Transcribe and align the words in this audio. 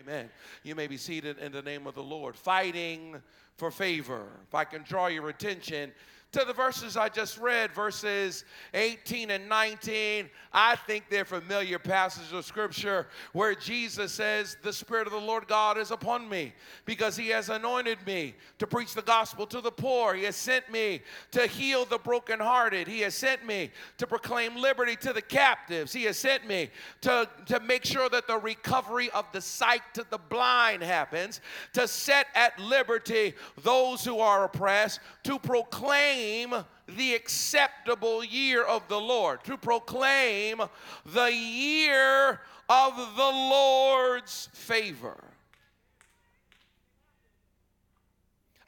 Amen. 0.00 0.30
You 0.62 0.74
may 0.74 0.86
be 0.86 0.96
seated 0.96 1.38
in 1.38 1.52
the 1.52 1.62
name 1.62 1.86
of 1.86 1.94
the 1.94 2.02
Lord. 2.02 2.36
Fighting 2.36 3.16
for 3.56 3.70
favor. 3.70 4.26
If 4.48 4.54
I 4.54 4.64
can 4.64 4.82
draw 4.82 5.06
your 5.06 5.28
attention 5.28 5.92
to 6.32 6.44
the 6.46 6.52
verses 6.54 6.96
I 6.96 7.10
just 7.10 7.38
read, 7.38 7.72
verses 7.72 8.46
18 8.72 9.30
and 9.30 9.50
19. 9.50 10.30
I 10.50 10.76
think 10.76 11.04
they're 11.10 11.26
familiar 11.26 11.78
passages 11.78 12.32
of 12.32 12.46
scripture 12.46 13.06
where 13.34 13.54
Jesus 13.54 14.12
says, 14.12 14.56
The 14.62 14.72
Spirit 14.72 15.06
of 15.06 15.12
the 15.12 15.20
Lord 15.20 15.46
God 15.46 15.76
is 15.76 15.90
upon 15.90 16.26
me 16.30 16.54
because 16.86 17.16
he 17.16 17.28
has 17.28 17.50
anointed 17.50 17.98
me 18.06 18.34
to 18.58 18.66
preach 18.66 18.94
the 18.94 19.02
gospel 19.02 19.46
to 19.46 19.60
the 19.60 19.70
poor. 19.70 20.14
He 20.14 20.24
has 20.24 20.36
sent 20.36 20.70
me 20.72 21.02
to 21.32 21.46
heal 21.46 21.84
the 21.84 21.98
brokenhearted. 21.98 22.88
He 22.88 23.00
has 23.00 23.14
sent 23.14 23.46
me 23.46 23.70
to 23.98 24.06
proclaim 24.06 24.56
liberty 24.56 24.96
to 24.96 25.12
the 25.12 25.22
captives. 25.22 25.92
He 25.92 26.04
has 26.04 26.18
sent 26.18 26.46
me 26.46 26.70
to, 27.02 27.28
to 27.44 27.60
make 27.60 27.84
sure 27.84 28.08
that 28.08 28.26
the 28.26 28.38
recovery 28.38 29.10
of 29.10 29.26
the 29.32 29.40
sight 29.42 29.82
to 29.94 30.06
the 30.08 30.18
blind 30.18 30.82
happens, 30.82 31.42
to 31.74 31.86
set 31.86 32.28
at 32.34 32.58
liberty 32.58 33.34
those 33.62 34.02
who 34.02 34.18
are 34.18 34.44
oppressed, 34.44 35.00
to 35.24 35.38
proclaim 35.38 36.21
proclaim 36.22 36.64
the 36.96 37.14
acceptable 37.14 38.24
year 38.24 38.64
of 38.64 38.86
the 38.88 38.98
Lord, 39.00 39.42
to 39.44 39.56
proclaim 39.56 40.62
the 41.06 41.32
year 41.32 42.40
of 42.68 42.96
the 43.16 43.22
Lord's 43.22 44.48
favor. 44.52 45.16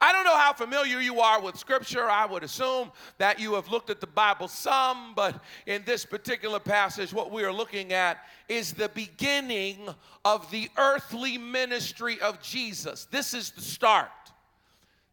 I 0.00 0.12
don't 0.12 0.24
know 0.24 0.36
how 0.36 0.52
familiar 0.52 1.00
you 1.00 1.20
are 1.20 1.40
with 1.40 1.56
Scripture. 1.56 2.10
I 2.10 2.26
would 2.26 2.42
assume 2.42 2.92
that 3.16 3.40
you 3.40 3.54
have 3.54 3.68
looked 3.70 3.88
at 3.88 4.00
the 4.00 4.06
Bible 4.06 4.48
some, 4.48 5.14
but 5.14 5.42
in 5.66 5.82
this 5.86 6.04
particular 6.04 6.60
passage, 6.60 7.12
what 7.12 7.30
we 7.30 7.42
are 7.42 7.52
looking 7.52 7.94
at 7.94 8.18
is 8.48 8.72
the 8.72 8.90
beginning 8.90 9.88
of 10.24 10.50
the 10.50 10.68
earthly 10.76 11.38
ministry 11.38 12.20
of 12.20 12.42
Jesus. 12.42 13.06
This 13.10 13.32
is 13.32 13.52
the 13.52 13.62
start. 13.62 14.10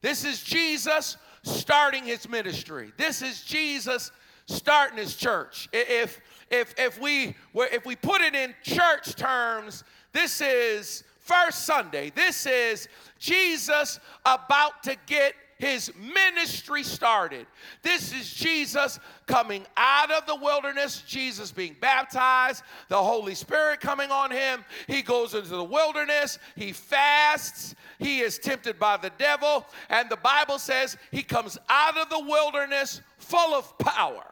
This 0.02 0.25
is 0.25 0.44
Jesus 0.44 1.16
starting 1.44 2.03
his 2.03 2.28
ministry. 2.30 2.92
This 2.97 3.22
is 3.22 3.44
Jesus 3.44 4.11
starting 4.45 4.97
his 4.97 5.16
church. 5.16 5.70
If 5.72 6.22
if 6.50 6.73
if 6.78 7.00
we 7.00 7.36
if 7.56 7.86
we 7.86 7.95
put 7.95 8.22
it 8.22 8.36
in 8.36 8.53
church 8.64 9.16
terms, 9.16 9.84
this 10.14 10.42
is 10.42 11.03
first 11.19 11.66
Sunday. 11.66 12.12
This 12.14 12.45
is 12.45 12.88
Jesus 13.19 14.00
about 14.25 14.84
to 14.84 14.95
get 15.06 15.34
his 15.62 15.92
ministry 15.95 16.81
started. 16.81 17.45
This 17.84 18.12
is 18.14 18.34
Jesus 18.34 19.00
coming 19.28 19.64
out 19.78 20.09
of 20.09 20.26
the 20.26 20.36
wilderness, 20.36 21.03
Jesus 21.08 21.52
being 21.52 21.76
baptized, 21.80 22.64
the 22.90 22.98
Holy 22.98 23.36
Spirit 23.36 23.80
coming 23.80 24.09
on 24.09 24.31
him. 24.31 24.66
He 24.88 25.03
goes 25.03 25.36
into 25.36 25.50
the 25.50 25.64
wilderness, 25.64 26.40
he 26.56 26.72
fasts, 26.72 27.75
he 28.00 28.22
is 28.22 28.40
tempted 28.40 28.80
by 28.80 28.97
the 28.97 29.12
devil, 29.19 29.63
and 29.90 30.09
the 30.09 30.18
Bible 30.18 30.58
says 30.58 30.97
he 31.12 31.22
comes 31.22 31.59
out 31.69 31.96
of 31.96 32.09
the 32.09 32.19
wilderness 32.19 33.00
full 33.19 33.53
of 33.53 33.78
power. 33.78 34.25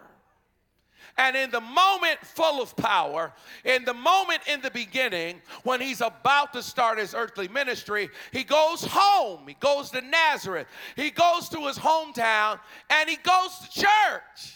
And 1.20 1.36
in 1.36 1.52
the 1.52 1.60
moment 1.60 2.18
full 2.24 2.62
of 2.62 2.74
power, 2.78 3.34
in 3.66 3.84
the 3.84 3.94
moment 3.94 4.40
in 4.48 4.62
the 4.62 4.72
beginning, 4.72 5.42
when 5.64 5.82
he's 5.82 6.00
about 6.00 6.54
to 6.54 6.64
start 6.64 6.98
his 6.98 7.14
earthly 7.14 7.50
ministry, 7.50 8.10
he 8.32 8.46
goes 8.46 8.86
home. 8.86 9.42
He 9.46 9.58
goes 9.60 9.92
to 9.92 10.00
Nazareth. 10.00 10.68
He 10.96 11.12
goes 11.12 11.50
to 11.50 11.68
his 11.68 11.78
hometown 11.78 12.62
and 12.90 13.10
he 13.10 13.18
goes 13.18 13.60
to 13.60 13.82
church. 13.82 14.56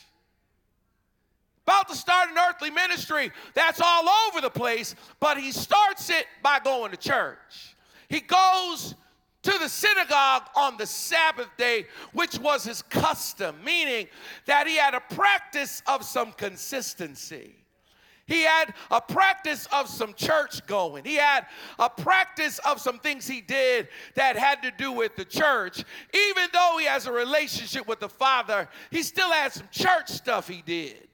About 1.68 1.90
to 1.90 1.96
start 1.96 2.29
an 2.29 2.38
earthly 2.38 2.69
ministry 2.69 3.29
that's 3.53 3.81
all 3.81 4.07
over 4.29 4.40
the 4.40 4.50
place, 4.50 4.96
but 5.19 5.38
he 5.38 5.52
starts 5.52 6.09
it 6.09 6.28
by 6.41 6.59
going 6.63 6.91
to 6.91 6.97
church. 6.97 7.75
He 8.07 8.22
goes 8.22 8.96
to 9.44 9.58
the 9.59 9.70
synagogue 9.70 10.44
on 10.56 10.78
the 10.78 10.86
Sabbath 10.86 11.50
day, 11.58 11.86
which 12.14 12.40
was 12.40 12.64
his 12.64 12.81
custom, 12.81 13.56
meaning 13.64 14.08
that 14.46 14.68
he 14.68 14.78
had 14.78 14.94
a 14.94 15.02
practice 15.14 15.84
of 15.86 16.04
some 16.04 16.31
consistency. 16.34 17.56
He 18.26 18.44
had 18.44 18.74
a 18.90 19.02
practice 19.02 19.68
of 19.74 19.90
some 19.90 20.14
church 20.14 20.66
going. 20.66 21.03
He 21.03 21.16
had 21.16 21.46
a 21.78 21.90
practice 21.90 22.58
of 22.59 22.80
some 22.80 23.00
things 23.00 23.28
he 23.28 23.42
did 23.42 23.90
that 24.16 24.38
had 24.38 24.64
to 24.64 24.72
do 24.78 24.94
with 24.94 25.18
the 25.18 25.26
church. 25.26 25.84
Even 26.14 26.48
though 26.53 26.78
he 26.80 26.86
has 26.86 27.06
a 27.06 27.12
relationship 27.12 27.86
with 27.86 28.00
the 28.00 28.08
Father, 28.08 28.70
he 28.92 29.03
still 29.03 29.30
had 29.30 29.52
some 29.52 29.68
church 29.72 30.08
stuff 30.08 30.48
he 30.48 30.62
did. 30.66 31.09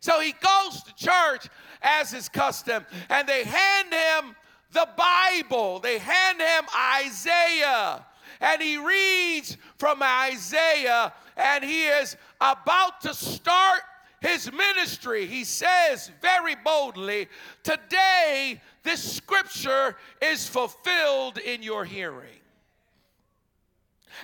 So 0.00 0.20
he 0.20 0.32
goes 0.32 0.82
to 0.84 0.94
church 0.94 1.48
as 1.82 2.10
his 2.10 2.30
custom, 2.30 2.86
and 3.10 3.28
they 3.28 3.44
hand 3.44 3.92
him 3.92 4.36
the 4.72 4.88
Bible. 4.96 5.80
They 5.80 5.98
hand 5.98 6.40
him 6.40 6.64
Isaiah, 7.02 8.04
and 8.40 8.62
he 8.62 8.76
reads 8.76 9.56
from 9.76 10.02
Isaiah, 10.02 11.12
and 11.36 11.64
he 11.64 11.86
is 11.86 12.16
about 12.40 13.00
to 13.02 13.14
start 13.14 13.80
his 14.20 14.50
ministry. 14.52 15.26
He 15.26 15.44
says 15.44 16.10
very 16.20 16.56
boldly, 16.56 17.28
Today, 17.62 18.60
this 18.82 19.16
scripture 19.16 19.96
is 20.20 20.48
fulfilled 20.48 21.38
in 21.38 21.62
your 21.62 21.84
hearing. 21.84 22.40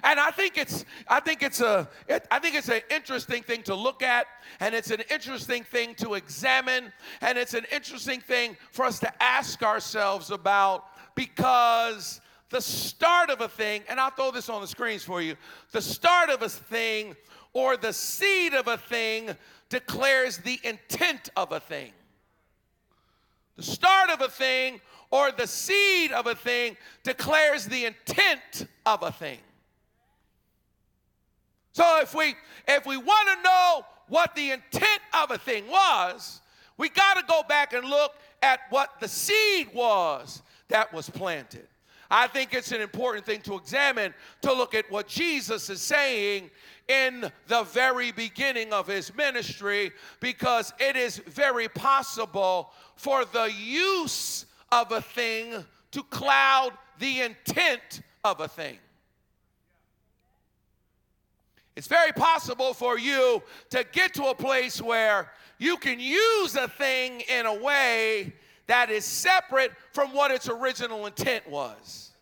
And 0.03 0.19
I 0.19 0.31
think 0.31 0.57
it's 0.59 0.85
I 1.09 1.21
think 1.21 1.43
it's 1.43 1.61
a 1.61 1.89
it, 2.09 2.27
I 2.31 2.39
think 2.39 2.55
it's 2.57 2.69
an 2.69 2.81
interesting 2.91 3.43
thing 3.43 3.63
to 3.65 3.75
look 3.75 4.03
at 4.03 4.27
and 4.61 4.75
it's 4.75 4.91
an 4.91 5.03
interesting 5.11 5.65
thing 5.65 5.95
to 5.97 6.15
examine 6.15 6.93
and 7.21 7.39
it's 7.39 7.55
an 7.55 7.67
interesting 7.73 8.21
thing 8.21 8.57
for 8.73 8.85
us 8.85 8.99
to 9.01 9.23
ask 9.23 9.63
ourselves 9.63 10.31
about 10.31 10.85
because 11.15 12.21
the 12.51 12.61
start 12.61 13.31
of 13.31 13.41
a 13.41 13.49
thing 13.49 13.83
and 13.89 14.01
I'll 14.01 14.11
throw 14.11 14.31
this 14.31 14.49
on 14.49 14.61
the 14.61 14.69
screens 14.69 15.03
for 15.03 15.21
you. 15.21 15.37
The 15.73 15.83
start 15.83 16.31
of 16.31 16.43
a 16.43 16.49
thing 16.49 17.17
or 17.53 17.77
the 17.77 17.93
seed 17.93 18.55
of 18.55 18.69
a 18.69 18.77
thing 18.77 19.37
declares 19.69 20.39
the 20.39 20.61
intent 20.65 21.31
of 21.37 21.53
a 21.53 21.61
thing. 21.61 21.93
The 23.57 23.63
start 23.63 24.11
of 24.11 24.21
a 24.21 24.29
thing 24.29 24.81
or 25.11 25.31
the 25.31 25.47
seed 25.47 26.13
of 26.13 26.27
a 26.27 26.35
thing 26.35 26.77
declares 27.05 27.67
the 27.67 27.85
intent 27.87 28.67
of 28.85 29.03
a 29.03 29.13
thing. 29.13 29.39
So 31.75 32.01
if 32.01 32.15
we 32.15 32.35
if 32.69 32.87
we 32.87 32.97
want 32.97 33.29
to 33.29 33.43
know 33.43 33.85
what 34.09 34.35
the 34.35 34.53
intent 34.53 35.01
of 35.13 35.33
a 35.33 35.39
thing 35.39 35.67
was, 35.69 36.41
we 36.79 36.89
got 36.89 37.15
to 37.15 37.25
go 37.27 37.43
back 37.49 37.73
and 37.73 37.85
look 37.85 38.13
at 38.43 38.61
what 38.71 39.01
the 39.01 39.09
seed 39.09 39.69
was 39.75 40.43
that 40.69 40.93
was 40.93 41.11
planted. 41.11 41.67
I 42.11 42.29
think 42.29 42.55
it's 42.55 42.71
an 42.71 42.81
important 42.81 43.27
thing 43.27 43.41
to 43.43 43.57
examine 43.57 44.15
to 44.43 44.53
look 44.53 44.75
at 44.75 44.89
what 44.91 45.09
Jesus 45.09 45.69
is 45.69 45.81
saying 45.81 46.51
in 46.87 47.31
the 47.49 47.65
very 47.65 48.13
beginning 48.13 48.73
of 48.73 48.87
his 48.87 49.13
ministry 49.17 49.91
because 50.21 50.73
it 50.79 50.97
is 50.97 51.19
very 51.19 51.67
possible 51.69 52.71
for 52.95 53.25
the 53.25 53.51
use 53.53 54.47
of 54.71 54.93
a 54.93 55.01
thing 55.01 55.65
to 55.91 56.03
cloud 56.05 56.73
the 57.01 57.23
intent 57.23 58.03
of 58.23 58.41
a 58.41 58.47
thing. 58.49 58.79
It's 61.77 61.87
very 61.87 62.13
possible 62.13 62.73
for 62.73 62.99
you 62.99 63.43
to 63.71 63.85
get 63.93 64.15
to 64.15 64.27
a 64.27 64.35
place 64.35 64.81
where 64.81 65.31
you 65.59 65.77
can 65.77 65.99
use 65.99 66.55
a 66.57 66.69
thing 66.69 67.23
in 67.23 67.47
a 67.47 67.55
way 67.55 68.33
that 68.67 68.91
is 68.91 69.05
separate 69.05 69.73
from 69.93 70.13
what 70.13 70.31
its 70.31 70.49
original 70.49 71.07
intent 71.07 71.49
was. 71.49 72.13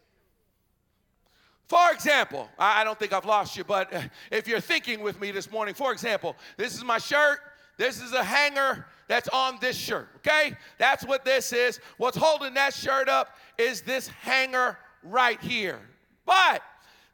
For 1.68 1.92
example, 1.92 2.48
I 2.58 2.84
don't 2.84 2.98
think 2.98 3.12
I've 3.12 3.24
lost 3.24 3.56
you, 3.56 3.64
but 3.64 3.92
if 4.30 4.46
you're 4.46 4.60
thinking 4.60 5.00
with 5.00 5.20
me 5.20 5.30
this 5.30 5.50
morning, 5.50 5.74
for 5.74 5.92
example, 5.92 6.36
this 6.56 6.74
is 6.74 6.84
my 6.84 6.98
shirt, 6.98 7.40
this 7.78 8.00
is 8.00 8.12
a 8.12 8.22
hanger 8.22 8.86
that's 9.08 9.28
on 9.28 9.58
this 9.60 9.76
shirt, 9.76 10.08
okay? 10.16 10.54
That's 10.78 11.06
what 11.06 11.24
this 11.24 11.52
is. 11.52 11.80
What's 11.96 12.16
holding 12.16 12.54
that 12.54 12.74
shirt 12.74 13.08
up 13.08 13.36
is 13.58 13.82
this 13.82 14.08
hanger 14.08 14.78
right 15.02 15.40
here. 15.40 15.80
But 16.24 16.62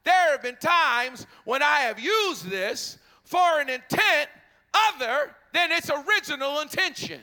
there 0.09 0.33
have 0.33 0.43
been 0.43 0.57
times 0.57 1.27
when 1.45 1.63
I 1.63 1.81
have 1.81 2.01
used 2.01 2.49
this 2.49 2.99
for 3.25 3.61
an 3.61 3.69
intent 3.69 4.29
other 4.73 5.35
than 5.53 5.71
its 5.73 5.91
original 5.91 6.61
intention. 6.61 7.21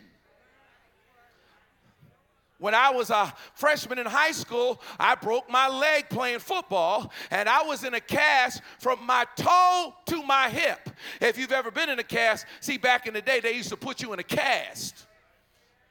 When 2.58 2.74
I 2.74 2.92
was 2.92 3.10
a 3.10 3.34
freshman 3.54 4.00
in 4.00 4.06
high 4.06 4.32
school, 4.32 4.82
I 4.98 5.16
broke 5.16 5.50
my 5.50 5.68
leg 5.68 6.10
playing 6.10 6.40
football, 6.40 7.12
and 7.30 7.50
I 7.50 7.64
was 7.64 7.84
in 7.84 7.94
a 7.94 8.00
cast 8.00 8.62
from 8.80 9.06
my 9.06 9.26
toe 9.36 9.94
to 10.06 10.24
my 10.24 10.50
hip. 10.50 10.90
If 11.20 11.38
you've 11.38 11.52
ever 11.52 11.70
been 11.70 11.90
in 11.90 12.00
a 12.00 12.04
cast, 12.04 12.46
see, 12.62 12.78
back 12.78 13.08
in 13.08 13.14
the 13.14 13.22
day, 13.22 13.42
they 13.42 13.54
used 13.54 13.70
to 13.70 13.78
put 13.78 14.02
you 14.02 14.14
in 14.14 14.20
a 14.20 14.24
cast. 14.24 15.06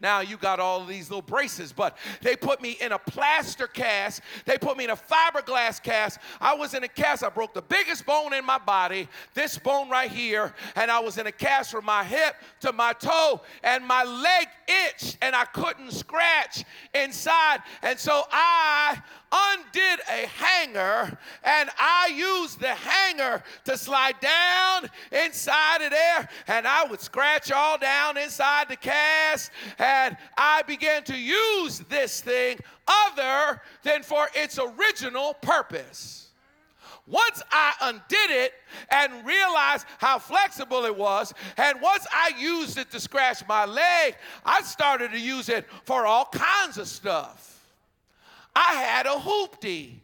Now 0.05 0.21
you 0.21 0.37
got 0.37 0.61
all 0.61 0.85
these 0.85 1.09
little 1.09 1.23
braces, 1.23 1.73
but 1.73 1.97
they 2.21 2.37
put 2.37 2.61
me 2.61 2.77
in 2.79 2.93
a 2.93 2.99
plaster 2.99 3.67
cast. 3.67 4.21
They 4.45 4.59
put 4.59 4.77
me 4.77 4.85
in 4.85 4.91
a 4.91 4.97
fiberglass 4.97 5.83
cast. 5.83 6.19
I 6.43 6.55
was 6.55 6.75
in 6.75 6.85
a 6.85 6.89
cast. 6.89 7.25
I 7.25 7.31
broke 7.31 7.55
the 7.55 7.62
biggest 7.62 8.05
bone 8.05 8.35
in 8.35 8.45
my 8.45 8.59
body, 8.59 9.09
this 9.33 9.56
bone 9.56 9.89
right 9.89 10.11
here, 10.11 10.53
and 10.77 10.91
I 10.91 11.01
was 11.01 11.17
in 11.17 11.27
a 11.27 11.33
cast 11.33 11.71
from 11.71 11.87
my 11.87 12.05
hip 12.05 12.35
to 12.61 12.75
my 12.75 12.93
toe, 12.93 13.41
and 13.62 13.83
my 13.87 14.05
leg 14.05 14.47
itched, 14.69 15.17
and 15.23 15.35
I 15.35 15.47
couldn't 15.47 15.91
scratch 15.91 16.65
inside. 16.93 17.61
And 17.81 17.99
so 17.99 18.25
I 18.31 19.01
undid 19.35 20.01
a 20.09 20.27
hanger 20.27 21.19
and 21.43 21.71
I 21.79 22.13
used 22.15 22.61
the 22.61 22.75
hanger 22.75 23.43
to 23.65 23.77
slide 23.77 24.21
down 24.21 24.89
inside 25.11 25.83
of 25.83 25.91
there 25.91 26.29
and 26.47 26.67
I 26.67 26.85
would 26.85 27.01
scratch 27.01 27.51
all 27.51 27.79
down 27.79 28.17
inside 28.17 28.69
the 28.69 28.77
cast 28.77 29.51
and 29.79 30.17
I 30.37 30.63
began 30.63 31.03
to 31.05 31.19
use 31.19 31.81
this 31.89 32.21
thing 32.21 32.59
other 32.87 33.61
than 33.83 34.03
for 34.03 34.29
its 34.35 34.59
original 34.59 35.35
purpose. 35.35 36.25
Once 37.07 37.43
I 37.51 37.75
undid 37.83 38.31
it 38.31 38.55
and 38.89 39.27
realized 39.27 39.85
how 39.99 40.19
flexible 40.19 40.87
it 40.87 40.97
was, 40.97 41.35
and 41.59 41.81
once 41.83 42.07
I 42.11 42.33
used 42.39 42.79
it 42.79 42.91
to 42.93 43.01
scratch 43.01 43.47
my 43.47 43.67
leg, 43.67 44.17
I 44.45 44.63
started 44.63 45.11
to 45.11 45.21
use 45.21 45.51
it 45.51 45.67
for 45.85 46.07
all 46.07 46.25
kinds 46.25 46.79
of 46.79 46.89
stuff. 46.89 47.64
I 48.55 48.75
had 48.75 49.06
a 49.06 49.11
hoopty. 49.11 49.95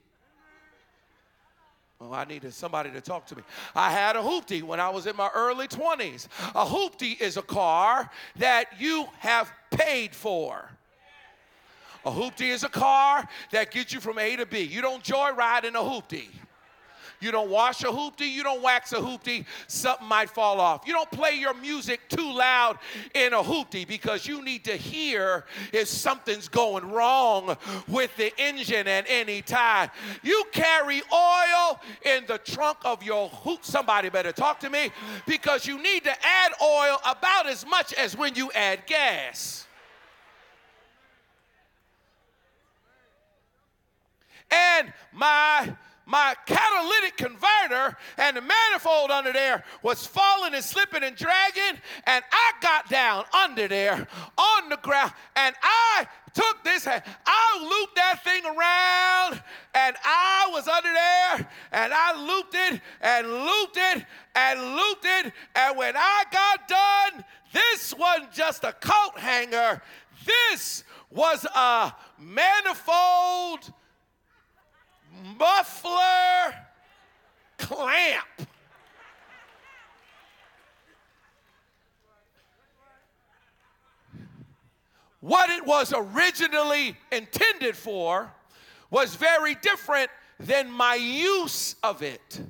Well, 2.00 2.14
I 2.14 2.24
needed 2.24 2.54
somebody 2.54 2.90
to 2.92 3.00
talk 3.02 3.26
to 3.26 3.36
me. 3.36 3.42
I 3.74 3.90
had 3.90 4.16
a 4.16 4.20
hoopty 4.20 4.62
when 4.62 4.80
I 4.80 4.88
was 4.88 5.06
in 5.06 5.14
my 5.16 5.28
early 5.34 5.68
20s. 5.68 6.28
A 6.54 6.64
hoopty 6.64 7.20
is 7.20 7.36
a 7.36 7.42
car 7.42 8.10
that 8.36 8.66
you 8.78 9.06
have 9.18 9.52
paid 9.70 10.14
for. 10.14 10.70
A 12.06 12.10
hoopty 12.10 12.48
is 12.48 12.64
a 12.64 12.70
car 12.70 13.28
that 13.50 13.70
gets 13.70 13.92
you 13.92 14.00
from 14.00 14.18
A 14.18 14.34
to 14.36 14.46
B. 14.46 14.60
You 14.60 14.80
don't 14.80 15.04
joyride 15.04 15.64
in 15.64 15.76
a 15.76 15.80
hoopty. 15.80 16.28
You 17.20 17.30
don't 17.30 17.50
wash 17.50 17.82
a 17.82 17.86
hoopty, 17.86 18.30
you 18.30 18.42
don't 18.42 18.62
wax 18.62 18.92
a 18.92 18.96
hoopty, 18.96 19.44
something 19.66 20.06
might 20.06 20.30
fall 20.30 20.58
off. 20.58 20.86
You 20.86 20.94
don't 20.94 21.10
play 21.10 21.34
your 21.34 21.52
music 21.54 22.00
too 22.08 22.32
loud 22.32 22.78
in 23.14 23.34
a 23.34 23.42
hoopty 23.42 23.86
because 23.86 24.26
you 24.26 24.42
need 24.42 24.64
to 24.64 24.76
hear 24.76 25.44
if 25.72 25.88
something's 25.88 26.48
going 26.48 26.90
wrong 26.90 27.56
with 27.88 28.16
the 28.16 28.32
engine 28.38 28.88
at 28.88 29.04
any 29.08 29.42
time. 29.42 29.90
You 30.22 30.44
carry 30.50 31.02
oil 31.12 31.80
in 32.06 32.24
the 32.26 32.38
trunk 32.38 32.78
of 32.84 33.02
your 33.02 33.28
hoop. 33.28 33.64
Somebody 33.64 34.08
better 34.08 34.32
talk 34.32 34.58
to 34.60 34.70
me 34.70 34.90
because 35.26 35.66
you 35.66 35.82
need 35.82 36.04
to 36.04 36.12
add 36.24 36.52
oil 36.62 36.98
about 37.06 37.46
as 37.46 37.66
much 37.66 37.92
as 37.92 38.16
when 38.16 38.34
you 38.34 38.50
add 38.52 38.86
gas. 38.86 39.66
And 44.50 44.92
my 45.12 45.76
my 46.10 46.34
catalytic 46.44 47.16
converter 47.16 47.96
and 48.18 48.36
the 48.36 48.40
manifold 48.40 49.12
under 49.12 49.32
there 49.32 49.62
was 49.80 50.04
falling 50.04 50.54
and 50.54 50.64
slipping 50.64 51.04
and 51.04 51.14
dragging, 51.14 51.80
and 52.04 52.24
I 52.32 52.52
got 52.60 52.90
down 52.90 53.24
under 53.32 53.68
there 53.68 54.08
on 54.36 54.68
the 54.68 54.76
ground, 54.78 55.12
and 55.36 55.54
I 55.62 56.08
took 56.34 56.64
this, 56.64 56.84
hand. 56.84 57.04
I 57.24 57.60
looped 57.62 57.94
that 57.94 58.24
thing 58.24 58.44
around, 58.44 59.40
and 59.72 59.96
I 60.04 60.50
was 60.52 60.66
under 60.66 60.92
there, 60.92 61.48
and 61.70 61.92
I 61.94 62.26
looped 62.26 62.56
it 62.56 62.80
and 63.00 63.28
looped 63.28 63.76
it 63.76 64.04
and 64.34 64.60
looped 64.74 65.04
it, 65.04 65.32
and 65.54 65.78
when 65.78 65.94
I 65.96 66.24
got 66.32 66.66
done, 66.66 67.24
this 67.52 67.94
wasn't 67.94 68.32
just 68.32 68.64
a 68.64 68.72
coat 68.72 69.16
hanger, 69.16 69.80
this 70.26 70.82
was 71.08 71.44
a 71.44 71.94
manifold 72.18 73.72
muffler 75.38 76.54
clamp. 77.58 78.48
What 85.20 85.50
it 85.50 85.66
was 85.66 85.92
originally 85.94 86.96
intended 87.12 87.76
for 87.76 88.32
was 88.90 89.14
very 89.14 89.54
different 89.56 90.10
than 90.38 90.70
my 90.70 90.94
use 90.94 91.76
of 91.82 92.02
it. 92.02 92.40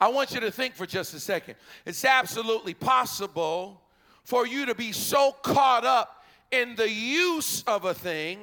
I 0.00 0.08
want 0.08 0.32
you 0.32 0.40
to 0.40 0.50
think 0.50 0.74
for 0.74 0.84
just 0.84 1.14
a 1.14 1.20
second. 1.20 1.54
It's 1.86 2.04
absolutely 2.04 2.74
possible 2.74 3.80
for 4.24 4.46
you 4.46 4.66
to 4.66 4.74
be 4.74 4.90
so 4.90 5.30
caught 5.42 5.84
up 5.84 6.24
in 6.50 6.74
the 6.74 6.90
use 6.90 7.62
of 7.68 7.84
a 7.84 7.94
thing 7.94 8.40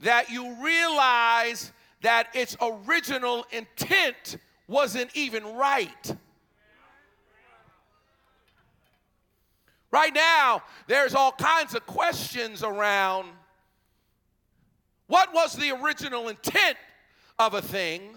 that 0.00 0.30
you 0.30 0.56
realize 0.62 1.72
that 2.02 2.28
its 2.34 2.56
original 2.60 3.44
intent 3.52 4.38
wasn't 4.66 5.10
even 5.14 5.44
right. 5.56 6.16
Right 9.90 10.14
now, 10.14 10.62
there's 10.86 11.14
all 11.14 11.32
kinds 11.32 11.74
of 11.74 11.84
questions 11.86 12.62
around 12.62 13.28
what 15.08 15.34
was 15.34 15.54
the 15.54 15.72
original 15.72 16.28
intent 16.28 16.76
of 17.38 17.54
a 17.54 17.62
thing 17.62 18.14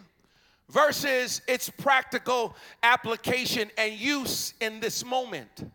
versus 0.69 1.41
its 1.47 1.69
practical 1.69 2.55
application 2.83 3.71
and 3.77 3.93
use 3.93 4.53
in 4.61 4.79
this 4.79 5.03
moment. 5.03 5.71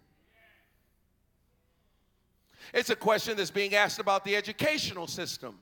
It's 2.73 2.91
a 2.91 2.97
question 2.97 3.37
that's 3.37 3.51
being 3.51 3.75
asked 3.75 3.99
about 3.99 4.25
the 4.25 4.37
educational 4.37 5.07
system. 5.07 5.59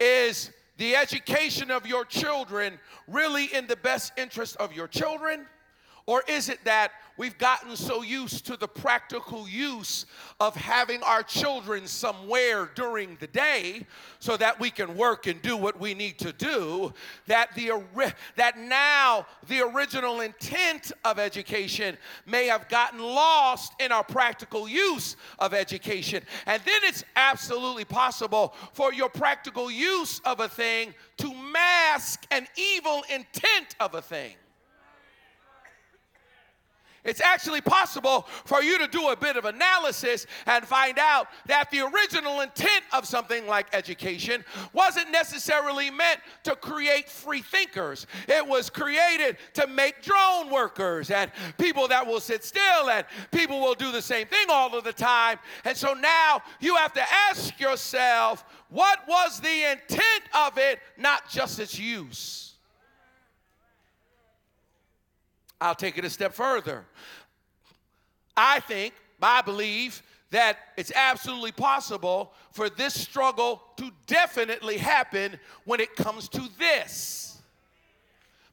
Is 0.00 0.50
the 0.76 0.96
education 0.96 1.70
of 1.70 1.86
your 1.86 2.04
children 2.04 2.78
really 3.06 3.46
in 3.46 3.66
the 3.66 3.76
best 3.76 4.12
interest 4.16 4.56
of 4.56 4.72
your 4.72 4.88
children? 4.88 5.46
Or 6.06 6.22
is 6.28 6.50
it 6.50 6.62
that 6.64 6.92
we've 7.16 7.38
gotten 7.38 7.76
so 7.76 8.02
used 8.02 8.44
to 8.46 8.58
the 8.58 8.68
practical 8.68 9.48
use 9.48 10.04
of 10.38 10.54
having 10.54 11.02
our 11.02 11.22
children 11.22 11.86
somewhere 11.86 12.70
during 12.74 13.16
the 13.20 13.26
day 13.26 13.86
so 14.18 14.36
that 14.36 14.60
we 14.60 14.70
can 14.70 14.96
work 14.96 15.26
and 15.26 15.40
do 15.40 15.56
what 15.56 15.80
we 15.80 15.94
need 15.94 16.18
to 16.18 16.32
do 16.32 16.92
that 17.26 17.54
the 17.54 17.70
that 18.36 18.58
now 18.58 19.26
the 19.48 19.60
original 19.60 20.20
intent 20.20 20.92
of 21.06 21.18
education 21.18 21.96
may 22.26 22.46
have 22.48 22.68
gotten 22.68 23.00
lost 23.00 23.72
in 23.80 23.90
our 23.90 24.04
practical 24.04 24.68
use 24.68 25.16
of 25.38 25.54
education? 25.54 26.22
And 26.46 26.62
then 26.66 26.80
it's 26.82 27.04
absolutely 27.16 27.86
possible 27.86 28.54
for 28.74 28.92
your 28.92 29.08
practical 29.08 29.70
use 29.70 30.20
of 30.26 30.40
a 30.40 30.48
thing 30.50 30.92
to 31.16 31.32
mask 31.32 32.26
an 32.30 32.46
evil 32.56 33.02
intent 33.08 33.74
of 33.80 33.94
a 33.94 34.02
thing 34.02 34.34
it's 37.04 37.20
actually 37.20 37.60
possible 37.60 38.26
for 38.44 38.62
you 38.62 38.78
to 38.78 38.86
do 38.86 39.08
a 39.08 39.16
bit 39.16 39.36
of 39.36 39.44
analysis 39.44 40.26
and 40.46 40.64
find 40.64 40.98
out 40.98 41.28
that 41.46 41.70
the 41.70 41.80
original 41.80 42.40
intent 42.40 42.84
of 42.92 43.06
something 43.06 43.46
like 43.46 43.66
education 43.74 44.44
wasn't 44.72 45.10
necessarily 45.10 45.90
meant 45.90 46.20
to 46.44 46.56
create 46.56 47.08
free 47.08 47.42
thinkers. 47.42 48.06
It 48.26 48.46
was 48.46 48.70
created 48.70 49.36
to 49.54 49.66
make 49.66 50.02
drone 50.02 50.50
workers 50.50 51.10
and 51.10 51.30
people 51.58 51.88
that 51.88 52.06
will 52.06 52.20
sit 52.20 52.44
still 52.44 52.90
and 52.90 53.04
people 53.30 53.60
will 53.60 53.74
do 53.74 53.92
the 53.92 54.02
same 54.02 54.26
thing 54.26 54.46
all 54.48 54.74
of 54.76 54.84
the 54.84 54.92
time. 54.92 55.38
And 55.64 55.76
so 55.76 55.92
now 55.92 56.42
you 56.60 56.76
have 56.76 56.92
to 56.94 57.02
ask 57.28 57.58
yourself, 57.60 58.44
what 58.70 59.00
was 59.06 59.40
the 59.40 59.72
intent 59.72 60.24
of 60.34 60.58
it, 60.58 60.80
not 60.96 61.28
just 61.28 61.58
its 61.58 61.78
use? 61.78 62.53
I'll 65.64 65.74
take 65.74 65.96
it 65.96 66.04
a 66.04 66.10
step 66.10 66.34
further. 66.34 66.84
I 68.36 68.60
think, 68.60 68.92
I 69.22 69.40
believe, 69.40 70.02
that 70.30 70.58
it's 70.76 70.92
absolutely 70.94 71.52
possible 71.52 72.34
for 72.52 72.68
this 72.68 72.92
struggle 72.92 73.62
to 73.78 73.90
definitely 74.06 74.76
happen 74.76 75.38
when 75.64 75.80
it 75.80 75.96
comes 75.96 76.28
to 76.30 76.42
this. 76.58 77.40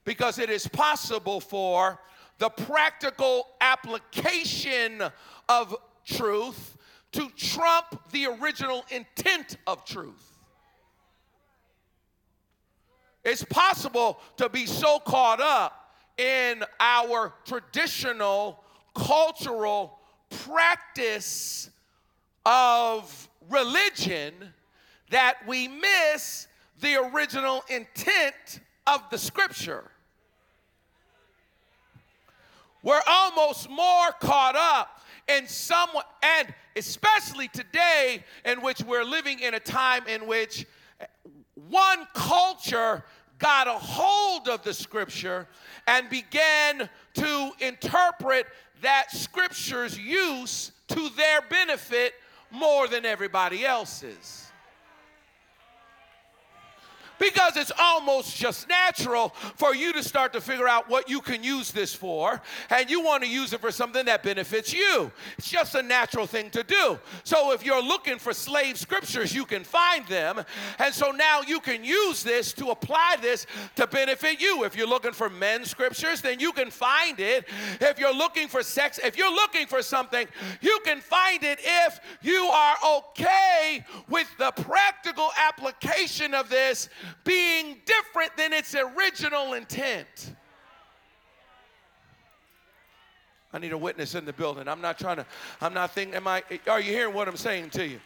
Because 0.05 0.39
it 0.39 0.49
is 0.49 0.67
possible 0.67 1.41
for 1.41 1.99
the 2.37 2.49
practical 2.49 3.47
application 3.59 5.03
of 5.49 5.75
truth 6.05 6.77
to 7.11 7.29
trump 7.35 8.09
the 8.11 8.27
original 8.27 8.85
intent 8.89 9.57
of 9.67 9.83
truth. 9.83 10.27
it's 13.23 13.43
possible 13.43 14.17
to 14.37 14.49
be 14.49 14.65
so 14.65 14.97
caught 14.97 15.39
up 15.39 15.80
in 16.21 16.63
our 16.79 17.33
traditional 17.45 18.63
cultural 18.93 19.97
practice 20.29 21.71
of 22.45 23.27
religion 23.49 24.33
that 25.09 25.37
we 25.47 25.67
miss 25.67 26.47
the 26.79 26.95
original 26.95 27.63
intent 27.69 28.59
of 28.85 29.01
the 29.09 29.17
scripture. 29.17 29.83
We're 32.83 33.01
almost 33.07 33.67
more 33.67 34.11
caught 34.19 34.55
up 34.55 35.01
in 35.27 35.47
someone, 35.47 36.03
and 36.21 36.53
especially 36.75 37.47
today, 37.47 38.23
in 38.45 38.61
which 38.61 38.81
we're 38.83 39.03
living 39.03 39.39
in 39.39 39.55
a 39.55 39.59
time 39.59 40.07
in 40.07 40.27
which 40.27 40.67
one 41.69 42.07
culture 42.13 43.03
got 43.41 43.67
a 43.67 43.71
hold 43.71 44.47
of 44.47 44.63
the 44.63 44.73
scripture 44.73 45.47
and 45.87 46.09
began 46.09 46.87
to 47.15 47.51
interpret 47.59 48.45
that 48.81 49.11
scripture's 49.11 49.97
use 49.97 50.71
to 50.87 51.09
their 51.17 51.41
benefit 51.49 52.13
more 52.51 52.87
than 52.87 53.05
everybody 53.05 53.65
else's 53.65 54.50
because 57.21 57.55
it's 57.55 57.71
almost 57.79 58.35
just 58.35 58.67
natural 58.67 59.29
for 59.55 59.75
you 59.75 59.93
to 59.93 60.03
start 60.03 60.33
to 60.33 60.41
figure 60.41 60.67
out 60.67 60.89
what 60.89 61.07
you 61.07 61.21
can 61.21 61.43
use 61.43 61.71
this 61.71 61.93
for, 61.93 62.41
and 62.71 62.89
you 62.89 63.01
want 63.01 63.21
to 63.21 63.29
use 63.29 63.53
it 63.53 63.61
for 63.61 63.71
something 63.71 64.05
that 64.05 64.23
benefits 64.23 64.73
you. 64.73 65.11
It's 65.37 65.49
just 65.49 65.75
a 65.75 65.83
natural 65.83 66.25
thing 66.25 66.49
to 66.49 66.63
do. 66.63 66.99
So 67.23 67.51
if 67.51 67.63
you're 67.63 67.83
looking 67.83 68.17
for 68.17 68.33
slave 68.33 68.77
scriptures, 68.77 69.35
you 69.35 69.45
can 69.45 69.63
find 69.63 70.05
them, 70.07 70.43
and 70.79 70.93
so 70.93 71.11
now 71.11 71.41
you 71.47 71.59
can 71.59 71.83
use 71.85 72.23
this 72.23 72.53
to 72.53 72.71
apply 72.71 73.17
this 73.21 73.45
to 73.75 73.85
benefit 73.85 74.41
you. 74.41 74.63
If 74.63 74.75
you're 74.75 74.87
looking 74.87 75.13
for 75.13 75.29
men's 75.29 75.69
scriptures, 75.69 76.21
then 76.21 76.39
you 76.39 76.51
can 76.51 76.71
find 76.71 77.19
it. 77.19 77.47
If 77.79 77.99
you're 77.99 78.15
looking 78.15 78.47
for 78.47 78.63
sex, 78.63 78.99
if 79.03 79.15
you're 79.15 79.31
looking 79.31 79.67
for 79.67 79.83
something, 79.83 80.25
you 80.59 80.79
can 80.83 80.99
find 80.99 81.43
it 81.43 81.59
if 81.61 81.99
you 82.23 82.45
are 82.45 82.75
okay 82.97 83.85
with 84.09 84.27
the 84.39 84.51
practical 84.51 85.29
application 85.37 86.33
of 86.33 86.49
this 86.49 86.89
being 87.23 87.77
different 87.85 88.35
than 88.37 88.53
its 88.53 88.75
original 88.75 89.53
intent. 89.53 90.35
I 93.53 93.59
need 93.59 93.73
a 93.73 93.77
witness 93.77 94.15
in 94.15 94.25
the 94.25 94.33
building. 94.33 94.67
I'm 94.67 94.81
not 94.81 94.97
trying 94.97 95.17
to, 95.17 95.25
I'm 95.59 95.73
not 95.73 95.91
thinking, 95.91 96.15
am 96.15 96.27
I, 96.27 96.43
are 96.67 96.79
you 96.79 96.91
hearing 96.91 97.13
what 97.13 97.27
I'm 97.27 97.37
saying 97.37 97.71
to 97.71 97.85
you? 97.85 97.99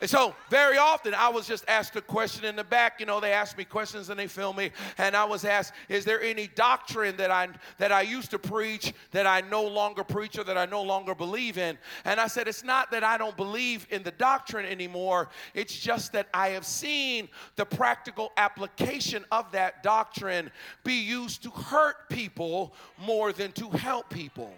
And 0.00 0.10
so, 0.10 0.34
very 0.50 0.76
often, 0.76 1.14
I 1.14 1.28
was 1.28 1.46
just 1.46 1.64
asked 1.68 1.94
a 1.94 2.00
question 2.00 2.44
in 2.44 2.56
the 2.56 2.64
back. 2.64 2.98
You 2.98 3.06
know, 3.06 3.20
they 3.20 3.32
ask 3.32 3.56
me 3.56 3.64
questions 3.64 4.10
and 4.10 4.18
they 4.18 4.26
film 4.26 4.56
me. 4.56 4.72
And 4.98 5.16
I 5.16 5.24
was 5.24 5.44
asked, 5.44 5.72
Is 5.88 6.04
there 6.04 6.20
any 6.20 6.48
doctrine 6.48 7.16
that 7.16 7.30
I, 7.30 7.48
that 7.78 7.92
I 7.92 8.02
used 8.02 8.32
to 8.32 8.38
preach 8.38 8.92
that 9.12 9.24
I 9.24 9.40
no 9.42 9.62
longer 9.62 10.02
preach 10.02 10.36
or 10.36 10.44
that 10.44 10.58
I 10.58 10.66
no 10.66 10.82
longer 10.82 11.14
believe 11.14 11.58
in? 11.58 11.78
And 12.04 12.18
I 12.18 12.26
said, 12.26 12.48
It's 12.48 12.64
not 12.64 12.90
that 12.90 13.04
I 13.04 13.16
don't 13.16 13.36
believe 13.36 13.86
in 13.90 14.02
the 14.02 14.10
doctrine 14.10 14.66
anymore. 14.66 15.28
It's 15.54 15.78
just 15.78 16.12
that 16.12 16.26
I 16.34 16.48
have 16.48 16.66
seen 16.66 17.28
the 17.54 17.64
practical 17.64 18.32
application 18.36 19.24
of 19.30 19.52
that 19.52 19.84
doctrine 19.84 20.50
be 20.82 20.94
used 20.94 21.44
to 21.44 21.50
hurt 21.50 22.08
people 22.08 22.74
more 22.98 23.32
than 23.32 23.52
to 23.52 23.70
help 23.70 24.10
people. 24.10 24.52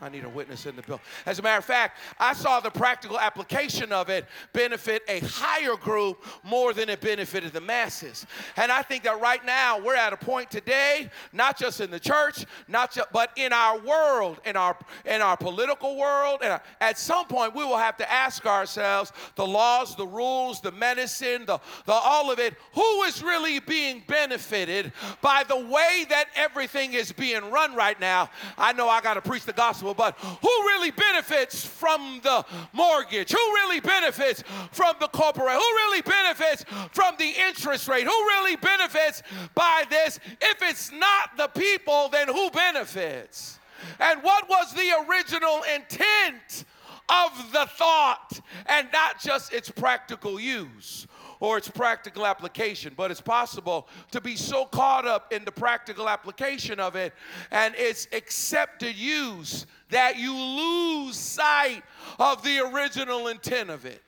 I 0.00 0.08
need 0.08 0.24
a 0.24 0.28
witness 0.28 0.64
in 0.66 0.76
the 0.76 0.82
bill. 0.82 1.00
As 1.26 1.40
a 1.40 1.42
matter 1.42 1.58
of 1.58 1.64
fact, 1.64 1.98
I 2.20 2.32
saw 2.32 2.60
the 2.60 2.70
practical 2.70 3.18
application 3.18 3.92
of 3.92 4.08
it 4.08 4.26
benefit 4.52 5.02
a 5.08 5.18
higher 5.20 5.74
group 5.74 6.24
more 6.44 6.72
than 6.72 6.88
it 6.88 7.00
benefited 7.00 7.52
the 7.52 7.60
masses. 7.60 8.24
And 8.56 8.70
I 8.70 8.82
think 8.82 9.02
that 9.04 9.20
right 9.20 9.44
now 9.44 9.80
we're 9.80 9.96
at 9.96 10.12
a 10.12 10.16
point 10.16 10.52
today, 10.52 11.10
not 11.32 11.58
just 11.58 11.80
in 11.80 11.90
the 11.90 11.98
church, 11.98 12.44
not 12.68 12.92
just, 12.92 13.10
but 13.12 13.32
in 13.36 13.52
our 13.52 13.78
world, 13.80 14.40
in 14.46 14.56
our 14.56 14.76
in 15.04 15.20
our 15.20 15.36
political 15.36 15.96
world, 15.96 16.40
and 16.44 16.60
at 16.80 16.98
some 16.98 17.26
point 17.26 17.56
we 17.56 17.64
will 17.64 17.76
have 17.76 17.96
to 17.96 18.12
ask 18.12 18.46
ourselves 18.46 19.12
the 19.34 19.46
laws, 19.46 19.96
the 19.96 20.06
rules, 20.06 20.60
the 20.60 20.72
medicine, 20.72 21.44
the, 21.44 21.58
the 21.86 21.92
all 21.92 22.30
of 22.30 22.38
it, 22.38 22.54
who 22.72 23.02
is 23.02 23.20
really 23.20 23.58
being 23.58 24.04
benefited 24.06 24.92
by 25.20 25.42
the 25.48 25.56
way 25.56 26.06
that 26.08 26.26
everything 26.36 26.92
is 26.92 27.10
being 27.10 27.50
run 27.50 27.74
right 27.74 27.98
now? 27.98 28.30
I 28.56 28.72
know 28.72 28.88
I 28.88 29.00
got 29.00 29.14
to 29.14 29.22
preach 29.22 29.44
the 29.44 29.52
gospel 29.52 29.87
but 29.94 30.18
who 30.18 30.48
really 30.48 30.90
benefits 30.90 31.64
from 31.64 32.20
the 32.22 32.44
mortgage? 32.72 33.32
Who 33.32 33.38
really 33.54 33.80
benefits 33.80 34.42
from 34.72 34.94
the 35.00 35.08
corporate? 35.08 35.54
Who 35.54 35.58
really 35.58 36.02
benefits 36.02 36.64
from 36.92 37.14
the 37.18 37.32
interest 37.48 37.88
rate? 37.88 38.04
Who 38.04 38.10
really 38.10 38.56
benefits 38.56 39.22
by 39.54 39.84
this? 39.90 40.20
If 40.40 40.62
it's 40.62 40.92
not 40.92 41.36
the 41.36 41.48
people, 41.48 42.08
then 42.10 42.28
who 42.28 42.50
benefits? 42.50 43.58
And 43.98 44.22
what 44.22 44.48
was 44.48 44.72
the 44.74 44.92
original 45.08 45.62
intent 45.74 46.64
of 47.08 47.52
the 47.52 47.66
thought 47.76 48.40
and 48.66 48.88
not 48.92 49.20
just 49.20 49.52
its 49.52 49.70
practical 49.70 50.38
use? 50.38 51.06
Or 51.40 51.58
its 51.58 51.68
practical 51.68 52.26
application. 52.26 52.92
But 52.96 53.10
it's 53.10 53.20
possible 53.20 53.88
to 54.10 54.20
be 54.20 54.36
so 54.36 54.64
caught 54.64 55.06
up 55.06 55.32
in 55.32 55.44
the 55.44 55.52
practical 55.52 56.08
application 56.08 56.80
of 56.80 56.96
it 56.96 57.12
and 57.50 57.74
its 57.76 58.08
accepted 58.12 58.96
use 58.96 59.66
that 59.90 60.18
you 60.18 60.34
lose 60.34 61.16
sight 61.16 61.82
of 62.18 62.42
the 62.42 62.58
original 62.60 63.28
intent 63.28 63.70
of 63.70 63.86
it. 63.86 64.02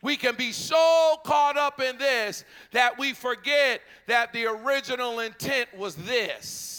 We 0.00 0.16
can 0.16 0.36
be 0.36 0.52
so 0.52 1.16
caught 1.24 1.56
up 1.56 1.80
in 1.80 1.98
this 1.98 2.44
that 2.72 2.98
we 2.98 3.12
forget 3.12 3.80
that 4.06 4.32
the 4.32 4.46
original 4.46 5.18
intent 5.20 5.76
was 5.76 5.96
this 5.96 6.77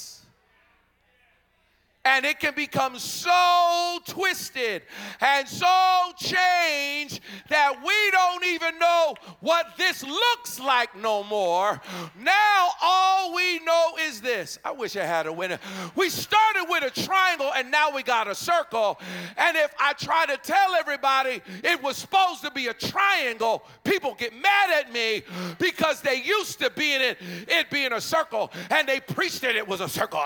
and 2.05 2.25
it 2.25 2.39
can 2.39 2.55
become 2.55 2.97
so 2.97 3.99
twisted 4.07 4.83
and 5.19 5.47
so 5.47 6.11
changed 6.17 7.19
that 7.49 7.75
we 7.85 8.11
don't 8.11 8.45
even 8.45 8.79
know 8.79 9.15
what 9.41 9.73
this 9.77 10.03
looks 10.03 10.59
like 10.59 10.95
no 10.95 11.23
more. 11.23 11.81
Now, 12.19 12.69
all 12.81 13.35
we 13.35 13.59
know 13.59 13.91
is 14.01 14.21
this. 14.21 14.57
I 14.63 14.71
wish 14.71 14.95
I 14.95 15.05
had 15.05 15.27
a 15.27 15.33
winner. 15.33 15.59
We 15.95 16.09
started 16.09 16.67
with 16.69 16.83
a 16.83 17.01
triangle 17.01 17.51
and 17.53 17.69
now 17.69 17.93
we 17.93 18.01
got 18.01 18.27
a 18.27 18.35
circle. 18.35 18.99
And 19.37 19.57
if 19.57 19.73
I 19.77 19.93
try 19.93 20.25
to 20.25 20.37
tell 20.37 20.75
everybody 20.75 21.41
it 21.63 21.83
was 21.83 21.97
supposed 21.97 22.43
to 22.43 22.51
be 22.51 22.67
a 22.67 22.73
triangle, 22.73 23.63
people 23.83 24.15
get 24.17 24.33
mad 24.33 24.71
at 24.71 24.93
me 24.93 25.23
because 25.57 26.01
they 26.01 26.21
used 26.23 26.59
to 26.59 26.69
be 26.69 26.93
in 26.95 27.01
it, 27.01 27.17
it 27.47 27.69
being 27.69 27.91
a 27.91 28.01
circle, 28.01 28.51
and 28.69 28.87
they 28.87 29.01
preached 29.01 29.43
it, 29.43 29.55
it 29.57 29.67
was 29.67 29.81
a 29.81 29.89
circle, 29.89 30.23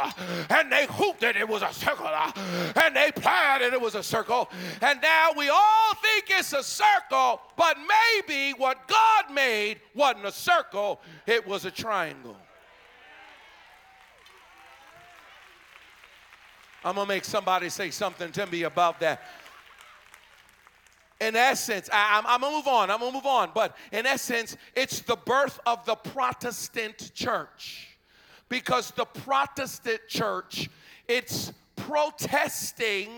and 0.49 0.71
they 0.71 0.85
hooped 0.87 1.23
it, 1.23 1.35
it 1.35 1.47
was 1.47 1.62
a 1.63 1.73
circle. 1.73 2.07
Uh, 2.07 2.31
and 2.83 2.95
they 2.95 3.11
planned 3.11 3.63
and 3.63 3.73
it 3.73 3.81
was 3.81 3.95
a 3.95 4.03
circle. 4.03 4.49
And 4.81 5.01
now 5.01 5.29
we 5.37 5.49
all 5.49 5.93
think 5.95 6.25
it's 6.29 6.53
a 6.53 6.63
circle, 6.63 7.41
but 7.57 7.77
maybe 7.77 8.57
what 8.57 8.87
God 8.87 9.33
made 9.33 9.79
wasn't 9.95 10.25
a 10.25 10.31
circle, 10.31 11.01
it 11.25 11.47
was 11.47 11.65
a 11.65 11.71
triangle. 11.71 12.37
I'm 16.85 16.95
to 16.95 17.05
make 17.05 17.23
somebody 17.23 17.69
say 17.69 17.91
something 17.91 18.31
to 18.33 18.45
me 18.47 18.63
about 18.63 18.99
that. 18.99 19.21
In 21.21 21.35
essence, 21.37 21.89
I, 21.91 22.21
am 22.25 22.41
to 22.41 22.49
move 22.49 22.67
on. 22.67 22.91
I'm 22.91 22.99
to 22.99 23.11
move 23.11 23.25
on. 23.25 23.51
But 23.53 23.77
in 23.93 24.05
essence, 24.05 24.57
it's 24.75 24.99
the 24.99 25.15
birth 25.15 25.59
of 25.65 25.85
the 25.85 25.95
Protestant 25.95 27.13
church. 27.13 27.97
Because 28.49 28.91
the 28.91 29.05
Protestant 29.05 30.01
church, 30.09 30.69
it's 31.07 31.51
protesting 31.75 33.09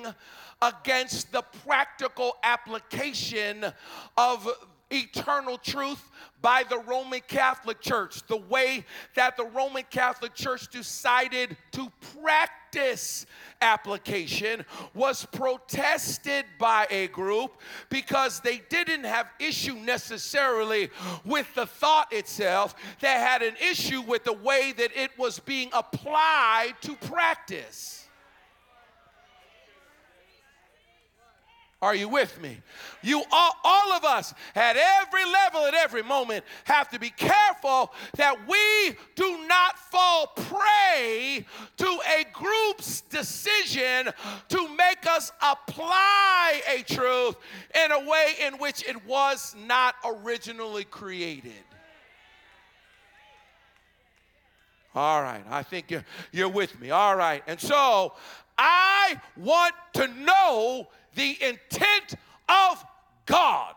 against 0.62 1.32
the 1.32 1.44
practical 1.65 2.38
application 2.44 3.65
of 4.18 4.48
eternal 4.92 5.58
truth 5.58 6.10
by 6.42 6.63
the 6.70 6.77
Roman 6.80 7.22
Catholic 7.27 7.82
Church, 7.82 8.25
the 8.27 8.38
way 8.38 8.86
that 9.15 9.36
the 9.36 9.46
Roman 9.46 9.84
Catholic 9.89 10.36
Church 10.36 10.68
decided 10.70 11.58
to 11.72 11.92
practice 12.22 13.25
application 13.62 14.65
was 14.94 15.25
protested 15.25 16.46
by 16.60 16.88
a 16.89 17.08
group 17.08 17.60
because 17.89 18.42
they 18.42 18.62
didn't 18.70 19.06
have 19.06 19.27
issue 19.39 19.75
necessarily 19.75 20.89
with 21.24 21.54
the 21.56 21.65
thought 21.65 22.12
itself. 22.12 22.75
They 23.00 23.08
had 23.08 23.42
an 23.42 23.56
issue 23.62 24.01
with 24.01 24.24
the 24.24 24.34
way 24.34 24.74
that 24.77 24.92
it 24.96 25.12
was 25.18 25.39
being 25.39 25.70
applied 25.74 26.74
to 26.82 26.96
practice 26.96 28.05
Are 31.86 31.94
you 31.94 32.10
with 32.10 32.42
me? 32.42 32.58
You 33.04 33.22
all, 33.32 33.51
all 33.63 33.94
of 33.94 34.04
us 34.04 34.34
at 34.56 34.75
every 34.75 35.24
level, 35.24 35.68
at 35.68 35.75
every 35.75 36.01
moment, 36.01 36.44
have 36.63 36.89
to 36.89 37.00
be 37.00 37.12
careful 37.12 37.94
that 38.15 38.36
we 38.48 38.98
do 39.13 39.46
not 39.48 39.77
fall 39.77 40.25
prey 40.36 41.46
to 41.77 41.86
a 41.86 42.25
group's 42.34 43.01
decision 43.01 44.12
to 44.50 44.68
make 44.75 45.06
us 45.06 45.32
apply 45.44 46.63
a 46.75 46.82
truth 46.92 47.36
in 47.75 47.92
a 47.92 48.00
way 48.00 48.34
in 48.42 48.56
which 48.56 48.84
it 48.89 49.06
was 49.06 49.56
not 49.68 49.94
originally 50.04 50.86
created. 50.86 51.51
All 54.96 55.22
right, 55.22 55.44
I 55.51 55.62
think 55.62 55.92
you're, 55.92 56.06
you're 56.32 56.50
with 56.50 56.82
me. 56.82 56.89
All 56.89 57.15
right, 57.15 57.44
and 57.46 57.60
so 57.60 58.13
I 58.58 59.22
want 59.38 59.75
to 59.94 60.08
know 60.08 60.88
the 61.16 61.38
intent 61.42 62.16
of 62.48 62.86
God. 63.26 63.76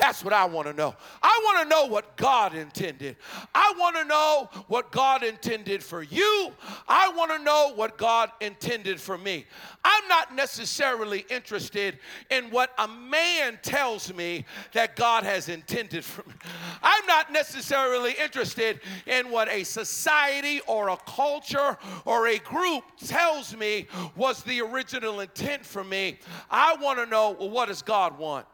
That's 0.00 0.24
what 0.24 0.32
I 0.32 0.46
want 0.46 0.66
to 0.66 0.72
know. 0.72 0.94
I 1.22 1.40
want 1.44 1.62
to 1.62 1.68
know 1.68 1.84
what 1.84 2.16
God 2.16 2.54
intended. 2.54 3.16
I 3.54 3.74
want 3.78 3.96
to 3.96 4.04
know 4.06 4.48
what 4.68 4.90
God 4.90 5.22
intended 5.22 5.82
for 5.82 6.02
you. 6.02 6.52
I 6.88 7.12
want 7.12 7.30
to 7.32 7.38
know 7.38 7.72
what 7.74 7.98
God 7.98 8.30
intended 8.40 8.98
for 8.98 9.18
me. 9.18 9.44
I'm 9.84 10.08
not 10.08 10.34
necessarily 10.34 11.26
interested 11.28 11.98
in 12.30 12.44
what 12.44 12.70
a 12.78 12.88
man 12.88 13.58
tells 13.62 14.12
me 14.14 14.46
that 14.72 14.96
God 14.96 15.24
has 15.24 15.50
intended 15.50 16.02
for 16.02 16.26
me. 16.26 16.34
I'm 16.82 17.04
not 17.04 17.30
necessarily 17.30 18.12
interested 18.12 18.80
in 19.06 19.30
what 19.30 19.48
a 19.48 19.64
society 19.64 20.62
or 20.66 20.88
a 20.88 20.96
culture 20.96 21.76
or 22.06 22.28
a 22.28 22.38
group 22.38 22.84
tells 23.04 23.54
me 23.54 23.86
was 24.16 24.42
the 24.44 24.62
original 24.62 25.20
intent 25.20 25.66
for 25.66 25.84
me. 25.84 26.20
I 26.50 26.74
want 26.76 26.98
to 27.00 27.06
know 27.06 27.36
well, 27.38 27.50
what 27.50 27.68
does 27.68 27.82
God 27.82 28.18
want? 28.18 28.46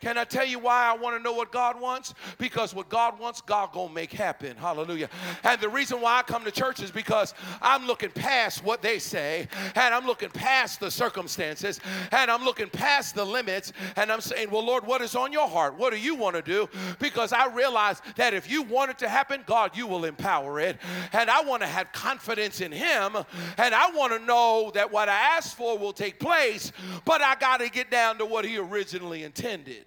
Can 0.00 0.18
I 0.18 0.24
tell 0.24 0.44
you 0.44 0.58
why 0.58 0.86
I 0.86 0.96
want 0.96 1.16
to 1.16 1.22
know 1.22 1.32
what 1.32 1.50
God 1.50 1.80
wants? 1.80 2.12
Because 2.36 2.74
what 2.74 2.90
God 2.90 3.18
wants, 3.18 3.40
God 3.40 3.72
gonna 3.72 3.92
make 3.92 4.12
happen. 4.12 4.54
Hallelujah. 4.56 5.08
And 5.42 5.58
the 5.60 5.68
reason 5.68 6.00
why 6.00 6.18
I 6.18 6.22
come 6.22 6.44
to 6.44 6.50
church 6.50 6.82
is 6.82 6.90
because 6.90 7.32
I'm 7.62 7.86
looking 7.86 8.10
past 8.10 8.62
what 8.62 8.82
they 8.82 8.98
say, 8.98 9.48
and 9.74 9.94
I'm 9.94 10.04
looking 10.04 10.28
past 10.28 10.80
the 10.80 10.90
circumstances, 10.90 11.80
and 12.12 12.30
I'm 12.30 12.44
looking 12.44 12.68
past 12.68 13.14
the 13.14 13.24
limits, 13.24 13.72
and 13.96 14.12
I'm 14.12 14.20
saying, 14.20 14.50
Well, 14.50 14.64
Lord, 14.64 14.86
what 14.86 15.00
is 15.00 15.16
on 15.16 15.32
your 15.32 15.48
heart? 15.48 15.78
What 15.78 15.92
do 15.92 15.98
you 15.98 16.14
want 16.14 16.36
to 16.36 16.42
do? 16.42 16.68
Because 16.98 17.32
I 17.32 17.46
realize 17.46 18.02
that 18.16 18.34
if 18.34 18.50
you 18.50 18.62
want 18.62 18.90
it 18.90 18.98
to 18.98 19.08
happen, 19.08 19.42
God, 19.46 19.74
you 19.74 19.86
will 19.86 20.04
empower 20.04 20.60
it. 20.60 20.76
And 21.12 21.30
I 21.30 21.42
want 21.42 21.62
to 21.62 21.68
have 21.68 21.92
confidence 21.92 22.60
in 22.60 22.72
Him, 22.72 23.16
and 23.56 23.74
I 23.74 23.90
want 23.92 24.12
to 24.12 24.18
know 24.18 24.70
that 24.74 24.92
what 24.92 25.08
I 25.08 25.36
asked 25.36 25.56
for 25.56 25.78
will 25.78 25.94
take 25.94 26.20
place, 26.20 26.72
but 27.06 27.22
I 27.22 27.36
got 27.36 27.60
to 27.60 27.70
get 27.70 27.90
down 27.90 28.18
to 28.18 28.26
what 28.26 28.44
He 28.44 28.58
originally 28.58 29.22
intended. 29.22 29.86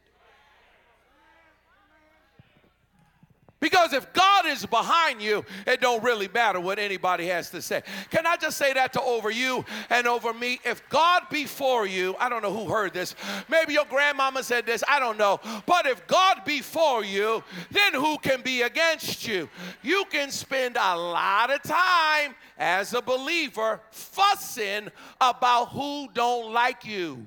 Because 3.59 3.91
if 3.91 4.13
God 4.13 4.45
is 4.45 4.65
behind 4.67 5.19
you, 5.19 5.43
it 5.65 5.81
don't 5.81 6.03
really 6.03 6.27
matter 6.27 6.59
what 6.59 6.77
anybody 6.77 7.25
has 7.27 7.49
to 7.49 7.61
say. 7.61 7.81
Can 8.11 8.27
I 8.27 8.37
just 8.37 8.57
say 8.57 8.71
that 8.73 8.93
to 8.93 9.01
over 9.01 9.31
you 9.31 9.65
and 9.89 10.07
over 10.07 10.31
me? 10.31 10.59
If 10.63 10.87
God 10.89 11.23
be 11.31 11.45
for 11.45 11.87
you, 11.87 12.15
I 12.19 12.29
don't 12.29 12.43
know 12.43 12.53
who 12.53 12.71
heard 12.71 12.93
this. 12.93 13.15
Maybe 13.49 13.73
your 13.73 13.85
grandmama 13.85 14.43
said 14.43 14.67
this, 14.67 14.83
I 14.87 14.99
don't 14.99 15.17
know. 15.17 15.39
But 15.65 15.87
if 15.87 16.05
God 16.05 16.41
be 16.45 16.61
for 16.61 17.03
you, 17.03 17.43
then 17.71 17.93
who 17.93 18.19
can 18.19 18.41
be 18.41 18.61
against 18.61 19.27
you? 19.27 19.49
You 19.81 20.05
can 20.11 20.29
spend 20.29 20.77
a 20.77 20.95
lot 20.95 21.49
of 21.49 21.63
time 21.63 22.35
as 22.59 22.93
a 22.93 23.01
believer 23.01 23.81
fussing 23.89 24.89
about 25.19 25.69
who 25.69 26.09
don't 26.13 26.53
like 26.53 26.85
you. 26.85 27.25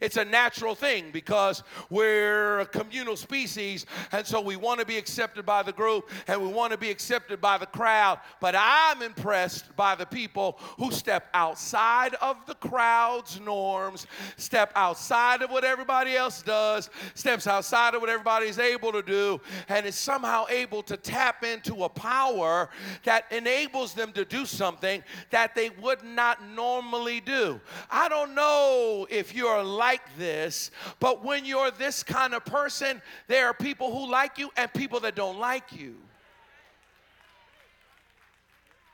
It's 0.00 0.16
a 0.16 0.24
natural 0.24 0.74
thing 0.74 1.10
because 1.12 1.62
we're 1.90 2.60
a 2.60 2.66
communal 2.66 3.16
species, 3.16 3.86
and 4.12 4.26
so 4.26 4.40
we 4.40 4.56
want 4.56 4.80
to 4.80 4.86
be 4.86 4.96
accepted 4.96 5.46
by 5.46 5.62
the 5.62 5.72
group 5.72 6.10
and 6.26 6.40
we 6.40 6.48
want 6.48 6.72
to 6.72 6.78
be 6.78 6.90
accepted 6.90 7.40
by 7.40 7.58
the 7.58 7.66
crowd. 7.66 8.20
But 8.40 8.54
I'm 8.56 9.02
impressed 9.02 9.74
by 9.76 9.94
the 9.94 10.06
people 10.06 10.58
who 10.78 10.90
step 10.90 11.28
outside 11.34 12.14
of 12.14 12.36
the 12.46 12.54
crowd's 12.54 13.40
norms, 13.40 14.06
step 14.36 14.72
outside 14.74 15.42
of 15.42 15.50
what 15.50 15.64
everybody 15.64 16.16
else 16.16 16.42
does, 16.42 16.90
steps 17.14 17.46
outside 17.46 17.94
of 17.94 18.00
what 18.00 18.10
everybody 18.10 18.46
is 18.46 18.58
able 18.58 18.92
to 18.92 19.02
do, 19.02 19.40
and 19.68 19.86
is 19.86 19.94
somehow 19.94 20.44
able 20.48 20.82
to 20.82 20.96
tap 20.96 21.44
into 21.44 21.84
a 21.84 21.88
power 21.88 22.68
that 23.04 23.30
enables 23.32 23.94
them 23.94 24.12
to 24.12 24.24
do 24.24 24.46
something 24.46 25.02
that 25.30 25.54
they 25.54 25.70
would 25.70 26.02
not 26.02 26.44
normally 26.48 27.20
do. 27.20 27.60
I 27.90 28.08
don't 28.08 28.34
know 28.34 29.06
if 29.10 29.34
you're 29.34 29.62
like 29.86 30.18
this, 30.18 30.72
but 30.98 31.24
when 31.24 31.44
you're 31.44 31.70
this 31.70 32.02
kind 32.02 32.34
of 32.34 32.44
person, 32.44 33.00
there 33.28 33.46
are 33.46 33.54
people 33.54 33.96
who 33.96 34.10
like 34.10 34.36
you 34.36 34.50
and 34.56 34.72
people 34.72 34.98
that 34.98 35.14
don't 35.14 35.38
like 35.38 35.72
you. 35.72 35.94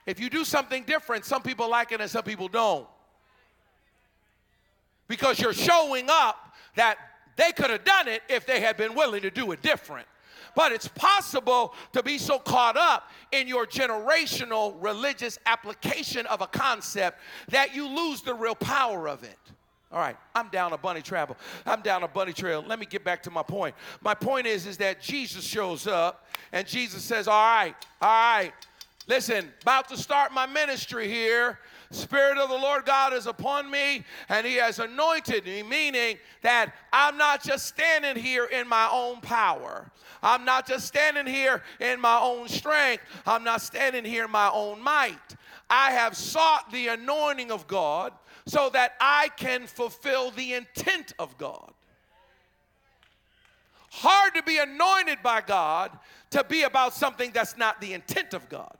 If 0.04 0.20
you 0.20 0.28
do 0.28 0.44
something 0.44 0.82
different, 0.84 1.24
some 1.24 1.40
people 1.40 1.70
like 1.70 1.92
it 1.92 2.02
and 2.02 2.10
some 2.10 2.24
people 2.24 2.48
don't. 2.48 2.86
Because 5.08 5.40
you're 5.40 5.54
showing 5.54 6.08
up 6.10 6.54
that 6.76 6.98
they 7.36 7.52
could 7.52 7.70
have 7.70 7.84
done 7.84 8.08
it 8.08 8.20
if 8.28 8.44
they 8.44 8.60
had 8.60 8.76
been 8.76 8.94
willing 8.94 9.22
to 9.22 9.30
do 9.30 9.52
it 9.52 9.62
different. 9.62 10.06
But 10.54 10.72
it's 10.72 10.88
possible 10.88 11.72
to 11.94 12.02
be 12.02 12.18
so 12.18 12.38
caught 12.38 12.76
up 12.76 13.10
in 13.30 13.48
your 13.48 13.66
generational 13.66 14.74
religious 14.78 15.38
application 15.46 16.26
of 16.26 16.42
a 16.42 16.46
concept 16.46 17.18
that 17.48 17.74
you 17.74 17.88
lose 17.88 18.20
the 18.20 18.34
real 18.34 18.54
power 18.54 19.08
of 19.08 19.24
it. 19.24 19.38
All 19.92 19.98
right, 19.98 20.16
I'm 20.34 20.48
down 20.48 20.72
a 20.72 20.78
bunny 20.78 21.02
travel. 21.02 21.36
I'm 21.66 21.82
down 21.82 22.02
a 22.02 22.08
bunny 22.08 22.32
trail. 22.32 22.64
Let 22.66 22.78
me 22.78 22.86
get 22.86 23.04
back 23.04 23.22
to 23.24 23.30
my 23.30 23.42
point. 23.42 23.74
My 24.00 24.14
point 24.14 24.46
is, 24.46 24.66
is 24.66 24.78
that 24.78 25.02
Jesus 25.02 25.44
shows 25.44 25.86
up 25.86 26.26
and 26.50 26.66
Jesus 26.66 27.02
says, 27.02 27.28
All 27.28 27.34
right, 27.34 27.74
all 28.00 28.08
right, 28.08 28.52
listen, 29.06 29.52
about 29.60 29.88
to 29.90 29.98
start 29.98 30.32
my 30.32 30.46
ministry 30.46 31.08
here. 31.08 31.58
Spirit 31.90 32.38
of 32.38 32.48
the 32.48 32.56
Lord 32.56 32.86
God 32.86 33.12
is 33.12 33.26
upon 33.26 33.70
me, 33.70 34.02
and 34.30 34.46
He 34.46 34.54
has 34.54 34.78
anointed 34.78 35.44
me, 35.44 35.62
meaning 35.62 36.16
that 36.40 36.72
I'm 36.90 37.18
not 37.18 37.42
just 37.42 37.66
standing 37.66 38.16
here 38.16 38.46
in 38.46 38.66
my 38.66 38.88
own 38.90 39.20
power. 39.20 39.90
I'm 40.22 40.46
not 40.46 40.66
just 40.66 40.86
standing 40.86 41.26
here 41.26 41.62
in 41.80 42.00
my 42.00 42.18
own 42.18 42.48
strength. 42.48 43.02
I'm 43.26 43.44
not 43.44 43.60
standing 43.60 44.06
here 44.06 44.24
in 44.24 44.30
my 44.30 44.48
own 44.50 44.80
might. 44.80 45.36
I 45.68 45.90
have 45.92 46.16
sought 46.16 46.70
the 46.72 46.88
anointing 46.88 47.50
of 47.50 47.66
God 47.66 48.12
so 48.46 48.70
that 48.70 48.94
I 49.00 49.28
can 49.36 49.66
fulfill 49.66 50.30
the 50.30 50.54
intent 50.54 51.12
of 51.18 51.36
God. 51.38 51.72
Hard 53.90 54.34
to 54.34 54.42
be 54.42 54.58
anointed 54.58 55.18
by 55.22 55.42
God 55.42 55.90
to 56.30 56.42
be 56.44 56.62
about 56.62 56.94
something 56.94 57.30
that's 57.32 57.56
not 57.56 57.80
the 57.80 57.92
intent 57.92 58.34
of 58.34 58.48
God. 58.48 58.74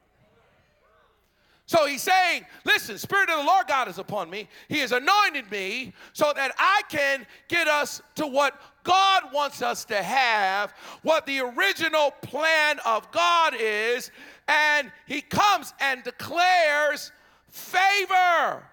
So 1.67 1.87
he's 1.87 2.03
saying, 2.03 2.45
listen, 2.65 2.99
Spirit 2.99 3.31
of 3.31 3.39
the 3.39 3.45
Lord 3.45 3.67
God 3.67 3.89
is 3.89 3.99
upon 3.99 4.29
me. 4.29 4.49
He 4.69 4.79
has 4.79 4.93
anointed 4.93 5.51
me 5.51 5.93
so 6.13 6.33
that 6.35 6.53
I 6.59 6.83
can 6.89 7.27
get 7.49 7.69
us 7.69 8.03
to 8.17 8.27
what 8.27 8.61
God 8.85 9.25
wants 9.33 9.63
us 9.63 9.85
to 9.87 10.03
have, 10.03 10.75
what 11.03 11.25
the 11.25 11.41
original 11.41 12.11
plan 12.23 12.79
of 12.85 13.11
God 13.13 13.55
is. 13.59 14.11
And 14.49 14.91
he 15.07 15.21
comes 15.21 15.73
and 15.81 16.03
declares 16.03 17.13
favor 17.49 18.65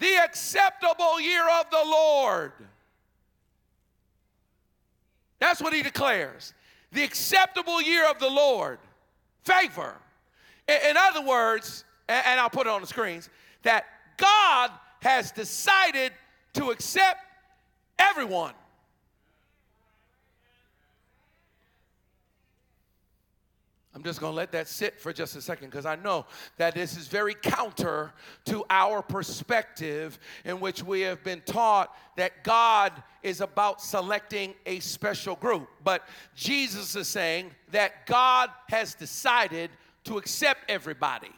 the 0.00 0.16
acceptable 0.24 1.20
year 1.20 1.44
of 1.60 1.70
the 1.70 1.82
Lord. 1.84 2.52
That's 5.38 5.60
what 5.60 5.72
he 5.72 5.82
declares. 5.82 6.54
The 6.92 7.04
acceptable 7.04 7.80
year 7.80 8.10
of 8.10 8.18
the 8.18 8.28
Lord. 8.28 8.78
Favor. 9.44 9.94
In, 10.68 10.96
other 10.96 11.22
words, 11.22 11.84
and 12.08 12.40
I'll 12.40 12.50
put 12.50 12.66
it 12.66 12.70
on 12.70 12.80
the 12.80 12.86
screens, 12.86 13.28
that 13.62 13.84
God 14.16 14.70
has 15.02 15.32
decided 15.32 16.12
to 16.54 16.70
accept 16.70 17.20
everyone. 17.98 18.54
I'm 24.00 24.04
just 24.04 24.18
going 24.18 24.32
to 24.32 24.36
let 24.36 24.50
that 24.52 24.66
sit 24.66 24.98
for 24.98 25.12
just 25.12 25.36
a 25.36 25.42
second 25.42 25.68
because 25.68 25.84
I 25.84 25.94
know 25.94 26.24
that 26.56 26.74
this 26.74 26.96
is 26.96 27.06
very 27.06 27.34
counter 27.34 28.14
to 28.46 28.64
our 28.70 29.02
perspective 29.02 30.18
in 30.46 30.58
which 30.58 30.82
we 30.82 31.02
have 31.02 31.22
been 31.22 31.42
taught 31.42 31.94
that 32.16 32.42
God 32.42 32.94
is 33.22 33.42
about 33.42 33.82
selecting 33.82 34.54
a 34.64 34.80
special 34.80 35.36
group. 35.36 35.68
But 35.84 36.08
Jesus 36.34 36.96
is 36.96 37.08
saying 37.08 37.50
that 37.72 38.06
God 38.06 38.48
has 38.70 38.94
decided 38.94 39.68
to 40.04 40.16
accept 40.16 40.70
everybody. 40.70 41.32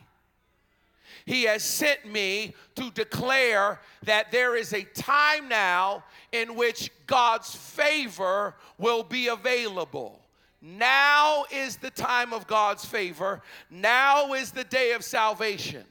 He 1.27 1.43
has 1.43 1.65
sent 1.65 2.07
me 2.07 2.55
to 2.77 2.93
declare 2.93 3.81
that 4.05 4.31
there 4.31 4.55
is 4.55 4.73
a 4.73 4.85
time 4.85 5.49
now 5.49 6.05
in 6.31 6.55
which 6.55 6.93
God's 7.09 7.53
favor 7.53 8.55
will 8.79 9.03
be 9.03 9.27
available. 9.27 10.22
Now 10.63 11.45
is 11.51 11.77
the 11.77 11.91
time 11.91 12.33
of 12.33 12.47
God's 12.47 12.85
favor. 12.85 13.43
Now 13.69 14.33
is 14.35 14.53
the 14.53 14.63
day 14.63 14.93
of 14.93 15.03
salvation. 15.03 15.85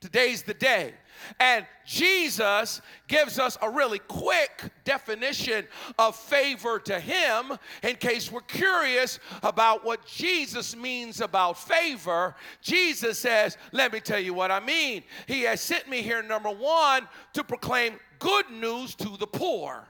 Today's 0.00 0.42
the 0.42 0.54
day. 0.54 0.92
And 1.38 1.66
Jesus 1.86 2.80
gives 3.08 3.38
us 3.38 3.58
a 3.60 3.68
really 3.68 3.98
quick 3.98 4.64
definition 4.84 5.66
of 5.98 6.16
favor 6.16 6.78
to 6.80 6.98
Him 6.98 7.58
in 7.82 7.96
case 7.96 8.30
we're 8.30 8.40
curious 8.42 9.18
about 9.42 9.84
what 9.84 10.06
Jesus 10.06 10.74
means 10.74 11.20
about 11.20 11.58
favor. 11.58 12.34
Jesus 12.62 13.18
says, 13.18 13.58
Let 13.72 13.92
me 13.92 14.00
tell 14.00 14.20
you 14.20 14.32
what 14.34 14.50
I 14.50 14.60
mean. 14.60 15.02
He 15.26 15.42
has 15.42 15.60
sent 15.60 15.88
me 15.88 16.00
here, 16.00 16.22
number 16.22 16.50
one, 16.50 17.06
to 17.34 17.44
proclaim 17.44 17.94
good 18.18 18.50
news 18.50 18.94
to 18.96 19.16
the 19.18 19.26
poor. 19.26 19.86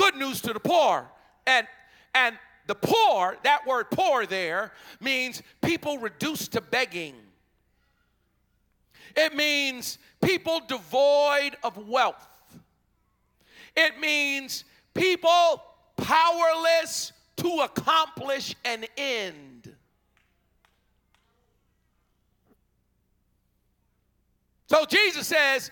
Good 0.00 0.16
news 0.16 0.40
to 0.42 0.54
the 0.54 0.60
poor. 0.60 1.10
And, 1.46 1.66
and 2.14 2.34
the 2.66 2.74
poor, 2.74 3.36
that 3.44 3.66
word 3.66 3.90
poor 3.90 4.24
there, 4.24 4.72
means 4.98 5.42
people 5.60 5.98
reduced 5.98 6.52
to 6.52 6.62
begging. 6.62 7.14
It 9.14 9.34
means 9.34 9.98
people 10.22 10.62
devoid 10.66 11.58
of 11.62 11.86
wealth. 11.86 12.26
It 13.76 14.00
means 14.00 14.64
people 14.94 15.62
powerless 15.98 17.12
to 17.36 17.48
accomplish 17.64 18.56
an 18.64 18.86
end. 18.96 19.74
So 24.66 24.86
Jesus 24.86 25.26
says, 25.26 25.70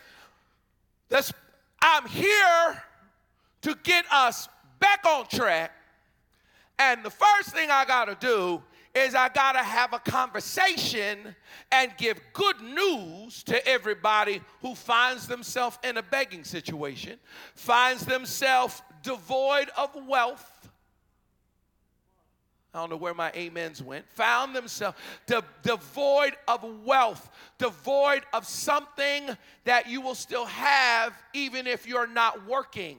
I'm 1.80 2.06
here 2.08 2.82
to 3.62 3.76
get 3.82 4.04
us 4.12 4.48
back 4.78 5.04
on 5.06 5.26
track. 5.26 5.72
And 6.78 7.04
the 7.04 7.10
first 7.10 7.50
thing 7.50 7.70
I 7.70 7.84
got 7.84 8.04
to 8.06 8.16
do 8.26 8.62
is 8.94 9.14
I 9.14 9.28
got 9.28 9.52
to 9.52 9.62
have 9.62 9.92
a 9.92 9.98
conversation 9.98 11.34
and 11.70 11.92
give 11.96 12.20
good 12.32 12.60
news 12.60 13.42
to 13.44 13.66
everybody 13.66 14.40
who 14.60 14.74
finds 14.74 15.26
themselves 15.26 15.78
in 15.84 15.96
a 15.96 16.02
begging 16.02 16.44
situation, 16.44 17.18
finds 17.54 18.04
themselves 18.04 18.82
devoid 19.02 19.70
of 19.76 19.90
wealth. 20.06 20.54
I 22.74 22.80
don't 22.80 22.90
know 22.90 22.96
where 22.96 23.14
my 23.14 23.32
amens 23.32 23.82
went. 23.82 24.06
Found 24.10 24.54
themselves 24.54 24.96
de- 25.26 25.42
devoid 25.62 26.34
of 26.46 26.64
wealth, 26.84 27.30
devoid 27.58 28.22
of 28.32 28.46
something 28.46 29.36
that 29.64 29.88
you 29.88 30.00
will 30.00 30.14
still 30.14 30.44
have 30.44 31.12
even 31.32 31.66
if 31.66 31.86
you're 31.86 32.06
not 32.06 32.46
working. 32.46 32.98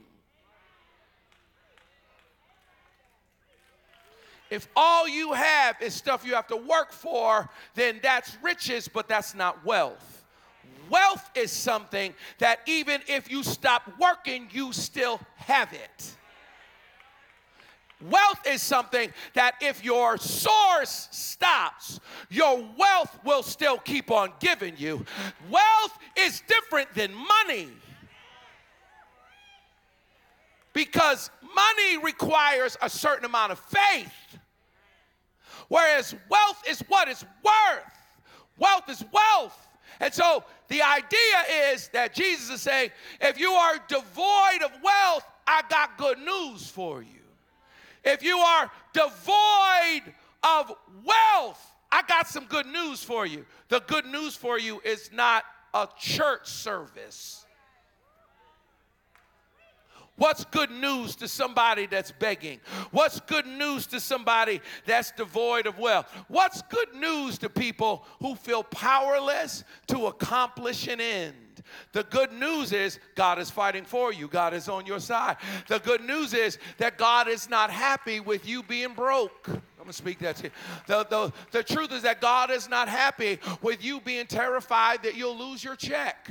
If 4.49 4.67
all 4.75 5.07
you 5.07 5.33
have 5.33 5.81
is 5.81 5.93
stuff 5.93 6.25
you 6.25 6.33
have 6.33 6.47
to 6.47 6.57
work 6.57 6.91
for, 6.91 7.49
then 7.75 7.99
that's 8.01 8.35
riches, 8.41 8.88
but 8.88 9.07
that's 9.07 9.35
not 9.35 9.63
wealth. 9.63 10.23
Wealth 10.89 11.29
is 11.35 11.51
something 11.51 12.15
that 12.39 12.62
even 12.65 13.01
if 13.07 13.29
you 13.29 13.43
stop 13.43 13.91
working, 13.99 14.47
you 14.51 14.73
still 14.73 15.19
have 15.35 15.71
it. 15.73 16.15
Wealth 18.09 18.47
is 18.47 18.62
something 18.62 19.12
that 19.33 19.55
if 19.62 19.83
your 19.83 20.17
source 20.17 21.09
stops, 21.12 21.99
your 22.29 22.65
wealth 22.77 23.19
will 23.25 23.43
still 23.43 23.77
keep 23.77 24.09
on 24.09 24.31
giving 24.39 24.73
you. 24.77 25.05
Wealth 25.49 25.97
is 26.17 26.41
different 26.47 26.93
than 26.95 27.13
money 27.13 27.67
because 30.71 31.29
money 31.41 31.97
requires 32.01 32.77
a 32.81 32.89
certain 32.89 33.25
amount 33.25 33.51
of 33.51 33.59
faith. 33.59 34.38
Whereas 35.69 36.13
wealth 36.29 36.62
is 36.67 36.82
what 36.88 37.08
it's 37.08 37.23
worth. 37.43 37.93
Wealth 38.58 38.89
is 38.89 39.03
wealth. 39.12 39.67
And 40.01 40.13
so 40.13 40.43
the 40.67 40.82
idea 40.82 41.71
is 41.71 41.89
that 41.89 42.13
Jesus 42.13 42.49
is 42.49 42.62
saying, 42.62 42.91
if 43.21 43.39
you 43.39 43.51
are 43.51 43.77
devoid 43.88 44.63
of 44.63 44.71
wealth, 44.84 45.25
I 45.47 45.62
got 45.69 45.97
good 45.97 46.19
news 46.19 46.67
for 46.67 47.01
you. 47.01 47.10
If 48.03 48.23
you 48.23 48.38
are 48.38 48.71
devoid 48.93 50.13
of 50.43 50.71
wealth, 51.03 51.73
I 51.91 52.01
got 52.08 52.27
some 52.27 52.45
good 52.45 52.67
news 52.67 53.03
for 53.03 53.25
you. 53.25 53.45
The 53.67 53.82
good 53.82 54.05
news 54.05 54.36
for 54.36 54.60
you 54.60 54.82
is 54.86 55.10
not 55.12 55.43
a 55.73 55.88
church 55.97 56.47
service. 56.47 57.45
What's 60.19 60.43
good 60.43 60.69
news 60.69 61.15
to 61.15 61.29
somebody 61.29 61.86
that's 61.86 62.12
begging? 62.12 62.60
What's 62.91 63.21
good 63.21 63.47
news 63.47 63.88
to 63.88 64.01
somebody 64.01 64.60
that's 64.86 65.12
devoid 65.12 65.65
of 65.65 65.79
wealth? 65.79 66.13
What's 66.27 66.62
good 66.63 66.93
news 66.93 67.38
to 67.38 67.49
people 67.49 68.05
who 68.19 68.36
feel 68.36 68.63
powerless 68.63 69.63
to 69.88 70.08
accomplish 70.08 70.88
an 70.89 70.99
end? 70.99 71.63
The 71.93 72.03
good 72.03 72.34
news 72.34 72.73
is 72.73 72.99
God 73.15 73.39
is 73.39 73.49
fighting 73.49 73.86
for 73.86 74.12
you. 74.12 74.27
God 74.27 74.53
is 74.53 74.67
on 74.67 74.86
your 74.86 74.99
side. 74.99 75.38
The 75.67 75.79
good 75.79 76.01
news 76.01 76.34
is 76.34 76.58
that 76.79 76.97
God 76.97 77.29
is 77.29 77.49
not 77.49 77.71
happy 77.71 78.19
with 78.19 78.45
you 78.45 78.62
being 78.62 78.93
broke. 78.93 79.47
I'm 79.47 79.62
gonna 79.79 79.93
speak 79.93 80.19
that 80.19 80.36
to 80.38 80.43
you. 80.45 80.51
The, 80.88 81.05
the, 81.10 81.34
the 81.51 81.63
truth 81.63 81.93
is 81.93 82.01
that 82.01 82.19
God 82.19 82.51
is 82.51 82.67
not 82.67 82.89
happy 82.89 83.39
with 83.62 83.84
you 83.84 84.01
being 84.01 84.27
terrified 84.27 85.03
that 85.03 85.15
you'll 85.15 85.38
lose 85.38 85.63
your 85.63 85.77
check. 85.77 86.29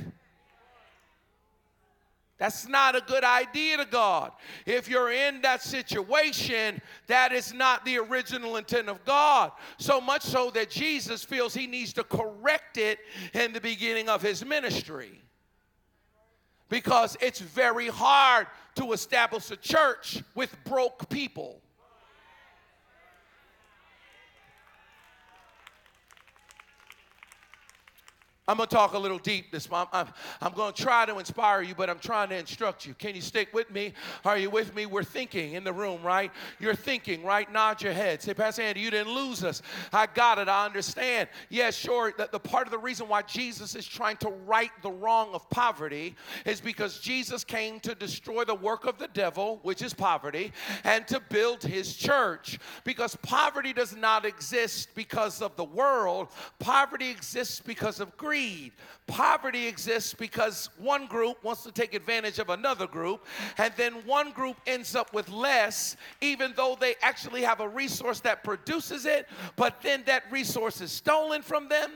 That's 2.39 2.69
not 2.69 2.95
a 2.95 3.01
good 3.01 3.25
idea 3.25 3.77
to 3.77 3.85
God. 3.85 4.31
If 4.65 4.87
you're 4.87 5.11
in 5.11 5.41
that 5.41 5.61
situation, 5.61 6.81
that 7.07 7.33
is 7.33 7.53
not 7.53 7.83
the 7.83 7.97
original 7.97 8.55
intent 8.55 8.87
of 8.87 9.03
God. 9.03 9.51
So 9.77 9.99
much 9.99 10.21
so 10.21 10.49
that 10.51 10.69
Jesus 10.69 11.23
feels 11.23 11.53
he 11.53 11.67
needs 11.67 11.91
to 11.93 12.03
correct 12.05 12.77
it 12.77 12.99
in 13.33 13.51
the 13.51 13.59
beginning 13.59 14.07
of 14.07 14.21
his 14.21 14.45
ministry. 14.45 15.21
Because 16.69 17.17
it's 17.19 17.41
very 17.41 17.89
hard 17.89 18.47
to 18.75 18.93
establish 18.93 19.51
a 19.51 19.57
church 19.57 20.23
with 20.33 20.55
broke 20.63 21.09
people. 21.09 21.61
I'm 28.49 28.57
going 28.57 28.67
to 28.67 28.75
talk 28.75 28.93
a 28.93 28.97
little 28.97 29.19
deep 29.19 29.51
this 29.51 29.69
month. 29.69 29.89
I'm, 29.93 30.07
I'm 30.41 30.53
going 30.53 30.73
to 30.73 30.81
try 30.81 31.05
to 31.05 31.19
inspire 31.19 31.61
you, 31.61 31.75
but 31.75 31.87
I'm 31.87 31.99
trying 31.99 32.29
to 32.29 32.35
instruct 32.35 32.83
you. 32.83 32.95
Can 32.95 33.13
you 33.13 33.21
stick 33.21 33.53
with 33.53 33.69
me? 33.69 33.93
Are 34.25 34.39
you 34.39 34.49
with 34.49 34.73
me? 34.73 34.87
We're 34.87 35.03
thinking 35.03 35.53
in 35.53 35.63
the 35.63 35.71
room, 35.71 36.01
right? 36.01 36.31
You're 36.59 36.73
thinking, 36.73 37.23
right? 37.23 37.51
Nod 37.53 37.83
your 37.83 37.93
head. 37.93 38.23
Say, 38.23 38.33
Pastor 38.33 38.63
Andy, 38.63 38.79
you 38.79 38.89
didn't 38.89 39.13
lose 39.13 39.43
us. 39.43 39.61
I 39.93 40.07
got 40.07 40.39
it. 40.39 40.49
I 40.49 40.65
understand. 40.65 41.29
Yes, 41.49 41.85
yeah, 41.85 41.91
sure. 41.91 42.13
The 42.17 42.39
part 42.39 42.65
of 42.65 42.71
the 42.71 42.79
reason 42.79 43.07
why 43.07 43.21
Jesus 43.21 43.75
is 43.75 43.85
trying 43.85 44.17
to 44.17 44.29
right 44.47 44.71
the 44.81 44.89
wrong 44.89 45.29
of 45.33 45.47
poverty 45.51 46.15
is 46.43 46.59
because 46.59 46.99
Jesus 46.99 47.43
came 47.43 47.79
to 47.81 47.93
destroy 47.93 48.45
the 48.45 48.55
work 48.55 48.85
of 48.85 48.97
the 48.97 49.09
devil, 49.09 49.59
which 49.61 49.83
is 49.83 49.93
poverty, 49.93 50.53
and 50.83 51.07
to 51.07 51.19
build 51.29 51.61
his 51.61 51.95
church. 51.95 52.57
Because 52.83 53.15
poverty 53.17 53.73
does 53.73 53.95
not 53.95 54.25
exist 54.25 54.95
because 54.95 55.39
of 55.43 55.55
the 55.55 55.65
world, 55.65 56.29
poverty 56.57 57.11
exists 57.11 57.59
because 57.59 57.99
of 57.99 58.17
greed 58.17 58.38
greed. 58.39 58.71
Poverty 59.07 59.67
exists 59.67 60.13
because 60.13 60.69
one 60.77 61.07
group 61.07 61.43
wants 61.43 61.63
to 61.63 61.71
take 61.71 61.93
advantage 61.93 62.37
of 62.39 62.49
another 62.49 62.85
group, 62.87 63.25
and 63.57 63.73
then 63.75 63.93
one 64.05 64.31
group 64.31 64.57
ends 64.67 64.95
up 64.95 65.13
with 65.13 65.29
less, 65.29 65.97
even 66.21 66.53
though 66.55 66.77
they 66.79 66.95
actually 67.01 67.41
have 67.41 67.59
a 67.59 67.67
resource 67.67 68.19
that 68.21 68.43
produces 68.43 69.05
it, 69.05 69.27
but 69.55 69.81
then 69.81 70.03
that 70.05 70.23
resource 70.31 70.79
is 70.79 70.91
stolen 70.91 71.41
from 71.41 71.67
them 71.67 71.91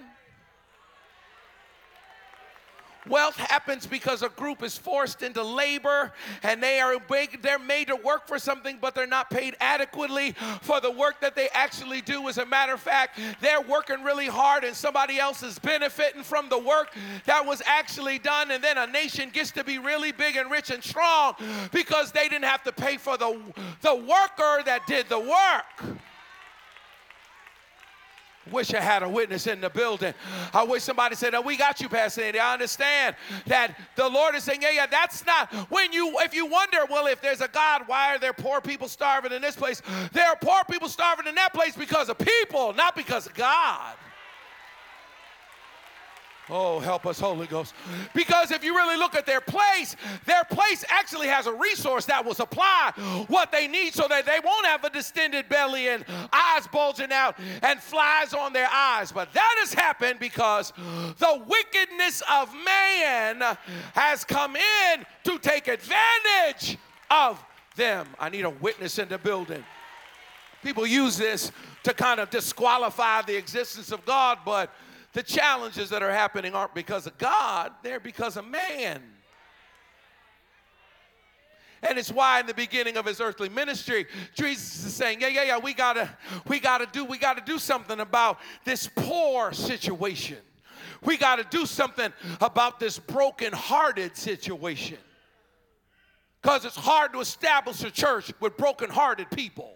Wealth 3.10 3.36
happens 3.36 3.86
because 3.86 4.22
a 4.22 4.30
group 4.30 4.64
is 4.64 4.78
forced 4.78 5.24
into 5.24 5.44
labor 5.44 6.14
and 6.42 6.64
they 6.64 6.80
are 6.80 6.96
they're 7.42 7.60
made 7.60 7.88
to 7.88 7.96
work 7.96 8.28
for 8.28 8.40
something, 8.40 8.78
but 8.80 8.96
they're 8.96 9.08
not 9.08 9.30
paid 9.30 9.56
adequately 9.60 10.34
for 10.62 10.80
the 10.80 10.92
work 10.92 11.20
that 11.22 11.36
they 11.36 11.50
actually 11.54 12.02
do. 12.02 12.28
As 12.30 12.38
a 12.38 12.46
matter 12.46 12.74
of 12.74 12.80
fact, 12.80 13.20
they're 13.42 13.62
working 13.62 14.04
really 14.04 14.28
hard 14.28 14.64
and 14.64 14.76
somebody 14.76 15.20
else 15.20 15.44
is 15.44 15.60
benefiting 15.60 16.24
from 16.24 16.50
the 16.50 16.60
work 16.60 16.94
that 17.26 17.46
was 17.46 17.62
actually 17.66 18.20
done. 18.20 18.52
And 18.52 18.64
then 18.64 18.78
a 18.78 18.88
nation 18.88 19.30
gets 19.30 19.52
to 19.52 19.64
be 19.64 19.80
really 19.80 20.12
big 20.12 20.36
and 20.36 20.50
rich 20.50 20.70
and 20.70 20.84
strong 20.84 21.36
because 21.72 22.12
they 22.12 22.30
didn't 22.30 22.46
have 22.46 22.64
to 22.64 22.72
pay 22.72 22.98
for 22.98 23.18
the, 23.18 23.40
the 23.82 23.96
worker 23.96 24.64
that 24.66 24.82
did 24.88 25.10
the 25.10 25.20
work. 25.20 25.98
Wish 28.52 28.74
I 28.74 28.82
had 28.82 29.04
a 29.04 29.10
witness 29.10 29.48
in 29.48 29.62
the 29.62 29.70
building. 29.70 30.14
I 30.54 30.64
wish 30.64 30.84
somebody 30.84 31.16
said, 31.16 31.34
oh, 31.34 31.42
"We 31.42 31.56
got 31.56 31.80
you, 31.80 31.88
Pastor 31.88 32.24
Andy." 32.24 32.40
I 32.40 32.54
understand 32.54 33.16
that 33.48 33.78
the 33.96 34.10
Lord 34.10 34.36
is 34.36 34.44
saying, 34.44 34.62
"Yeah, 34.62 34.72
yeah." 34.72 34.86
That's 34.86 35.26
not 35.26 35.54
when 35.70 35.94
you. 35.94 36.20
If 36.20 36.34
you 36.34 36.46
wonder, 36.46 36.80
well, 36.90 37.08
if 37.08 37.22
there's 37.22 37.42
a 37.42 37.48
God, 37.48 37.84
why 37.86 38.14
are 38.14 38.20
there 38.20 38.34
poor 38.34 38.60
people 38.60 38.90
starving 38.90 39.32
in 39.32 39.42
this 39.42 39.56
place? 39.56 39.82
There 40.12 40.28
are 40.28 40.36
poor 40.36 40.62
people 40.70 40.90
starving 40.90 41.28
in 41.28 41.36
that 41.36 41.54
place 41.54 41.76
because 41.76 42.10
of 42.10 42.18
people, 42.18 42.74
not 42.74 42.96
because 42.96 43.28
of 43.28 43.34
God. 43.34 43.96
Oh, 46.50 46.80
help 46.80 47.06
us, 47.06 47.20
Holy 47.20 47.48
Ghost. 47.48 47.74
Because 48.14 48.52
if 48.52 48.66
you 48.66 48.76
really 48.76 48.98
look 48.98 49.16
at 49.16 49.26
their 49.26 49.40
place, 49.40 49.96
their 50.26 50.44
place 50.44 50.84
actually 50.90 51.28
has 51.28 51.48
a 51.48 51.54
resource 51.54 52.06
that 52.06 52.26
will 52.26 52.34
supply 52.34 52.92
what 53.28 53.52
they 53.52 53.68
need 53.68 53.94
so 53.94 54.08
that 54.10 54.26
they 54.26 54.40
won't 54.44 54.66
have 54.66 54.84
a 54.84 54.90
distended 54.90 55.48
belly 55.48 55.88
and 55.88 56.04
eyes 56.34 56.68
bulging 56.68 57.14
out 57.14 57.40
and 57.62 57.80
flies 57.80 58.34
on 58.34 58.52
their 58.52 58.68
eyes. 58.70 59.12
But 59.12 59.32
that 59.34 59.56
has 59.60 59.74
happened 59.74 60.20
because 60.20 60.74
the 60.76 61.42
wickedness 61.48 62.22
of 62.30 62.54
man 62.66 63.58
has 63.94 64.26
come 64.26 64.58
in 64.58 65.06
to 65.24 65.40
take 65.40 65.70
advantage 65.70 66.78
of 67.10 67.44
them. 67.78 68.08
I 68.20 68.28
need 68.30 68.44
a 68.44 68.50
witness 68.50 69.00
in 69.00 69.08
the 69.08 69.18
building. 69.18 69.64
People 70.62 70.86
use 70.86 71.18
this 71.18 71.52
to 71.84 71.94
kind 71.94 72.20
of 72.20 72.30
disqualify 72.30 73.22
the 73.22 73.36
existence 73.36 73.92
of 73.92 74.06
God, 74.06 74.40
but 74.46 74.74
the 75.14 75.24
challenges 75.24 75.90
that 75.90 76.02
are 76.02 76.12
happening 76.12 76.56
aren't 76.56 76.74
because 76.74 77.08
of 77.08 77.18
God, 77.18 77.72
they're 77.84 78.00
because 78.00 78.36
of 78.36 78.46
man. 78.46 79.02
And 81.88 81.98
it's 81.98 82.12
why 82.12 82.40
in 82.40 82.48
the 82.48 82.54
beginning 82.54 82.96
of 82.96 83.06
his 83.06 83.20
earthly 83.20 83.50
ministry, 83.50 84.06
Jesus 84.34 84.86
is 84.86 84.94
saying, 84.94 85.20
Yeah, 85.22 85.28
yeah, 85.28 85.44
yeah, 85.44 85.58
we 85.58 85.74
gotta, 85.74 86.10
we 86.48 86.60
gotta 86.60 86.88
do, 86.92 87.04
we 87.04 87.18
gotta 87.18 87.42
do 87.46 87.60
something 87.60 88.00
about 88.00 88.40
this 88.64 88.90
poor 88.96 89.52
situation. 89.52 90.38
We 91.04 91.18
gotta 91.18 91.44
do 91.44 91.66
something 91.66 92.14
about 92.40 92.80
this 92.80 92.98
broken-hearted 92.98 94.16
situation. 94.16 94.98
Because 96.42 96.64
it's 96.66 96.78
hard 96.78 97.14
to 97.14 97.20
establish 97.20 97.84
a 97.84 97.92
church 97.92 98.32
with 98.40 98.56
broken-hearted 98.58 99.30
people. 99.32 99.76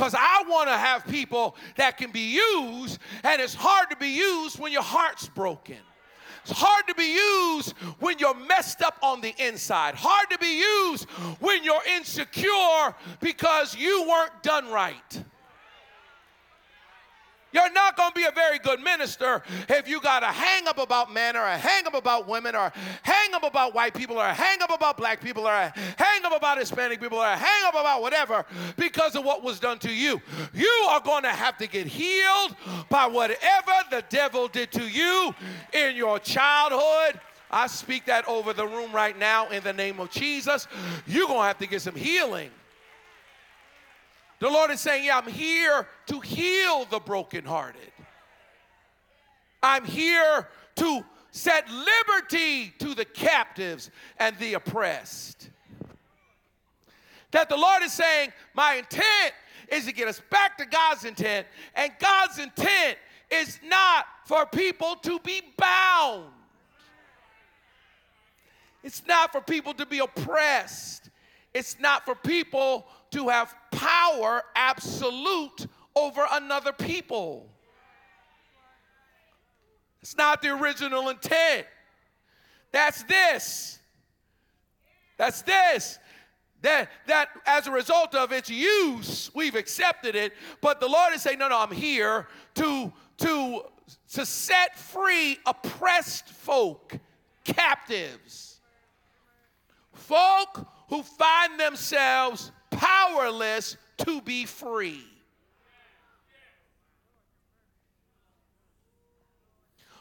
Because 0.00 0.14
I 0.18 0.44
want 0.48 0.70
to 0.70 0.78
have 0.78 1.06
people 1.08 1.56
that 1.76 1.98
can 1.98 2.10
be 2.10 2.34
used, 2.34 2.98
and 3.22 3.38
it's 3.38 3.52
hard 3.52 3.90
to 3.90 3.96
be 3.96 4.08
used 4.08 4.58
when 4.58 4.72
your 4.72 4.80
heart's 4.80 5.28
broken. 5.28 5.76
It's 6.42 6.58
hard 6.58 6.88
to 6.88 6.94
be 6.94 7.12
used 7.12 7.72
when 7.98 8.18
you're 8.18 8.34
messed 8.46 8.80
up 8.80 8.96
on 9.02 9.20
the 9.20 9.34
inside. 9.36 9.94
Hard 9.94 10.30
to 10.30 10.38
be 10.38 10.58
used 10.58 11.04
when 11.40 11.62
you're 11.64 11.84
insecure 11.94 12.94
because 13.20 13.76
you 13.76 14.08
weren't 14.08 14.42
done 14.42 14.70
right. 14.70 15.22
You're 17.52 17.72
not 17.72 17.96
going 17.96 18.10
to 18.10 18.14
be 18.14 18.24
a 18.24 18.30
very 18.30 18.58
good 18.58 18.80
minister 18.80 19.42
if 19.68 19.88
you 19.88 20.00
got 20.00 20.22
a 20.22 20.26
hang 20.26 20.68
up 20.68 20.78
about 20.78 21.12
men 21.12 21.36
or 21.36 21.44
a 21.44 21.58
hang 21.58 21.86
up 21.86 21.94
about 21.94 22.28
women 22.28 22.54
or 22.54 22.72
hang 23.02 23.34
up 23.34 23.42
about 23.42 23.74
white 23.74 23.94
people 23.94 24.18
or 24.18 24.26
a 24.26 24.34
hang 24.34 24.62
up 24.62 24.70
about 24.70 24.96
black 24.96 25.20
people 25.20 25.46
or 25.46 25.52
a 25.52 25.72
hang 25.96 26.24
up 26.24 26.36
about 26.36 26.58
Hispanic 26.58 27.00
people 27.00 27.18
or 27.18 27.26
a 27.26 27.36
hang 27.36 27.64
up 27.66 27.74
about 27.74 28.02
whatever 28.02 28.44
because 28.76 29.16
of 29.16 29.24
what 29.24 29.42
was 29.42 29.58
done 29.58 29.78
to 29.80 29.92
you. 29.92 30.20
You 30.54 30.86
are 30.90 31.00
going 31.00 31.24
to 31.24 31.30
have 31.30 31.58
to 31.58 31.66
get 31.66 31.86
healed 31.86 32.54
by 32.88 33.06
whatever 33.06 33.72
the 33.90 34.04
devil 34.08 34.48
did 34.48 34.70
to 34.72 34.88
you 34.88 35.34
in 35.72 35.96
your 35.96 36.18
childhood. 36.18 37.20
I 37.50 37.66
speak 37.66 38.06
that 38.06 38.28
over 38.28 38.52
the 38.52 38.66
room 38.66 38.92
right 38.92 39.18
now 39.18 39.48
in 39.48 39.64
the 39.64 39.72
name 39.72 39.98
of 39.98 40.10
Jesus. 40.10 40.68
You're 41.06 41.26
going 41.26 41.40
to 41.40 41.46
have 41.46 41.58
to 41.58 41.66
get 41.66 41.82
some 41.82 41.96
healing. 41.96 42.50
The 44.40 44.48
Lord 44.48 44.70
is 44.70 44.80
saying, 44.80 45.04
Yeah, 45.04 45.18
I'm 45.18 45.30
here 45.30 45.86
to 46.06 46.20
heal 46.20 46.86
the 46.86 46.98
brokenhearted. 46.98 47.92
I'm 49.62 49.84
here 49.84 50.48
to 50.76 51.04
set 51.30 51.66
liberty 51.68 52.72
to 52.78 52.94
the 52.94 53.04
captives 53.04 53.90
and 54.18 54.36
the 54.38 54.54
oppressed. 54.54 55.50
That 57.30 57.48
the 57.48 57.56
Lord 57.56 57.82
is 57.82 57.92
saying, 57.92 58.32
My 58.54 58.74
intent 58.74 59.34
is 59.68 59.84
to 59.84 59.92
get 59.92 60.08
us 60.08 60.20
back 60.30 60.56
to 60.58 60.64
God's 60.64 61.04
intent, 61.04 61.46
and 61.76 61.92
God's 62.00 62.38
intent 62.38 62.96
is 63.30 63.60
not 63.64 64.06
for 64.24 64.46
people 64.46 64.96
to 65.02 65.20
be 65.20 65.42
bound. 65.56 66.24
It's 68.82 69.02
not 69.06 69.30
for 69.32 69.42
people 69.42 69.74
to 69.74 69.84
be 69.84 69.98
oppressed. 69.98 71.10
It's 71.52 71.78
not 71.78 72.04
for 72.04 72.14
people 72.14 72.86
to 73.12 73.28
have 73.28 73.54
power 73.70 74.42
absolute 74.54 75.66
over 75.96 76.24
another 76.30 76.72
people. 76.72 77.48
It's 80.02 80.16
not 80.16 80.42
the 80.42 80.48
original 80.48 81.08
intent. 81.08 81.66
That's 82.72 83.02
this. 83.04 83.78
That's 85.18 85.42
this. 85.42 85.98
That, 86.62 86.90
that 87.06 87.30
as 87.46 87.66
a 87.66 87.70
result 87.70 88.14
of 88.14 88.32
its 88.32 88.50
use, 88.50 89.30
we've 89.34 89.54
accepted 89.54 90.14
it. 90.14 90.32
But 90.60 90.80
the 90.80 90.88
Lord 90.88 91.14
is 91.14 91.22
saying, 91.22 91.38
no, 91.38 91.48
no, 91.48 91.58
I'm 91.58 91.72
here 91.72 92.28
to, 92.56 92.92
to, 93.18 93.62
to 94.12 94.26
set 94.26 94.78
free 94.78 95.38
oppressed 95.46 96.28
folk, 96.28 96.98
captives, 97.44 98.60
folk 99.92 100.66
who 100.88 101.02
find 101.02 101.58
themselves 101.58 102.52
powerless 102.80 103.76
to 103.98 104.22
be 104.22 104.46
free. 104.46 105.04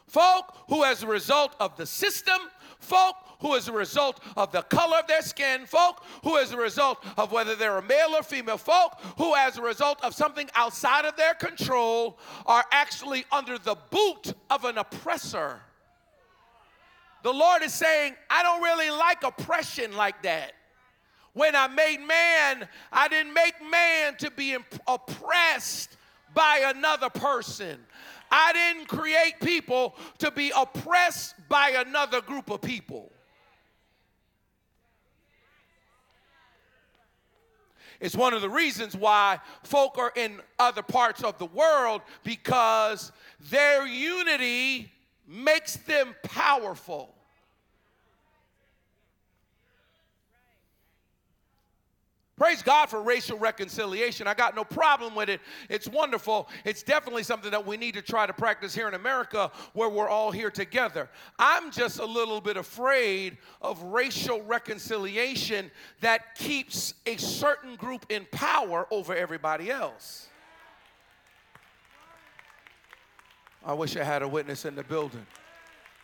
Folk 0.07 0.55
who, 0.69 0.83
as 0.83 1.03
a 1.03 1.07
result 1.07 1.55
of 1.59 1.75
the 1.75 1.85
system, 1.85 2.39
folk 2.79 3.15
who, 3.41 3.55
as 3.55 3.67
a 3.67 3.71
result 3.71 4.21
of 4.37 4.51
the 4.51 4.61
color 4.63 4.97
of 4.97 5.07
their 5.07 5.21
skin, 5.21 5.65
folk 5.65 6.03
who, 6.23 6.37
as 6.37 6.51
a 6.51 6.57
result 6.57 7.05
of 7.17 7.31
whether 7.31 7.53
they're 7.55 7.77
a 7.77 7.81
male 7.81 8.15
or 8.15 8.23
female, 8.23 8.57
folk 8.57 8.93
who, 9.17 9.35
as 9.35 9.57
a 9.57 9.61
result 9.61 10.03
of 10.03 10.15
something 10.15 10.49
outside 10.55 11.05
of 11.05 11.15
their 11.15 11.33
control, 11.33 12.17
are 12.45 12.63
actually 12.71 13.25
under 13.31 13.59
the 13.59 13.75
boot 13.91 14.33
of 14.49 14.65
an 14.65 14.77
oppressor. 14.77 15.59
The 17.23 17.33
Lord 17.33 17.61
is 17.61 17.73
saying, 17.73 18.15
I 18.29 18.41
don't 18.41 18.63
really 18.63 18.89
like 18.89 19.23
oppression 19.23 19.95
like 19.95 20.23
that. 20.23 20.53
When 21.39 21.55
I 21.55 21.69
made 21.69 22.01
man, 22.01 22.67
I 22.91 23.07
didn't 23.07 23.33
make 23.33 23.53
man 23.71 24.17
to 24.17 24.29
be 24.29 24.57
oppressed 24.85 25.95
by 26.33 26.69
another 26.75 27.09
person. 27.09 27.79
I 28.29 28.51
didn't 28.51 28.89
create 28.89 29.35
people 29.39 29.95
to 30.17 30.31
be 30.31 30.51
oppressed 30.53 31.35
by 31.47 31.81
another 31.87 32.19
group 32.19 32.49
of 32.49 32.61
people. 32.61 33.09
It's 38.01 38.17
one 38.17 38.33
of 38.33 38.41
the 38.41 38.49
reasons 38.49 38.93
why 38.93 39.39
folk 39.63 39.97
are 39.97 40.11
in 40.17 40.41
other 40.59 40.83
parts 40.83 41.23
of 41.23 41.37
the 41.37 41.45
world 41.45 42.01
because 42.25 43.13
their 43.49 43.87
unity 43.87 44.91
makes 45.25 45.77
them 45.77 46.13
powerful. 46.21 47.15
Praise 52.39 52.63
God 52.63 52.89
for 52.89 53.01
racial 53.01 53.37
reconciliation. 53.37 54.25
I 54.25 54.33
got 54.33 54.55
no 54.55 54.63
problem 54.63 55.13
with 55.13 55.27
it. 55.27 55.41
It's 55.67 55.89
wonderful. 55.89 56.47
It's 56.63 56.81
definitely 56.81 57.23
something 57.23 57.51
that 57.51 57.67
we 57.67 57.75
need 57.75 57.95
to 57.95 58.01
try 58.01 58.25
to 58.25 58.31
practice 58.31 58.73
here 58.73 58.87
in 58.87 58.93
America 58.93 59.51
where 59.73 59.89
we're 59.89 60.07
all 60.07 60.31
here 60.31 60.49
together. 60.49 61.09
I'm 61.37 61.69
just 61.69 61.99
a 61.99 62.05
little 62.05 62.39
bit 62.39 62.55
afraid 62.55 63.37
of 63.61 63.83
racial 63.83 64.41
reconciliation 64.41 65.69
that 65.99 66.35
keeps 66.35 66.93
a 67.05 67.17
certain 67.17 67.75
group 67.75 68.05
in 68.07 68.25
power 68.31 68.87
over 68.89 69.13
everybody 69.13 69.69
else. 69.69 70.29
I 73.65 73.73
wish 73.73 73.97
I 73.97 74.03
had 74.05 74.21
a 74.21 74.27
witness 74.29 74.63
in 74.63 74.75
the 74.75 74.83
building. 74.83 75.27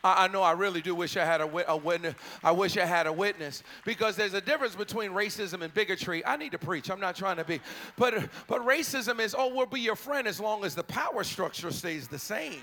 I, 0.05 0.25
I 0.25 0.27
know 0.27 0.43
I 0.43 0.51
really 0.51 0.81
do 0.81 0.93
wish 0.93 1.17
I 1.17 1.25
had 1.25 1.41
a, 1.41 1.71
a 1.71 1.75
witness. 1.75 2.13
I 2.43 2.51
wish 2.51 2.77
I 2.77 2.85
had 2.85 3.07
a 3.07 3.11
witness 3.11 3.63
because 3.83 4.15
there's 4.15 4.35
a 4.35 4.41
difference 4.41 4.75
between 4.75 5.11
racism 5.11 5.63
and 5.63 5.73
bigotry. 5.73 6.23
I 6.25 6.37
need 6.37 6.51
to 6.51 6.59
preach. 6.59 6.91
I'm 6.91 6.99
not 6.99 7.15
trying 7.15 7.37
to 7.37 7.43
be, 7.43 7.59
but 7.97 8.13
but 8.47 8.61
racism 8.61 9.19
is 9.19 9.35
oh 9.37 9.53
we'll 9.53 9.65
be 9.65 9.81
your 9.81 9.95
friend 9.95 10.27
as 10.27 10.39
long 10.39 10.63
as 10.63 10.75
the 10.75 10.83
power 10.83 11.23
structure 11.23 11.71
stays 11.71 12.07
the 12.07 12.19
same. 12.19 12.61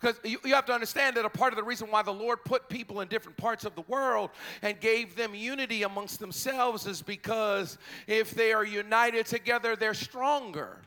Because 0.00 0.18
you, 0.24 0.38
you, 0.46 0.54
have 0.54 0.64
to 0.64 0.72
understand 0.72 1.16
that 1.16 1.26
a 1.26 1.28
part 1.28 1.52
of 1.52 1.58
the 1.58 1.62
reason 1.62 1.90
why 1.90 2.00
the 2.00 2.10
Lord 2.10 2.42
put 2.42 2.70
people 2.70 3.02
in 3.02 3.08
different 3.08 3.36
parts 3.36 3.66
of 3.66 3.74
the 3.74 3.82
world 3.82 4.30
and 4.62 4.80
gave 4.80 5.14
them 5.14 5.34
unity 5.34 5.82
amongst 5.82 6.20
themselves 6.20 6.86
is 6.86 7.02
because 7.02 7.76
if 8.06 8.30
they 8.30 8.54
are 8.54 8.64
united 8.64 9.26
together, 9.26 9.76
they're 9.76 9.92
stronger. 9.92 10.78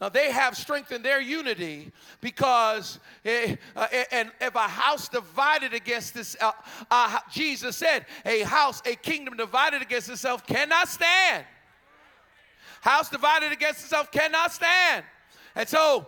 Now 0.00 0.10
they 0.10 0.30
have 0.30 0.56
strength 0.56 0.92
in 0.92 1.02
their 1.02 1.20
unity 1.20 1.90
because, 2.20 2.98
uh, 3.24 3.86
and 4.12 4.30
if 4.40 4.54
a 4.54 4.68
house 4.68 5.08
divided 5.08 5.72
against 5.72 6.12
this, 6.12 6.36
uh, 6.40 6.52
uh, 6.90 7.18
Jesus 7.32 7.76
said, 7.76 8.04
a 8.26 8.42
house, 8.42 8.82
a 8.84 8.94
kingdom 8.94 9.36
divided 9.36 9.80
against 9.80 10.10
itself 10.10 10.46
cannot 10.46 10.88
stand. 10.88 11.44
House 12.82 13.08
divided 13.08 13.52
against 13.52 13.84
itself 13.84 14.12
cannot 14.12 14.52
stand. 14.52 15.04
And 15.54 15.66
so 15.66 16.06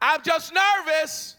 I'm 0.00 0.22
just 0.22 0.52
nervous, 0.54 1.36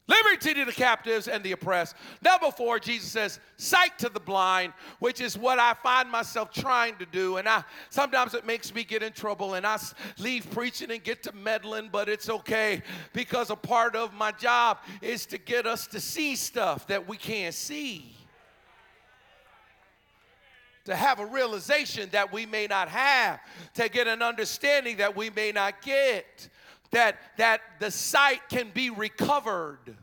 Liberty 0.09 0.55
to 0.55 0.65
the 0.65 0.73
captives 0.73 1.29
and 1.29 1.45
the 1.45 1.53
oppressed. 1.53 1.95
Number 2.23 2.51
four, 2.51 2.79
Jesus 2.79 3.11
says, 3.11 3.41
sight 3.59 3.99
to 3.99 4.09
the 4.09 4.19
blind, 4.19 4.73
which 5.01 5.21
is 5.21 5.37
what 5.37 5.59
I 5.59 5.75
find 5.75 6.11
myself 6.11 6.51
trying 6.51 6.97
to 6.97 7.07
do. 7.07 7.37
And 7.37 7.47
I 7.47 7.63
sometimes 7.91 8.33
it 8.33 8.47
makes 8.47 8.75
me 8.75 8.85
get 8.85 9.03
in 9.03 9.13
trouble 9.13 9.55
and 9.55 9.67
I 9.67 9.79
leave 10.19 10.51
preaching 10.51 10.91
and 10.91 11.05
get 11.05 11.23
to 11.25 11.33
meddling, 11.35 11.91
but 11.93 12.09
it's 12.09 12.31
okay 12.31 12.83
because 13.13 13.51
a 13.51 13.57
part 13.57 13.95
of 13.95 14.15
my 14.15 14.33
job 14.33 14.79
is 15.03 15.27
to 15.27 15.37
get 15.37 15.67
us 15.67 15.87
to 15.89 16.01
see 16.01 16.37
stuff 16.37 16.87
that 16.87 17.07
we 17.07 17.19
can't 17.19 17.55
see 17.55 18.17
to 20.85 20.97
have 20.97 21.21
a 21.21 21.27
realization 21.27 22.09
that 22.13 22.33
we 22.33 22.47
may 22.47 22.67
not 22.67 22.89
have, 22.89 23.41
to 23.75 23.89
get 23.89 24.07
an 24.07 24.23
understanding 24.23 24.97
that 24.97 25.15
we 25.15 25.31
may 25.31 25.53
not 25.53 25.83
get, 25.83 26.49
that, 26.91 27.17
that 27.37 27.61
the 27.79 27.91
sight 27.91 28.41
can 28.49 28.71
be 28.73 28.91
recovered. 28.91 29.97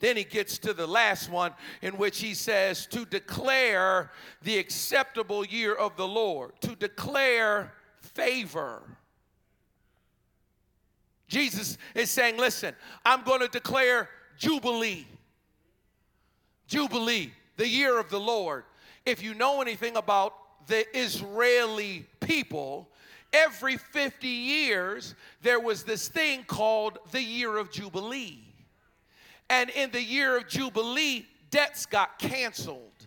Then 0.00 0.16
he 0.16 0.24
gets 0.24 0.58
to 0.58 0.72
the 0.72 0.86
last 0.86 1.28
one 1.30 1.52
in 1.82 1.96
which 1.96 2.20
he 2.20 2.34
says, 2.34 2.86
to 2.88 3.04
declare 3.04 4.12
the 4.42 4.58
acceptable 4.58 5.44
year 5.44 5.74
of 5.74 5.96
the 5.96 6.06
Lord, 6.06 6.52
to 6.60 6.76
declare 6.76 7.72
favor. 8.00 8.82
Jesus 11.26 11.76
is 11.94 12.10
saying, 12.10 12.36
listen, 12.38 12.74
I'm 13.04 13.22
going 13.22 13.40
to 13.40 13.48
declare 13.48 14.08
Jubilee. 14.38 15.06
Jubilee 16.68 17.32
the 17.58 17.68
year 17.68 17.98
of 17.98 18.08
the 18.08 18.20
Lord. 18.20 18.64
If 19.04 19.22
you 19.22 19.34
know 19.34 19.60
anything 19.60 19.96
about 19.96 20.32
the 20.68 20.86
Israeli 20.96 22.06
people, 22.20 22.88
every 23.32 23.76
50 23.76 24.26
years 24.26 25.14
there 25.42 25.60
was 25.60 25.82
this 25.82 26.08
thing 26.08 26.44
called 26.44 26.98
the 27.10 27.22
year 27.22 27.58
of 27.58 27.70
Jubilee. 27.70 28.38
And 29.50 29.70
in 29.70 29.90
the 29.90 30.02
year 30.02 30.38
of 30.38 30.48
Jubilee, 30.48 31.26
debts 31.50 31.84
got 31.84 32.18
canceled. 32.18 32.97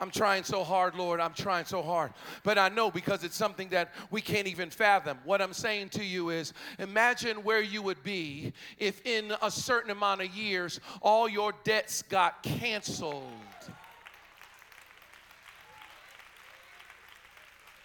I'm 0.00 0.10
trying 0.10 0.44
so 0.44 0.62
hard, 0.62 0.94
Lord. 0.94 1.18
I'm 1.18 1.34
trying 1.34 1.64
so 1.64 1.82
hard. 1.82 2.12
But 2.44 2.56
I 2.56 2.68
know 2.68 2.90
because 2.90 3.24
it's 3.24 3.36
something 3.36 3.68
that 3.70 3.92
we 4.10 4.20
can't 4.20 4.46
even 4.46 4.70
fathom. 4.70 5.18
What 5.24 5.42
I'm 5.42 5.52
saying 5.52 5.88
to 5.90 6.04
you 6.04 6.30
is 6.30 6.52
imagine 6.78 7.38
where 7.42 7.60
you 7.60 7.82
would 7.82 8.02
be 8.04 8.52
if 8.78 9.04
in 9.04 9.32
a 9.42 9.50
certain 9.50 9.90
amount 9.90 10.20
of 10.20 10.32
years 10.34 10.78
all 11.02 11.28
your 11.28 11.52
debts 11.64 12.02
got 12.02 12.42
canceled. 12.42 13.24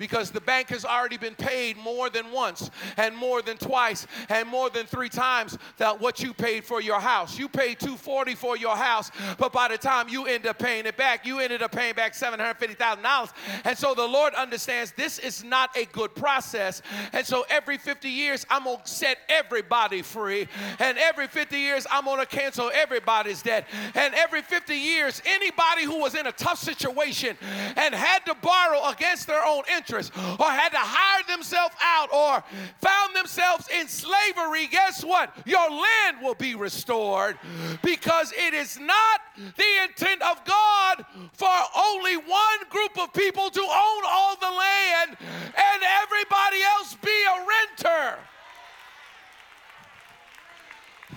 Because 0.04 0.32
the 0.32 0.42
bank 0.42 0.68
has 0.68 0.84
already 0.84 1.16
been 1.16 1.34
paid 1.34 1.78
more 1.78 2.10
than 2.10 2.30
once 2.30 2.70
and 2.98 3.16
more 3.16 3.42
than 3.42 3.56
twice 3.56 4.06
and 4.28 4.50
more 4.50 4.70
than 4.70 4.86
three 4.86 5.08
times 5.08 5.58
that 5.78 6.02
what 6.02 6.22
you 6.22 6.34
paid 6.34 6.66
for 6.66 6.82
your 6.82 7.00
house. 7.00 7.40
You 7.40 7.48
paid 7.48 7.80
240 7.80 8.36
for 8.36 8.58
your 8.58 8.76
house, 8.76 9.12
but 9.38 9.54
by 9.54 9.70
the 9.70 9.78
time 9.78 10.10
you 10.10 10.26
end 10.26 10.46
up 10.46 10.60
paying 10.60 10.86
it 10.88 10.98
back, 10.98 11.26
you 11.26 11.40
ended 11.40 11.62
up 11.62 11.72
paying 11.72 11.94
back 11.94 12.16
$750,000. 12.16 13.32
And 13.64 13.78
so 13.78 13.94
the 13.94 14.06
Lord 14.06 14.34
understands 14.34 14.92
this 14.92 15.20
is 15.20 15.42
not 15.42 15.70
a 15.78 15.86
good 15.86 16.14
process. 16.16 16.82
And 17.14 17.26
so 17.26 17.46
every 17.50 17.78
50 17.78 18.10
years, 18.10 18.46
I'm 18.50 18.66
going 18.66 18.80
to 18.84 18.86
set 18.90 19.20
everybody 19.30 20.02
free. 20.02 20.50
And 20.80 20.98
every 20.98 21.28
50 21.28 21.58
years, 21.58 21.88
I'm 21.90 22.04
going 22.04 22.20
to 22.20 22.26
cancel 22.26 22.70
everybody's 22.74 23.42
debt. 23.42 23.70
And 23.96 24.14
every 24.16 24.42
50 24.42 24.76
years, 24.76 25.22
anybody 25.26 25.86
who 25.86 26.00
was 26.00 26.14
in 26.14 26.28
a 26.28 26.34
tough 26.34 26.60
situation 26.60 27.38
and 27.78 27.96
had 27.96 28.26
to 28.26 28.36
borrow 28.42 28.90
against 28.90 29.28
their 29.28 29.46
own 29.46 29.64
interest 29.74 29.93
or 29.96 30.50
had 30.50 30.70
to 30.70 30.80
hire 30.80 31.24
themselves 31.28 31.76
out 31.82 32.12
or 32.14 32.44
found 32.82 33.16
themselves 33.16 33.68
in 33.70 33.88
slavery, 33.88 34.68
guess 34.68 35.04
what? 35.04 35.36
Your 35.46 35.70
land 35.70 36.18
will 36.22 36.36
be 36.36 36.56
restored 36.56 37.38
because 37.82 38.34
it 38.36 38.54
is 38.54 38.80
not 38.80 39.22
the 39.36 39.84
intent 39.84 40.22
of 40.22 40.44
God 40.46 41.06
for 41.34 41.58
only 41.78 42.18
one 42.18 42.60
group 42.70 43.00
of 43.00 43.14
people 43.14 43.50
to 43.50 43.62
own 43.62 44.04
all 44.08 44.36
the 44.36 44.52
land 44.52 45.18
and 45.20 45.84
everybody 46.04 46.62
else 46.78 46.96
be 46.96 47.24
a 47.24 47.46
renter. 47.46 48.20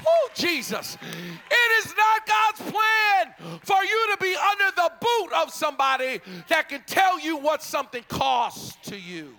Oh, 0.06 0.28
Jesus. 0.34 0.98
It 1.02 1.86
is 1.86 1.94
not 1.96 2.26
God's 2.26 2.70
plan 2.70 3.05
for 3.62 3.84
you 3.84 4.16
to 4.16 4.18
be 4.20 4.34
under 4.34 4.76
the 4.76 4.92
boot 5.00 5.32
of 5.42 5.52
somebody 5.52 6.20
that 6.48 6.68
can 6.68 6.82
tell 6.86 7.20
you 7.20 7.36
what 7.38 7.62
something 7.62 8.04
costs 8.08 8.76
to 8.90 8.98
you. 8.98 9.34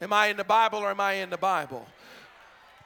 Am 0.00 0.12
I 0.12 0.26
in 0.26 0.36
the 0.36 0.44
Bible 0.44 0.80
or 0.80 0.90
am 0.90 1.00
I 1.00 1.14
in 1.14 1.30
the 1.30 1.38
Bible? 1.38 1.86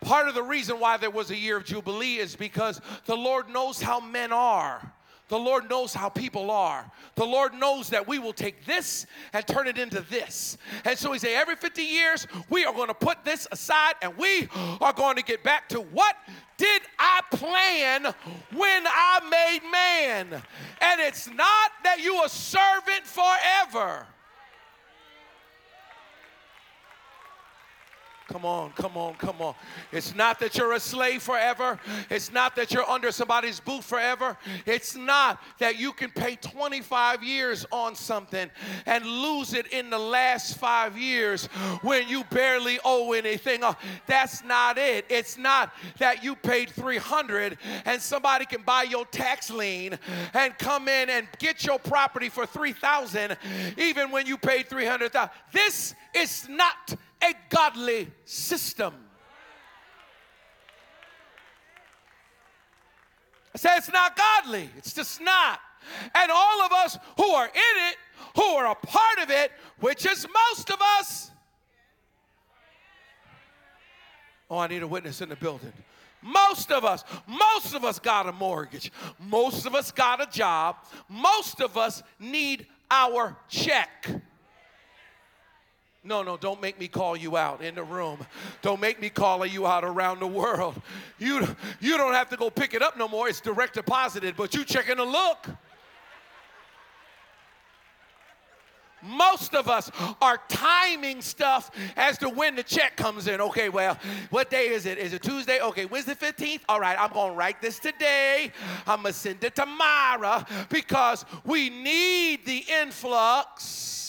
Part 0.02 0.28
of 0.28 0.34
the 0.34 0.42
reason 0.42 0.78
why 0.78 0.98
there 0.98 1.10
was 1.10 1.30
a 1.30 1.36
year 1.36 1.56
of 1.56 1.64
Jubilee 1.64 2.16
is 2.16 2.36
because 2.36 2.80
the 3.06 3.16
Lord 3.16 3.48
knows 3.48 3.80
how 3.80 4.00
men 4.00 4.32
are. 4.32 4.92
The 5.28 5.38
Lord 5.38 5.68
knows 5.68 5.92
how 5.92 6.08
people 6.08 6.50
are. 6.50 6.88
The 7.16 7.24
Lord 7.24 7.52
knows 7.54 7.88
that 7.90 8.06
we 8.06 8.18
will 8.18 8.32
take 8.32 8.64
this 8.64 9.06
and 9.32 9.44
turn 9.46 9.66
it 9.66 9.76
into 9.76 10.00
this. 10.02 10.56
And 10.84 10.96
so 10.96 11.12
he 11.12 11.18
said, 11.18 11.30
every 11.34 11.56
50 11.56 11.82
years, 11.82 12.26
we 12.48 12.64
are 12.64 12.72
going 12.72 12.88
to 12.88 12.94
put 12.94 13.24
this 13.24 13.48
aside 13.50 13.94
and 14.02 14.16
we 14.16 14.48
are 14.80 14.92
going 14.92 15.16
to 15.16 15.22
get 15.22 15.42
back 15.42 15.68
to 15.70 15.80
what 15.80 16.16
did 16.56 16.82
I 16.98 17.22
plan 17.32 18.04
when 18.04 18.86
I 18.86 19.20
made 19.30 19.70
man? 19.70 20.42
And 20.80 21.00
it's 21.00 21.28
not 21.28 21.72
that 21.82 22.00
you 22.00 22.14
are 22.16 22.28
servant 22.28 23.04
forever. 23.04 24.06
Come 28.28 28.44
on, 28.44 28.72
come 28.72 28.96
on, 28.96 29.14
come 29.14 29.40
on. 29.40 29.54
It's 29.92 30.12
not 30.12 30.40
that 30.40 30.56
you're 30.56 30.72
a 30.72 30.80
slave 30.80 31.22
forever. 31.22 31.78
It's 32.10 32.32
not 32.32 32.56
that 32.56 32.72
you're 32.72 32.88
under 32.88 33.12
somebody's 33.12 33.60
boot 33.60 33.84
forever. 33.84 34.36
It's 34.66 34.96
not 34.96 35.40
that 35.58 35.78
you 35.78 35.92
can 35.92 36.10
pay 36.10 36.34
25 36.34 37.22
years 37.22 37.64
on 37.70 37.94
something 37.94 38.50
and 38.84 39.06
lose 39.06 39.54
it 39.54 39.68
in 39.68 39.90
the 39.90 39.98
last 39.98 40.58
five 40.58 40.98
years 40.98 41.46
when 41.82 42.08
you 42.08 42.24
barely 42.24 42.80
owe 42.84 43.12
anything. 43.12 43.62
Uh, 43.62 43.74
that's 44.06 44.42
not 44.42 44.76
it. 44.76 45.06
It's 45.08 45.38
not 45.38 45.72
that 45.98 46.24
you 46.24 46.34
paid 46.34 46.70
300 46.70 47.58
and 47.84 48.02
somebody 48.02 48.44
can 48.44 48.62
buy 48.62 48.82
your 48.82 49.06
tax 49.06 49.50
lien 49.50 49.96
and 50.34 50.58
come 50.58 50.88
in 50.88 51.10
and 51.10 51.28
get 51.38 51.64
your 51.64 51.78
property 51.78 52.28
for 52.28 52.44
3,000 52.44 53.36
even 53.78 54.10
when 54.10 54.26
you 54.26 54.36
paid 54.36 54.68
300,000. 54.68 55.30
This 55.52 55.94
is 56.12 56.48
not 56.48 56.96
a 57.22 57.34
godly 57.48 58.08
system. 58.24 58.94
I 63.54 63.58
say 63.58 63.70
it's 63.76 63.92
not 63.92 64.16
godly. 64.16 64.68
It's 64.76 64.92
just 64.92 65.20
not. 65.20 65.60
And 66.14 66.30
all 66.30 66.62
of 66.62 66.72
us 66.72 66.98
who 67.16 67.24
are 67.24 67.46
in 67.46 67.90
it, 67.90 67.96
who 68.34 68.42
are 68.42 68.66
a 68.66 68.74
part 68.74 69.18
of 69.22 69.30
it, 69.30 69.50
which 69.80 70.04
is 70.04 70.26
most 70.52 70.70
of 70.70 70.78
us. 70.98 71.30
Oh, 74.50 74.58
I 74.58 74.66
need 74.66 74.82
a 74.82 74.86
witness 74.86 75.22
in 75.22 75.30
the 75.30 75.36
building. 75.36 75.72
Most 76.22 76.70
of 76.70 76.84
us, 76.84 77.04
most 77.26 77.74
of 77.74 77.84
us 77.84 77.98
got 77.98 78.28
a 78.28 78.32
mortgage. 78.32 78.92
Most 79.18 79.64
of 79.64 79.74
us 79.74 79.90
got 79.90 80.20
a 80.20 80.30
job. 80.30 80.76
Most 81.08 81.60
of 81.60 81.76
us 81.76 82.02
need 82.18 82.66
our 82.90 83.36
check. 83.48 84.08
No, 86.06 86.22
no, 86.22 86.36
don't 86.36 86.62
make 86.62 86.78
me 86.78 86.86
call 86.86 87.16
you 87.16 87.36
out 87.36 87.62
in 87.62 87.74
the 87.74 87.82
room. 87.82 88.24
Don't 88.62 88.80
make 88.80 89.00
me 89.00 89.10
call 89.10 89.44
you 89.44 89.66
out 89.66 89.82
around 89.82 90.20
the 90.20 90.26
world. 90.26 90.80
You, 91.18 91.56
you 91.80 91.96
don't 91.96 92.14
have 92.14 92.28
to 92.30 92.36
go 92.36 92.48
pick 92.48 92.74
it 92.74 92.82
up 92.82 92.96
no 92.96 93.08
more. 93.08 93.28
It's 93.28 93.40
direct 93.40 93.74
deposited, 93.74 94.36
but 94.36 94.54
you 94.54 94.64
checking 94.64 95.00
a 95.00 95.04
look. 95.04 95.48
Most 99.02 99.54
of 99.56 99.68
us 99.68 99.90
are 100.22 100.38
timing 100.48 101.22
stuff 101.22 101.72
as 101.96 102.18
to 102.18 102.28
when 102.28 102.54
the 102.54 102.62
check 102.62 102.96
comes 102.96 103.26
in. 103.26 103.40
Okay, 103.40 103.68
well, 103.68 103.98
what 104.30 104.48
day 104.48 104.68
is 104.68 104.86
it? 104.86 104.98
Is 104.98 105.12
it 105.12 105.22
Tuesday? 105.22 105.60
Okay, 105.60 105.86
when's 105.86 106.06
the 106.06 106.14
15th? 106.14 106.60
All 106.68 106.80
right, 106.80 106.96
I'm 106.98 107.10
to 107.10 107.36
write 107.36 107.60
this 107.60 107.80
today. 107.80 108.52
I'm 108.86 109.02
to 109.02 109.12
send 109.12 109.42
it 109.42 109.56
to 109.56 109.62
tomorrow 109.62 110.44
because 110.68 111.24
we 111.44 111.68
need 111.68 112.46
the 112.46 112.64
influx. 112.80 114.05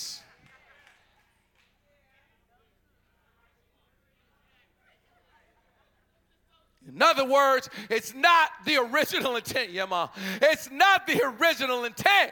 In 6.97 7.03
other 7.03 7.25
words, 7.25 7.69
it's 7.91 8.15
not 8.15 8.49
the 8.65 8.77
original 8.77 9.35
intent, 9.35 9.69
yeah, 9.69 9.85
ma. 9.85 10.09
It's 10.41 10.71
not 10.71 11.05
the 11.05 11.21
original 11.39 11.83
intent 11.83 12.31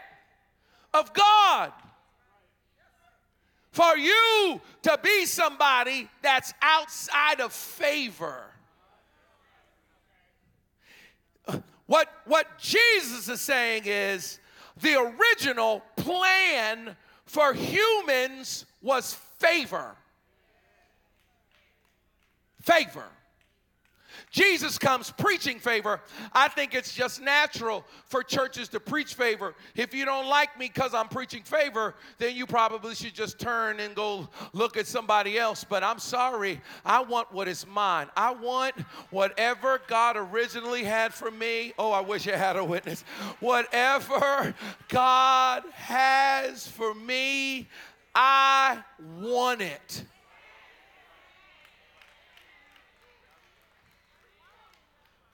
of 0.92 1.14
God 1.14 1.72
for 3.70 3.96
you 3.96 4.60
to 4.82 5.00
be 5.04 5.28
somebody 5.28 6.10
that's 6.24 6.52
outside 6.64 7.42
of 7.42 7.54
favor. 7.54 8.42
What, 11.86 12.10
what 12.26 12.58
Jesus 12.58 13.30
is 13.30 13.42
saying 13.42 13.84
is 13.86 14.40
the 14.82 14.96
original 14.96 15.84
plan 15.96 16.96
for 17.28 17.54
humans 17.54 18.66
was 18.82 19.14
favor. 19.38 19.96
Favor. 22.64 23.06
Jesus 24.36 24.78
comes 24.78 25.12
preaching 25.12 25.60
favor. 25.60 26.02
I 26.34 26.50
think 26.50 26.74
it's 26.74 26.94
just 26.94 27.22
natural 27.22 27.86
for 28.08 28.22
churches 28.22 28.68
to 28.70 28.82
preach 28.82 29.14
favor. 29.14 29.56
If 29.78 29.94
you 29.94 30.04
don't 30.04 30.28
like 30.28 30.60
me 30.60 30.68
because 30.68 30.94
I'm 30.94 31.08
preaching 31.08 31.42
favor, 31.44 31.96
then 32.18 32.36
you 32.36 32.46
probably 32.46 32.96
should 32.96 33.14
just 33.14 33.40
turn 33.40 33.80
and 33.80 33.96
go 33.96 34.28
look 34.52 34.76
at 34.76 34.88
somebody 34.88 35.40
else. 35.40 35.64
But 35.64 35.86
I'm 35.86 36.00
sorry, 36.00 36.60
I 36.84 37.02
want 37.02 37.32
what 37.32 37.48
is 37.48 37.66
mine. 37.66 38.08
I 38.18 38.34
want 38.34 38.78
whatever 39.10 39.80
God 39.88 40.18
originally 40.18 40.84
had 40.84 41.14
for 41.14 41.32
me. 41.32 41.72
Oh, 41.80 41.94
I 41.94 42.02
wish 42.02 42.28
I 42.28 42.36
had 42.36 42.58
a 42.58 42.66
witness. 42.66 43.06
Whatever 43.40 44.54
God 44.90 45.64
has 45.76 46.68
for 46.68 46.94
me, 46.94 47.70
I 48.14 48.84
want 49.18 49.62
it. 49.62 50.04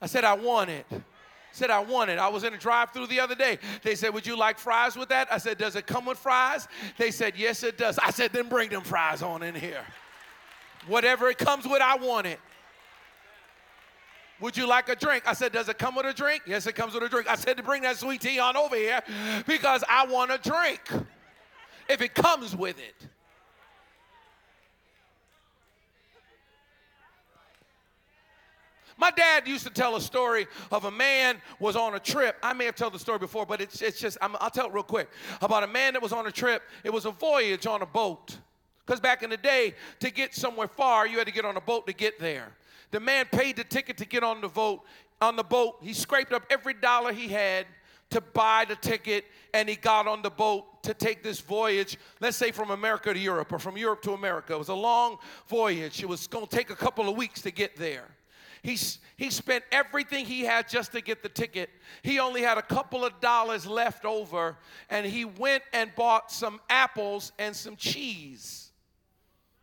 I 0.02 0.06
said, 0.06 0.24
I 0.24 0.34
want 0.34 0.68
it. 0.68 0.84
I 0.90 1.00
said, 1.52 1.70
I 1.70 1.78
want 1.78 2.10
it. 2.10 2.18
I 2.18 2.28
was 2.28 2.42
in 2.42 2.52
a 2.52 2.58
drive 2.58 2.90
through 2.90 3.06
the 3.06 3.20
other 3.20 3.36
day. 3.36 3.58
They 3.82 3.94
said, 3.94 4.12
Would 4.12 4.26
you 4.26 4.36
like 4.36 4.58
fries 4.58 4.96
with 4.96 5.10
that? 5.10 5.32
I 5.32 5.38
said, 5.38 5.58
Does 5.58 5.76
it 5.76 5.86
come 5.86 6.06
with 6.06 6.18
fries? 6.18 6.66
They 6.98 7.12
said, 7.12 7.34
Yes, 7.36 7.62
it 7.62 7.78
does. 7.78 7.98
I 7.98 8.10
said, 8.10 8.32
Then 8.32 8.48
bring 8.48 8.70
them 8.70 8.82
fries 8.82 9.22
on 9.22 9.44
in 9.44 9.54
here. 9.54 9.84
Whatever 10.88 11.30
it 11.30 11.38
comes 11.38 11.64
with, 11.66 11.80
I 11.80 11.96
want 11.96 12.26
it. 12.26 12.40
Would 14.40 14.56
you 14.56 14.66
like 14.66 14.88
a 14.88 14.96
drink? 14.96 15.22
I 15.24 15.34
said, 15.34 15.52
Does 15.52 15.68
it 15.68 15.78
come 15.78 15.94
with 15.94 16.06
a 16.06 16.12
drink? 16.12 16.42
Yes, 16.46 16.66
it 16.66 16.74
comes 16.74 16.94
with 16.94 17.04
a 17.04 17.08
drink. 17.08 17.28
I 17.28 17.36
said 17.36 17.56
to 17.58 17.62
bring 17.62 17.82
that 17.82 17.96
sweet 17.96 18.22
tea 18.22 18.40
on 18.40 18.56
over 18.56 18.74
here 18.74 19.00
because 19.46 19.84
I 19.88 20.06
want 20.06 20.32
a 20.32 20.38
drink 20.38 20.80
if 21.88 22.00
it 22.00 22.14
comes 22.14 22.56
with 22.56 22.78
it. 22.80 23.08
My 28.96 29.10
dad 29.10 29.46
used 29.48 29.64
to 29.66 29.72
tell 29.72 29.96
a 29.96 30.00
story 30.00 30.46
of 30.70 30.84
a 30.84 30.90
man 30.90 31.40
was 31.58 31.76
on 31.76 31.94
a 31.94 32.00
trip. 32.00 32.36
I 32.42 32.52
may 32.52 32.66
have 32.66 32.76
told 32.76 32.94
the 32.94 32.98
story 32.98 33.18
before, 33.18 33.46
but 33.46 33.60
it's, 33.60 33.82
it's 33.82 34.00
just, 34.00 34.18
i 34.20 34.26
will 34.26 34.38
tell 34.50 34.66
it 34.66 34.72
real 34.72 34.82
quick. 34.82 35.08
About 35.40 35.62
a 35.62 35.66
man 35.66 35.94
that 35.94 36.02
was 36.02 36.12
on 36.12 36.26
a 36.26 36.32
trip. 36.32 36.62
It 36.84 36.92
was 36.92 37.06
a 37.06 37.10
voyage 37.10 37.66
on 37.66 37.82
a 37.82 37.86
boat. 37.86 38.36
Because 38.86 39.00
back 39.00 39.22
in 39.22 39.30
the 39.30 39.36
day, 39.36 39.74
to 40.00 40.10
get 40.10 40.34
somewhere 40.34 40.68
far, 40.68 41.06
you 41.06 41.18
had 41.18 41.26
to 41.26 41.32
get 41.32 41.44
on 41.44 41.56
a 41.56 41.60
boat 41.60 41.86
to 41.86 41.92
get 41.92 42.18
there. 42.18 42.52
The 42.90 43.00
man 43.00 43.26
paid 43.26 43.56
the 43.56 43.64
ticket 43.64 43.96
to 43.98 44.04
get 44.04 44.22
on 44.22 44.40
the 44.40 44.48
boat. 44.48 44.82
On 45.20 45.36
the 45.36 45.44
boat, 45.44 45.76
he 45.82 45.94
scraped 45.94 46.32
up 46.32 46.44
every 46.50 46.74
dollar 46.74 47.12
he 47.12 47.28
had 47.28 47.66
to 48.10 48.20
buy 48.20 48.66
the 48.68 48.76
ticket, 48.76 49.24
and 49.54 49.68
he 49.68 49.76
got 49.76 50.06
on 50.06 50.20
the 50.20 50.30
boat 50.30 50.82
to 50.82 50.92
take 50.92 51.22
this 51.22 51.40
voyage, 51.40 51.96
let's 52.20 52.36
say 52.36 52.50
from 52.50 52.70
America 52.70 53.12
to 53.12 53.18
Europe 53.18 53.52
or 53.52 53.58
from 53.58 53.76
Europe 53.76 54.02
to 54.02 54.12
America. 54.12 54.52
It 54.52 54.58
was 54.58 54.68
a 54.68 54.74
long 54.74 55.18
voyage. 55.48 56.02
It 56.02 56.08
was 56.08 56.26
going 56.26 56.46
to 56.46 56.54
take 56.54 56.70
a 56.70 56.76
couple 56.76 57.08
of 57.08 57.16
weeks 57.16 57.40
to 57.42 57.50
get 57.50 57.76
there. 57.76 58.08
He's, 58.62 58.98
he 59.16 59.30
spent 59.30 59.64
everything 59.72 60.24
he 60.24 60.42
had 60.42 60.68
just 60.68 60.92
to 60.92 61.00
get 61.00 61.22
the 61.22 61.28
ticket. 61.28 61.68
He 62.02 62.20
only 62.20 62.42
had 62.42 62.58
a 62.58 62.62
couple 62.62 63.04
of 63.04 63.20
dollars 63.20 63.66
left 63.66 64.04
over, 64.04 64.56
and 64.88 65.04
he 65.04 65.24
went 65.24 65.64
and 65.72 65.92
bought 65.96 66.30
some 66.30 66.60
apples 66.70 67.32
and 67.38 67.56
some 67.56 67.74
cheese 67.74 68.70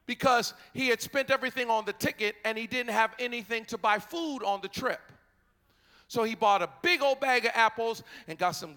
because 0.06 0.54
he 0.74 0.88
had 0.88 1.02
spent 1.02 1.30
everything 1.30 1.70
on 1.70 1.86
the 1.86 1.94
ticket 1.94 2.36
and 2.44 2.58
he 2.58 2.66
didn't 2.66 2.92
have 2.92 3.14
anything 3.20 3.64
to 3.64 3.78
buy 3.78 4.00
food 4.00 4.40
on 4.44 4.60
the 4.60 4.68
trip. 4.68 5.12
So 6.08 6.24
he 6.24 6.34
bought 6.34 6.64
a 6.64 6.70
big 6.82 7.04
old 7.04 7.20
bag 7.20 7.46
of 7.46 7.52
apples 7.54 8.02
and 8.28 8.36
got 8.36 8.54
some 8.54 8.76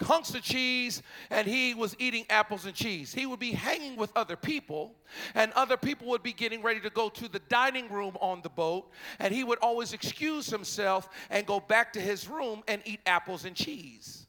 hunks 0.00 0.34
of 0.34 0.42
cheese 0.42 1.02
and 1.30 1.46
he 1.46 1.74
was 1.74 1.96
eating 1.98 2.24
apples 2.30 2.66
and 2.66 2.74
cheese. 2.74 3.12
He 3.12 3.26
would 3.26 3.40
be 3.40 3.52
hanging 3.52 3.96
with 3.96 4.10
other 4.16 4.36
people, 4.36 4.94
and 5.34 5.52
other 5.52 5.76
people 5.76 6.06
would 6.08 6.22
be 6.22 6.32
getting 6.32 6.62
ready 6.62 6.80
to 6.80 6.90
go 6.90 7.08
to 7.08 7.28
the 7.28 7.40
dining 7.48 7.90
room 7.90 8.16
on 8.20 8.42
the 8.42 8.48
boat, 8.48 8.90
and 9.18 9.34
he 9.34 9.44
would 9.44 9.58
always 9.58 9.92
excuse 9.92 10.48
himself 10.48 11.08
and 11.30 11.46
go 11.46 11.60
back 11.60 11.92
to 11.94 12.00
his 12.00 12.28
room 12.28 12.62
and 12.68 12.82
eat 12.84 13.00
apples 13.06 13.44
and 13.44 13.56
cheese. 13.56 14.27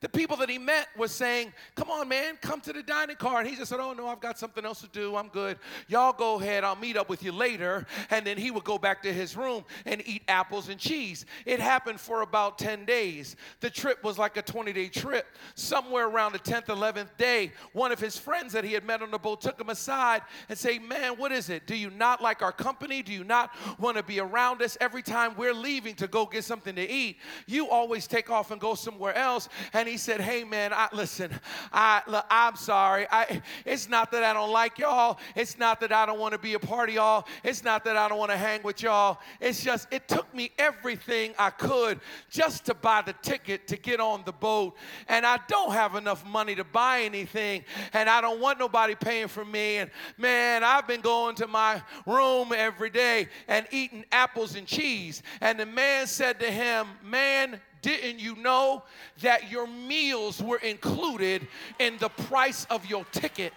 The 0.00 0.08
people 0.08 0.38
that 0.38 0.48
he 0.48 0.56
met 0.56 0.88
were 0.96 1.08
saying, 1.08 1.52
Come 1.74 1.90
on, 1.90 2.08
man, 2.08 2.38
come 2.40 2.62
to 2.62 2.72
the 2.72 2.82
dining 2.82 3.16
car. 3.16 3.40
And 3.40 3.48
he 3.48 3.54
just 3.54 3.68
said, 3.68 3.80
Oh, 3.80 3.92
no, 3.92 4.08
I've 4.08 4.20
got 4.20 4.38
something 4.38 4.64
else 4.64 4.80
to 4.80 4.88
do. 4.88 5.14
I'm 5.14 5.28
good. 5.28 5.58
Y'all 5.88 6.14
go 6.14 6.40
ahead. 6.40 6.64
I'll 6.64 6.76
meet 6.76 6.96
up 6.96 7.10
with 7.10 7.22
you 7.22 7.32
later. 7.32 7.86
And 8.08 8.26
then 8.26 8.38
he 8.38 8.50
would 8.50 8.64
go 8.64 8.78
back 8.78 9.02
to 9.02 9.12
his 9.12 9.36
room 9.36 9.64
and 9.84 10.02
eat 10.06 10.22
apples 10.26 10.70
and 10.70 10.80
cheese. 10.80 11.26
It 11.44 11.60
happened 11.60 12.00
for 12.00 12.22
about 12.22 12.58
10 12.58 12.86
days. 12.86 13.36
The 13.60 13.68
trip 13.68 14.02
was 14.02 14.16
like 14.16 14.38
a 14.38 14.42
20 14.42 14.72
day 14.72 14.88
trip. 14.88 15.26
Somewhere 15.54 16.08
around 16.08 16.32
the 16.32 16.38
10th, 16.38 16.66
11th 16.66 17.16
day, 17.18 17.52
one 17.74 17.92
of 17.92 18.00
his 18.00 18.16
friends 18.16 18.54
that 18.54 18.64
he 18.64 18.72
had 18.72 18.84
met 18.84 19.02
on 19.02 19.10
the 19.10 19.18
boat 19.18 19.42
took 19.42 19.60
him 19.60 19.68
aside 19.68 20.22
and 20.48 20.58
say, 20.58 20.78
Man, 20.78 21.18
what 21.18 21.30
is 21.30 21.50
it? 21.50 21.66
Do 21.66 21.76
you 21.76 21.90
not 21.90 22.22
like 22.22 22.40
our 22.40 22.52
company? 22.52 23.02
Do 23.02 23.12
you 23.12 23.24
not 23.24 23.50
want 23.78 23.98
to 23.98 24.02
be 24.02 24.18
around 24.18 24.62
us 24.62 24.78
every 24.80 25.02
time 25.02 25.34
we're 25.36 25.52
leaving 25.52 25.94
to 25.96 26.06
go 26.06 26.24
get 26.24 26.44
something 26.44 26.74
to 26.74 26.90
eat? 26.90 27.18
You 27.46 27.68
always 27.68 28.06
take 28.06 28.30
off 28.30 28.50
and 28.50 28.58
go 28.58 28.74
somewhere 28.74 29.14
else. 29.14 29.50
And 29.74 29.89
he 29.90 29.96
said, 29.96 30.20
Hey, 30.20 30.44
man, 30.44 30.72
I, 30.72 30.88
listen, 30.92 31.32
I, 31.72 32.22
I'm 32.30 32.56
sorry. 32.56 33.06
I, 33.10 33.42
it's 33.64 33.88
not 33.88 34.12
that 34.12 34.22
I 34.22 34.32
don't 34.32 34.52
like 34.52 34.78
y'all. 34.78 35.18
It's 35.34 35.58
not 35.58 35.80
that 35.80 35.92
I 35.92 36.06
don't 36.06 36.18
want 36.18 36.32
to 36.32 36.38
be 36.38 36.54
a 36.54 36.58
part 36.58 36.88
of 36.88 36.94
y'all. 36.94 37.26
It's 37.42 37.64
not 37.64 37.84
that 37.84 37.96
I 37.96 38.08
don't 38.08 38.18
want 38.18 38.30
to 38.30 38.36
hang 38.36 38.62
with 38.62 38.82
y'all. 38.82 39.18
It's 39.40 39.62
just, 39.62 39.88
it 39.90 40.06
took 40.06 40.32
me 40.34 40.52
everything 40.58 41.34
I 41.38 41.50
could 41.50 42.00
just 42.30 42.64
to 42.66 42.74
buy 42.74 43.02
the 43.02 43.14
ticket 43.14 43.66
to 43.68 43.76
get 43.76 44.00
on 44.00 44.22
the 44.24 44.32
boat. 44.32 44.76
And 45.08 45.26
I 45.26 45.40
don't 45.48 45.72
have 45.72 45.96
enough 45.96 46.24
money 46.24 46.54
to 46.54 46.64
buy 46.64 47.00
anything. 47.02 47.64
And 47.92 48.08
I 48.08 48.20
don't 48.20 48.40
want 48.40 48.58
nobody 48.58 48.94
paying 48.94 49.28
for 49.28 49.44
me. 49.44 49.78
And 49.78 49.90
man, 50.16 50.62
I've 50.62 50.86
been 50.86 51.00
going 51.00 51.34
to 51.36 51.48
my 51.48 51.82
room 52.06 52.52
every 52.54 52.90
day 52.90 53.28
and 53.48 53.66
eating 53.72 54.04
apples 54.12 54.54
and 54.54 54.66
cheese. 54.66 55.22
And 55.40 55.58
the 55.58 55.66
man 55.66 56.06
said 56.06 56.38
to 56.40 56.50
him, 56.50 56.86
Man, 57.02 57.60
didn't 57.82 58.18
you 58.18 58.36
know 58.36 58.82
that 59.22 59.50
your 59.50 59.66
meals 59.66 60.42
were 60.42 60.58
included 60.58 61.46
in 61.78 61.96
the 61.98 62.08
price 62.08 62.66
of 62.70 62.86
your 62.86 63.04
ticket? 63.06 63.52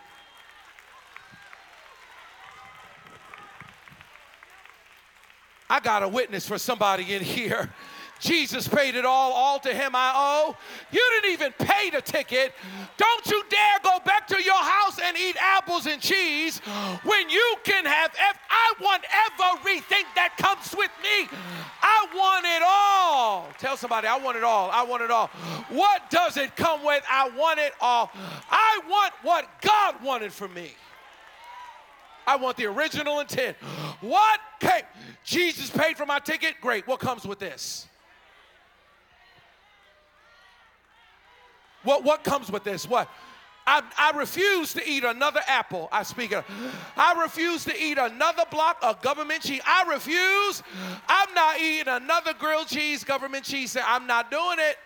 I 5.70 5.80
got 5.80 6.04
a 6.04 6.08
witness 6.08 6.48
for 6.48 6.58
somebody 6.58 7.14
in 7.14 7.24
here. 7.24 7.70
Jesus 8.20 8.68
paid 8.68 8.96
it 8.96 9.06
all, 9.06 9.34
all 9.34 9.60
to 9.60 9.74
him 9.74 9.92
I 9.96 10.14
owe. 10.16 10.56
You 10.92 11.12
didn't 11.22 11.34
even 11.34 11.52
pay 11.54 11.90
the 11.90 12.02
ticket. 12.02 12.54
Don't 12.96 13.28
you 13.28 13.44
dare 13.50 13.80
go 13.84 14.00
back 14.06 14.28
to 14.28 14.42
your 14.42 14.64
house 14.64 14.98
and 15.04 15.18
eat 15.18 15.36
apples 15.40 15.86
and 15.88 16.02
cheese 16.02 16.60
when 17.04 17.30
you 17.30 17.56
can 17.64 17.86
have, 17.86 18.12
ev- 18.18 18.40
I 18.50 18.74
want 18.82 19.04
everything 19.28 20.06
that 20.16 20.38
comes 20.38 20.74
with 20.78 20.92
me. 21.02 21.28
I 21.94 22.08
want 22.16 22.46
it 22.46 22.64
all. 22.66 23.48
Tell 23.60 23.78
somebody, 23.78 24.08
I 24.08 24.18
want 24.18 24.38
it 24.38 24.44
all. 24.44 24.70
I 24.72 24.84
want 24.84 25.04
it 25.04 25.12
all. 25.12 25.28
What 25.70 26.10
does 26.10 26.38
it 26.38 26.56
come 26.56 26.84
with? 26.84 27.04
I 27.10 27.30
want 27.30 27.60
it 27.60 27.74
all. 27.80 28.12
I 28.50 28.82
want 28.90 29.14
what 29.22 29.48
God 29.62 30.04
wanted 30.04 30.34
for 30.34 30.48
me. 30.48 30.72
I 32.26 32.36
want 32.38 32.58
the 32.58 32.66
original 32.66 33.20
intent. 33.20 33.58
What? 34.02 34.40
Okay, 34.64 34.82
Jesus 35.24 35.70
paid 35.70 35.98
for 35.98 36.06
my 36.06 36.20
ticket. 36.20 36.56
Great. 36.62 36.88
What 36.88 37.00
comes 37.00 37.26
with 37.26 37.40
this? 37.40 37.88
What, 41.84 42.04
what 42.04 42.24
comes 42.24 42.50
with 42.50 42.64
this? 42.64 42.88
What? 42.88 43.10
I, 43.66 43.82
I, 43.98 44.18
refuse 44.18 44.74
to 44.74 44.90
eat 44.90 45.04
another 45.04 45.40
apple. 45.48 45.88
I 45.92 46.04
speak 46.04 46.32
it. 46.34 46.44
I 46.98 47.22
refuse 47.22 47.64
to 47.66 47.82
eat 47.82 47.98
another 47.98 48.44
block 48.52 48.78
of 48.82 49.02
government 49.02 49.42
cheese. 49.42 49.62
I 49.66 49.90
refuse. 49.90 50.62
I'm 51.08 51.34
not 51.34 51.60
eating 51.60 51.88
another 51.88 52.34
grilled 52.34 52.68
cheese, 52.68 53.04
government 53.04 53.46
cheese. 53.46 53.78
I'm 53.82 54.06
not 54.06 54.30
doing 54.30 54.58
it. 54.60 54.78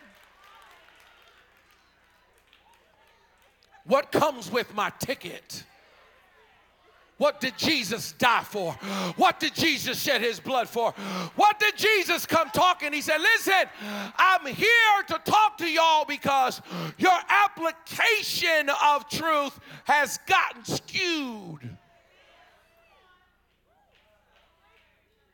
What 3.86 4.12
comes 4.12 4.52
with 4.52 4.74
my 4.76 4.92
ticket? 5.00 5.64
What 7.18 7.40
did 7.40 7.58
Jesus 7.58 8.12
die 8.14 8.44
for? 8.44 8.74
What 9.16 9.40
did 9.40 9.56
Jesus 9.56 10.00
shed 10.02 10.22
his 10.22 10.40
blood 10.40 10.70
for? 10.70 10.92
What 11.36 11.60
did 11.60 11.76
Jesus 11.76 12.26
come 12.28 12.50
talking? 12.52 12.94
He 12.94 13.02
said, 13.02 13.20
Listen, 13.20 13.66
I'm 14.18 14.46
here 14.46 15.04
to 15.08 15.20
talk 15.26 15.58
to 15.58 15.68
y'all 15.68 16.06
because 16.06 16.62
your 16.98 17.18
application 17.28 18.70
of 18.84 19.10
truth 19.10 19.60
has 19.86 20.20
gotten 20.28 20.64
skewed. 20.64 21.78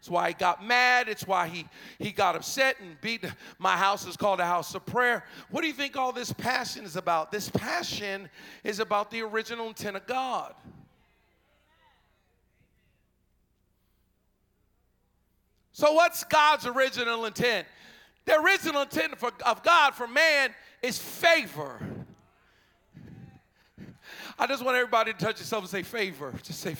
It's 0.03 0.09
why 0.09 0.29
he 0.29 0.33
got 0.33 0.65
mad. 0.65 1.07
It's 1.07 1.25
why 1.25 1.47
he, 1.47 1.65
he 1.97 2.11
got 2.11 2.35
upset 2.35 2.75
and 2.81 2.99
beat. 2.99 3.23
My 3.57 3.77
house 3.77 4.05
is 4.05 4.17
called 4.17 4.41
a 4.41 4.45
house 4.45 4.75
of 4.75 4.85
prayer. 4.85 5.23
What 5.49 5.61
do 5.61 5.67
you 5.67 5.73
think 5.73 5.95
all 5.95 6.11
this 6.11 6.33
passion 6.33 6.83
is 6.83 6.97
about? 6.97 7.31
This 7.31 7.47
passion 7.49 8.29
is 8.65 8.81
about 8.81 9.11
the 9.11 9.21
original 9.21 9.67
intent 9.69 9.95
of 9.95 10.05
God. 10.05 10.55
So, 15.73 15.91
what's 15.93 16.23
God's 16.23 16.67
original 16.67 17.25
intent? 17.25 17.67
The 18.25 18.39
original 18.39 18.83
intent 18.83 19.17
for, 19.17 19.31
of 19.45 19.63
God 19.63 19.95
for 19.95 20.07
man 20.07 20.51
is 20.81 20.97
favor. 20.97 21.79
I 24.37 24.47
just 24.47 24.63
want 24.63 24.75
everybody 24.75 25.13
to 25.13 25.17
touch 25.17 25.39
yourself 25.39 25.63
and 25.63 25.69
say 25.69 25.83
favor. 25.83 26.33
Just 26.41 26.59
say, 26.59 26.75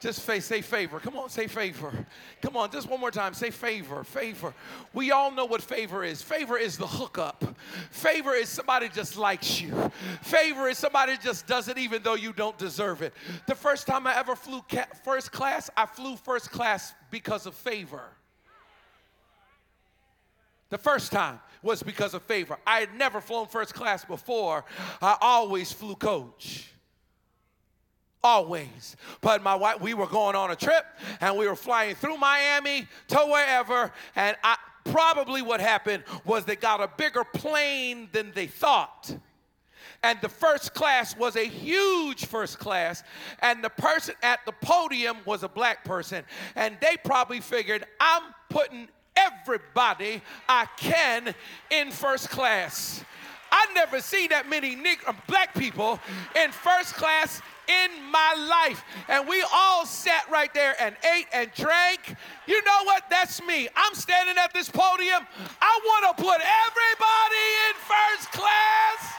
just 0.00 0.24
say, 0.24 0.40
say 0.40 0.60
favor. 0.60 1.00
Come 1.00 1.16
on, 1.16 1.30
say 1.30 1.46
favor. 1.46 1.92
Come 2.40 2.56
on, 2.56 2.70
just 2.70 2.88
one 2.88 3.00
more 3.00 3.10
time. 3.10 3.34
Say 3.34 3.50
favor, 3.50 4.04
favor. 4.04 4.54
We 4.92 5.10
all 5.10 5.30
know 5.30 5.44
what 5.44 5.62
favor 5.62 6.04
is. 6.04 6.22
Favor 6.22 6.56
is 6.56 6.78
the 6.78 6.86
hookup. 6.86 7.44
Favor 7.90 8.34
is 8.34 8.48
somebody 8.48 8.88
just 8.88 9.16
likes 9.16 9.60
you. 9.60 9.90
Favor 10.22 10.68
is 10.68 10.78
somebody 10.78 11.16
just 11.22 11.46
does 11.46 11.68
it 11.68 11.76
even 11.76 12.02
though 12.02 12.14
you 12.14 12.32
don't 12.32 12.56
deserve 12.56 13.02
it. 13.02 13.14
The 13.46 13.54
first 13.54 13.86
time 13.86 14.06
I 14.06 14.16
ever 14.16 14.36
flew 14.36 14.62
first 15.04 15.32
class, 15.32 15.70
I 15.76 15.86
flew 15.86 16.16
first 16.16 16.50
class 16.50 16.94
because 17.10 17.46
of 17.46 17.54
favor. 17.54 18.02
The 20.72 20.78
first 20.78 21.12
time 21.12 21.38
was 21.62 21.82
because 21.82 22.14
of 22.14 22.22
favor. 22.22 22.56
I 22.66 22.80
had 22.80 22.94
never 22.94 23.20
flown 23.20 23.46
first 23.46 23.74
class 23.74 24.06
before. 24.06 24.64
I 25.02 25.18
always 25.20 25.70
flew 25.70 25.94
coach. 25.94 26.72
Always. 28.24 28.96
But 29.20 29.42
my 29.42 29.54
wife, 29.54 29.82
we 29.82 29.92
were 29.92 30.06
going 30.06 30.34
on 30.34 30.50
a 30.50 30.56
trip 30.56 30.86
and 31.20 31.36
we 31.36 31.46
were 31.46 31.56
flying 31.56 31.94
through 31.94 32.16
Miami 32.16 32.88
to 33.08 33.18
wherever. 33.18 33.92
And 34.16 34.34
I, 34.42 34.56
probably 34.84 35.42
what 35.42 35.60
happened 35.60 36.04
was 36.24 36.46
they 36.46 36.56
got 36.56 36.80
a 36.80 36.88
bigger 36.96 37.22
plane 37.22 38.08
than 38.12 38.32
they 38.34 38.46
thought 38.46 39.14
and 40.02 40.18
the 40.20 40.28
first 40.28 40.74
class 40.74 41.16
was 41.16 41.36
a 41.36 41.44
huge 41.44 42.26
first 42.26 42.58
class, 42.58 43.04
and 43.38 43.62
the 43.62 43.70
person 43.70 44.16
at 44.22 44.40
the 44.44 44.50
podium 44.50 45.18
was 45.24 45.44
a 45.44 45.48
black 45.48 45.84
person, 45.84 46.24
and 46.56 46.76
they 46.80 46.96
probably 47.04 47.38
figured, 47.38 47.84
I'm 48.00 48.22
putting 48.48 48.88
everybody 49.16 50.22
I 50.48 50.66
can 50.76 51.34
in 51.70 51.90
first 51.90 52.30
class. 52.30 53.04
I 53.50 53.66
never 53.74 54.00
see 54.00 54.28
that 54.28 54.48
many 54.48 54.74
Negro, 54.74 55.08
uh, 55.08 55.12
black 55.26 55.54
people 55.54 56.00
in 56.42 56.50
first 56.50 56.94
class 56.94 57.42
in 57.68 57.90
my 58.10 58.34
life. 58.48 58.82
And 59.08 59.28
we 59.28 59.44
all 59.52 59.84
sat 59.84 60.24
right 60.30 60.52
there 60.54 60.74
and 60.80 60.96
ate 61.14 61.26
and 61.34 61.50
drank. 61.54 62.16
You 62.46 62.64
know 62.64 62.84
what? 62.84 63.04
That's 63.10 63.42
me. 63.42 63.68
I'm 63.76 63.94
standing 63.94 64.36
at 64.38 64.54
this 64.54 64.70
podium. 64.70 65.26
I 65.60 65.80
want 65.84 66.16
to 66.16 66.22
put 66.22 66.40
everybody 66.40 67.46
in 67.68 67.74
first 67.76 68.32
class. 68.32 69.12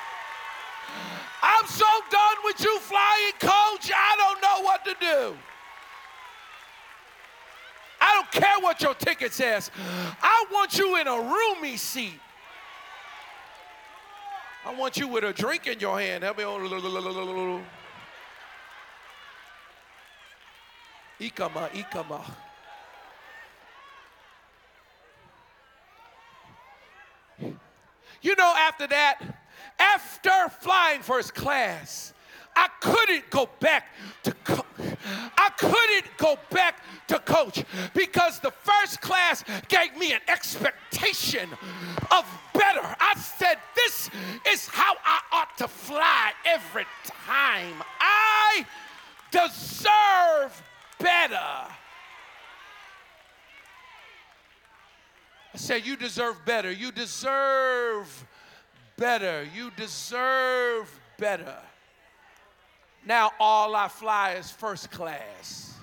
I'm 1.44 1.68
so 1.68 1.86
done 2.10 2.38
with 2.44 2.60
you 2.62 2.80
flying 2.80 3.34
coach. 3.40 3.92
I 3.94 4.16
don't 4.18 4.42
know 4.42 4.66
what 4.66 4.84
to 4.86 4.96
do. 5.00 5.38
I 8.04 8.16
don't 8.16 8.32
care 8.44 8.60
what 8.60 8.82
your 8.82 8.94
ticket 8.96 9.34
says. 9.34 9.72
I 10.22 10.46
want 10.52 10.78
you 10.78 10.98
in 11.00 11.08
a 11.08 11.18
roomy 11.22 11.78
seat. 11.78 12.20
I 14.66 14.76
want 14.76 14.98
you 14.98 15.08
with 15.08 15.24
a 15.24 15.32
drink 15.32 15.68
in 15.68 15.80
your 15.80 15.98
hand. 15.98 16.26
Help 16.26 16.38
me 16.38 16.44
on. 16.44 17.64
Ikama, 21.22 21.70
ikama. 21.70 22.22
You 28.22 28.36
know, 28.36 28.54
after 28.58 28.88
that, 28.88 29.22
after 29.80 30.50
flying 30.60 31.02
first 31.02 31.34
class, 31.34 32.13
I 32.56 32.70
couldn't 32.80 33.30
go 33.30 33.50
back 33.60 33.88
to 34.24 34.32
co- 34.44 34.66
I 35.38 35.50
couldn't 35.58 36.18
go 36.18 36.38
back 36.50 36.82
to 37.08 37.20
coach 37.20 37.64
because 37.94 38.40
the 38.40 38.52
first 38.52 39.02
class 39.02 39.44
gave 39.68 39.96
me 39.98 40.14
an 40.14 40.22
expectation 40.28 41.50
of 42.12 42.26
better. 42.54 42.82
I 43.00 43.16
said, 43.18 43.58
This 43.76 44.10
is 44.48 44.68
how 44.68 44.96
I 45.04 45.20
ought 45.32 45.58
to 45.58 45.68
fly 45.68 46.32
every 46.46 46.86
time. 47.28 47.84
I 48.00 48.66
deserve 49.32 50.62
better. 51.00 51.36
I 55.54 55.58
said, 55.58 55.86
You 55.86 55.96
deserve 55.96 56.38
better. 56.46 56.72
You 56.72 56.92
deserve 56.92 58.26
better. 58.98 59.44
You 59.56 59.72
deserve 59.76 61.00
better. 61.18 61.58
Now 63.06 63.32
all 63.40 63.76
I 63.76 63.88
fly 63.88 64.34
is 64.34 64.50
first 64.50 64.90
class. 64.92 65.76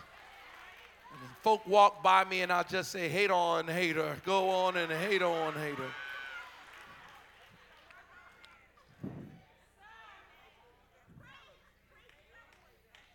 And 1.12 1.30
folk 1.42 1.66
walk 1.66 2.02
by 2.02 2.24
me 2.24 2.40
and 2.40 2.50
I 2.52 2.62
just 2.62 2.90
say, 2.92 3.08
hate 3.08 3.30
on, 3.30 3.66
hater. 3.66 4.16
Go 4.24 4.48
on 4.48 4.76
and 4.76 4.90
hate 4.90 5.22
on, 5.22 5.52
hater. 5.54 5.90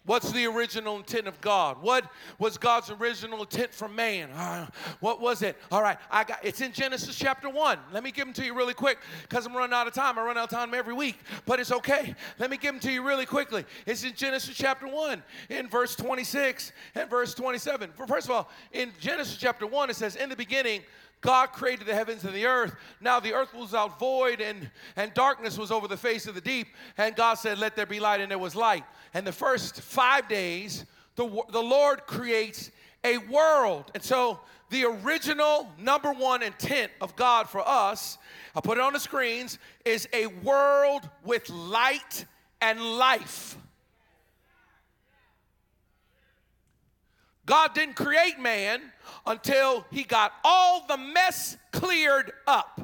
What's 0.05 0.31
the 0.31 0.45
original 0.45 0.97
intent 0.97 1.27
of 1.27 1.41
God? 1.41 1.81
What 1.81 2.05
was 2.37 2.57
God's 2.57 2.91
original 2.91 3.41
intent 3.41 3.73
for 3.73 3.87
man? 3.87 4.29
Uh, 4.31 4.67
what 4.99 5.19
was 5.19 5.41
it? 5.41 5.57
All 5.71 5.81
right, 5.81 5.97
I 6.11 6.23
got 6.23 6.39
it's 6.43 6.61
in 6.61 6.71
Genesis 6.71 7.15
chapter 7.15 7.49
1. 7.49 7.79
Let 7.91 8.03
me 8.03 8.11
give 8.11 8.25
them 8.25 8.33
to 8.35 8.45
you 8.45 8.53
really 8.53 8.75
quick 8.75 8.99
because 9.23 9.47
I'm 9.47 9.55
running 9.55 9.73
out 9.73 9.87
of 9.87 9.93
time. 9.93 10.19
I 10.19 10.23
run 10.23 10.37
out 10.37 10.45
of 10.45 10.49
time 10.51 10.75
every 10.75 10.93
week, 10.93 11.17
but 11.47 11.59
it's 11.59 11.71
okay. 11.71 12.13
Let 12.37 12.51
me 12.51 12.57
give 12.57 12.73
them 12.73 12.79
to 12.81 12.91
you 12.91 13.01
really 13.01 13.25
quickly. 13.25 13.65
It's 13.87 14.03
in 14.03 14.13
Genesis 14.13 14.55
chapter 14.55 14.87
1, 14.87 15.23
in 15.49 15.67
verse 15.67 15.95
26 15.95 16.71
and 16.93 17.09
verse 17.09 17.33
27. 17.33 17.91
First 18.07 18.27
of 18.27 18.31
all, 18.31 18.49
in 18.71 18.91
Genesis 18.99 19.37
chapter 19.37 19.65
1, 19.65 19.89
it 19.89 19.95
says, 19.95 20.15
In 20.15 20.29
the 20.29 20.35
beginning, 20.35 20.81
God 21.21 21.47
created 21.47 21.87
the 21.87 21.95
heavens 21.95 22.23
and 22.23 22.35
the 22.35 22.45
earth. 22.45 22.75
Now 23.01 23.19
the 23.19 23.33
earth 23.33 23.53
was 23.53 23.73
out 23.73 23.99
void 23.99 24.41
and, 24.41 24.69
and 24.95 25.13
darkness 25.13 25.57
was 25.57 25.71
over 25.71 25.87
the 25.87 25.97
face 25.97 26.27
of 26.27 26.35
the 26.35 26.41
deep. 26.41 26.67
And 26.97 27.15
God 27.15 27.35
said, 27.35 27.57
Let 27.57 27.75
there 27.75 27.85
be 27.85 27.99
light, 27.99 28.21
and 28.21 28.29
there 28.29 28.37
was 28.37 28.55
light. 28.55 28.83
And 29.13 29.25
the 29.25 29.31
first 29.31 29.81
five 29.81 30.27
days, 30.27 30.85
the, 31.15 31.27
the 31.51 31.61
Lord 31.61 32.05
creates 32.05 32.71
a 33.03 33.17
world. 33.17 33.91
And 33.93 34.03
so 34.03 34.39
the 34.69 34.85
original 34.85 35.69
number 35.79 36.11
one 36.11 36.43
intent 36.43 36.91
of 37.01 37.15
God 37.15 37.49
for 37.49 37.67
us, 37.67 38.17
I'll 38.55 38.61
put 38.61 38.77
it 38.77 38.81
on 38.81 38.93
the 38.93 38.99
screens, 38.99 39.59
is 39.85 40.07
a 40.13 40.27
world 40.27 41.07
with 41.23 41.49
light 41.49 42.25
and 42.61 42.79
life. 42.79 43.57
God 47.45 47.73
didn't 47.75 47.95
create 47.95 48.39
man 48.39 48.81
until 49.25 49.85
he 49.91 50.03
got 50.03 50.33
all 50.43 50.85
the 50.87 50.97
mess 50.97 51.57
cleared 51.71 52.31
up. 52.47 52.81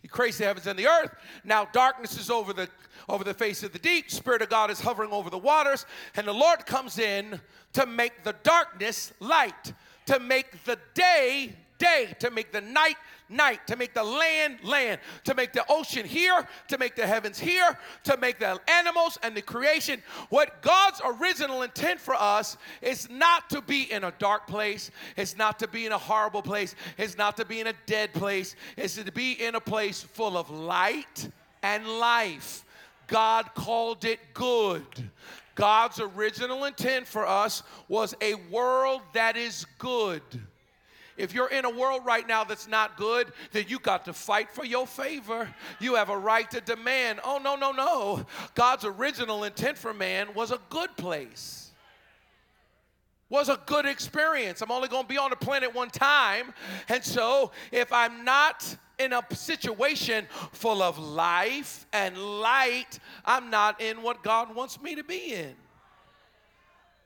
He 0.00 0.08
creates 0.08 0.38
the 0.38 0.44
heavens 0.44 0.66
and 0.66 0.78
the 0.78 0.88
earth. 0.88 1.14
Now 1.44 1.66
darkness 1.72 2.18
is 2.18 2.30
over 2.30 2.52
the 2.52 2.68
over 3.08 3.24
the 3.24 3.34
face 3.34 3.62
of 3.62 3.72
the 3.72 3.78
deep. 3.78 4.10
Spirit 4.10 4.42
of 4.42 4.48
God 4.48 4.70
is 4.70 4.80
hovering 4.80 5.10
over 5.10 5.30
the 5.30 5.38
waters, 5.38 5.86
and 6.16 6.26
the 6.26 6.32
Lord 6.32 6.66
comes 6.66 6.98
in 6.98 7.40
to 7.72 7.86
make 7.86 8.22
the 8.24 8.34
darkness 8.42 9.12
light, 9.20 9.72
to 10.06 10.20
make 10.20 10.64
the 10.64 10.78
day 10.94 11.56
day, 11.82 12.14
to 12.20 12.30
make 12.30 12.52
the 12.52 12.60
night 12.60 12.96
night, 13.28 13.66
to 13.66 13.76
make 13.76 13.94
the 13.94 14.02
land 14.02 14.58
land, 14.62 15.00
to 15.24 15.34
make 15.34 15.52
the 15.52 15.64
ocean 15.68 16.06
here, 16.06 16.46
to 16.68 16.78
make 16.78 16.94
the 16.94 17.06
heavens 17.06 17.38
here, 17.38 17.76
to 18.04 18.16
make 18.18 18.38
the 18.38 18.60
animals 18.68 19.18
and 19.22 19.34
the 19.34 19.42
creation. 19.42 20.02
What 20.28 20.62
God's 20.62 21.00
original 21.04 21.62
intent 21.62 21.98
for 21.98 22.14
us 22.14 22.56
is 22.80 23.08
not 23.10 23.50
to 23.50 23.62
be 23.62 23.90
in 23.90 24.04
a 24.04 24.12
dark 24.18 24.46
place, 24.46 24.90
it's 25.16 25.36
not 25.36 25.58
to 25.60 25.68
be 25.68 25.86
in 25.86 25.92
a 25.92 25.98
horrible 25.98 26.42
place, 26.42 26.74
it's 26.98 27.16
not 27.16 27.36
to 27.38 27.44
be 27.44 27.60
in 27.60 27.66
a 27.66 27.74
dead 27.86 28.12
place, 28.12 28.54
it's 28.76 28.96
to 28.96 29.10
be 29.10 29.32
in 29.32 29.54
a 29.54 29.60
place 29.60 30.02
full 30.02 30.36
of 30.36 30.50
light 30.50 31.30
and 31.62 31.86
life. 31.86 32.64
God 33.06 33.50
called 33.54 34.04
it 34.04 34.20
good. 34.34 35.10
God's 35.54 36.00
original 36.00 36.64
intent 36.64 37.06
for 37.06 37.26
us 37.26 37.62
was 37.88 38.14
a 38.22 38.34
world 38.50 39.02
that 39.12 39.36
is 39.36 39.66
good. 39.78 40.22
If 41.22 41.32
you're 41.32 41.50
in 41.50 41.64
a 41.64 41.70
world 41.70 42.04
right 42.04 42.26
now 42.26 42.42
that's 42.42 42.66
not 42.66 42.96
good, 42.96 43.32
then 43.52 43.66
you 43.68 43.78
got 43.78 44.06
to 44.06 44.12
fight 44.12 44.50
for 44.50 44.64
your 44.64 44.88
favor. 44.88 45.48
You 45.78 45.94
have 45.94 46.08
a 46.08 46.18
right 46.18 46.50
to 46.50 46.60
demand. 46.60 47.20
Oh, 47.22 47.38
no, 47.38 47.54
no, 47.54 47.70
no. 47.70 48.26
God's 48.56 48.84
original 48.84 49.44
intent 49.44 49.78
for 49.78 49.94
man 49.94 50.34
was 50.34 50.50
a 50.50 50.58
good 50.68 50.96
place 50.96 51.60
was 53.28 53.48
a 53.48 53.58
good 53.64 53.86
experience. 53.86 54.60
I'm 54.60 54.70
only 54.70 54.88
going 54.88 55.04
to 55.04 55.08
be 55.08 55.16
on 55.16 55.30
the 55.30 55.36
planet 55.36 55.74
one 55.74 55.88
time. 55.88 56.52
And 56.90 57.02
so, 57.02 57.52
if 57.70 57.90
I'm 57.90 58.26
not 58.26 58.76
in 58.98 59.14
a 59.14 59.22
situation 59.32 60.26
full 60.52 60.82
of 60.82 60.98
life 60.98 61.86
and 61.94 62.18
light, 62.18 62.98
I'm 63.24 63.48
not 63.48 63.80
in 63.80 64.02
what 64.02 64.22
God 64.22 64.54
wants 64.54 64.82
me 64.82 64.96
to 64.96 65.02
be 65.02 65.32
in. 65.32 65.54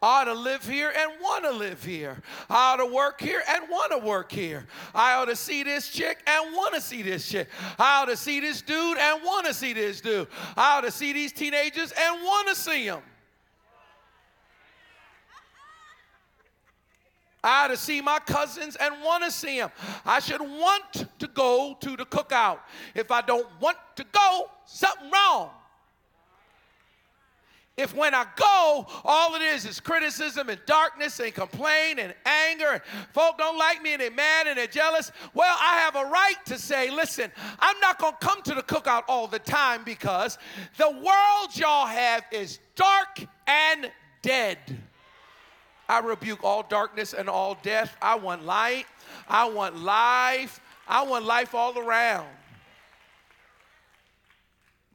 I 0.03 0.21
ought 0.21 0.25
to 0.25 0.35
live 0.35 0.69
here 0.69 0.93
and 0.95 1.13
want 1.23 1.45
to 1.45 1.53
live 1.53 1.83
here. 1.83 2.21
I 2.51 2.73
ought 2.73 2.77
to 2.77 2.87
work 2.87 3.21
here 3.21 3.43
and 3.49 3.65
want 3.71 3.93
to 3.93 3.99
work 3.99 4.31
here. 4.31 4.67
I 4.95 5.15
ought 5.15 5.25
to 5.27 5.37
see 5.37 5.63
this 5.63 5.89
chick 5.89 6.19
and 6.27 6.55
want 6.55 6.75
to 6.75 6.81
see 6.83 7.01
this 7.03 7.27
chick. 7.27 7.49
I 7.79 8.03
ought 8.03 8.07
to 8.07 8.17
see 8.17 8.41
this 8.41 8.61
dude 8.61 8.99
and 8.99 9.23
want 9.25 9.47
to 9.47 9.55
see 9.55 9.73
this 9.73 10.03
dude. 10.03 10.29
I 10.57 10.77
ought 10.77 10.83
to 10.83 10.91
see 10.91 11.15
these 11.15 11.33
teenagers 11.33 11.93
and 11.99 12.23
want 12.23 12.49
to 12.49 12.55
see 12.55 12.87
them. 12.87 13.01
I 17.43 17.65
ought 17.65 17.69
to 17.69 17.77
see 17.77 18.01
my 18.01 18.19
cousins 18.19 18.77
and 18.77 19.03
want 19.03 19.25
to 19.25 19.31
see 19.31 19.61
them. 19.61 19.71
I 20.05 20.19
should 20.19 20.41
want 20.43 21.07
to 21.19 21.27
go 21.29 21.77
to 21.81 21.97
the 21.97 22.05
cookout. 22.05 22.59
If 22.95 23.11
I 23.11 23.23
don't 23.23 23.47
want 23.61 23.79
to 23.95 24.05
go, 24.13 24.51
something 24.67 25.11
wrong. 25.11 25.51
If 27.77 27.95
when 27.95 28.15
I 28.15 28.25
go, 28.37 28.87
all 29.05 29.35
it 29.35 29.43
is 29.43 29.67
is 29.67 29.81
criticism 29.81 30.49
and 30.49 30.59
darkness 30.65 31.21
and 31.21 31.35
complaint 31.35 31.99
and 31.99 32.15
anger, 32.25 32.71
and 32.73 32.83
folk 33.13 33.37
don't 33.37 33.59
like 33.59 33.83
me 33.83 33.93
and 33.93 34.01
they're 34.01 34.11
mad 34.11 34.47
and 34.47 34.57
they're 34.57 34.67
jealous, 34.67 35.13
well, 35.35 35.55
I 35.61 35.79
have 35.81 35.95
a 35.95 36.05
right 36.05 36.37
to 36.47 36.59
say, 36.59 36.91
listen, 36.91 37.31
I'm 37.59 37.79
not 37.81 37.99
going 37.99 38.15
to 38.19 38.27
come 38.27 38.41
to 38.43 38.55
the 38.55 38.63
cookout 38.63 39.03
all 39.09 39.27
the 39.27 39.39
time 39.39 39.83
because 39.85 40.39
the 40.79 40.91
world 40.91 41.55
y'all 41.55 41.87
have 41.87 42.25
is 42.33 42.61
dark 42.77 43.21
and 43.47 43.91
dead. 44.23 44.59
I 45.87 45.99
rebuke 46.01 46.43
all 46.43 46.63
darkness 46.63 47.13
and 47.13 47.29
all 47.29 47.59
death. 47.63 47.95
I 48.01 48.15
want 48.15 48.45
light. 48.45 48.87
I 49.29 49.49
want 49.51 49.77
life. 49.77 50.61
I 50.89 51.03
want 51.03 51.27
life 51.27 51.55
all 51.55 51.79
around. 51.79 52.27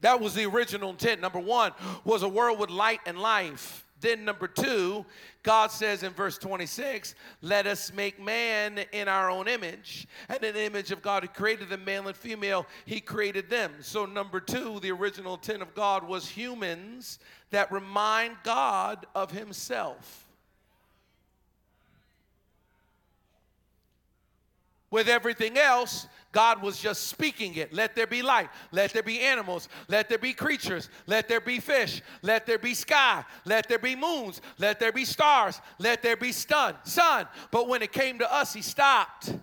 That 0.02 0.20
was 0.20 0.34
the 0.34 0.46
original 0.46 0.90
intent. 0.90 1.22
Number 1.22 1.40
one 1.40 1.72
was 2.04 2.24
a 2.24 2.30
world 2.30 2.60
with 2.60 2.70
light 2.70 3.00
and 3.06 3.18
life. 3.18 3.86
Then, 4.02 4.26
number 4.26 4.48
two, 4.48 5.06
God 5.44 5.72
says 5.72 6.02
in 6.02 6.12
verse 6.12 6.40
26, 6.40 7.14
let 7.44 7.68
us 7.68 7.94
make 7.94 8.20
man 8.20 8.80
in 8.92 9.08
our 9.08 9.30
own 9.30 9.48
image. 9.48 10.08
And 10.28 10.44
in 10.44 10.56
the 10.56 10.64
image 10.64 10.90
of 10.90 11.04
God, 11.04 11.22
He 11.22 11.30
created 11.30 11.70
them, 11.70 11.86
male 11.86 12.08
and 12.08 12.18
female, 12.18 12.66
He 12.86 13.00
created 13.00 13.48
them. 13.48 13.72
So, 13.82 14.08
number 14.08 14.40
two, 14.40 14.80
the 14.80 14.92
original 14.92 15.36
intent 15.36 15.62
of 15.62 15.76
God 15.76 16.04
was 16.04 16.28
humans 16.28 17.20
that 17.52 17.72
remind 17.72 18.38
God 18.44 19.06
of 19.14 19.30
Himself. 19.30 20.26
With 24.90 25.08
everything 25.08 25.60
else, 25.60 26.08
God 26.32 26.62
was 26.62 26.80
just 26.80 27.08
speaking 27.08 27.56
it. 27.56 27.74
Let 27.74 27.96
there 27.96 28.08
be 28.08 28.22
light. 28.22 28.50
Let 28.72 28.94
there 28.94 29.04
be 29.04 29.20
animals. 29.20 29.68
Let 29.88 30.08
there 30.08 30.18
be 30.18 30.34
creatures. 30.34 30.90
Let 31.08 31.28
there 31.28 31.42
be 31.42 31.60
fish. 31.60 32.02
Let 32.22 32.46
there 32.46 32.58
be 32.60 32.74
sky. 32.74 33.26
Let 33.46 33.68
there 33.68 33.80
be 33.80 33.96
moons. 33.96 34.42
Let 34.58 34.80
there 34.80 34.92
be 34.92 35.06
stars. 35.06 35.60
Let 35.78 36.02
there 36.02 36.16
be 36.16 36.32
sun. 36.32 36.76
Sun. 36.84 37.28
But 37.52 37.68
when 37.68 37.82
it 37.82 37.92
came 37.92 38.20
to 38.20 38.34
us, 38.34 38.54
he 38.54 38.62
stopped 38.62 39.34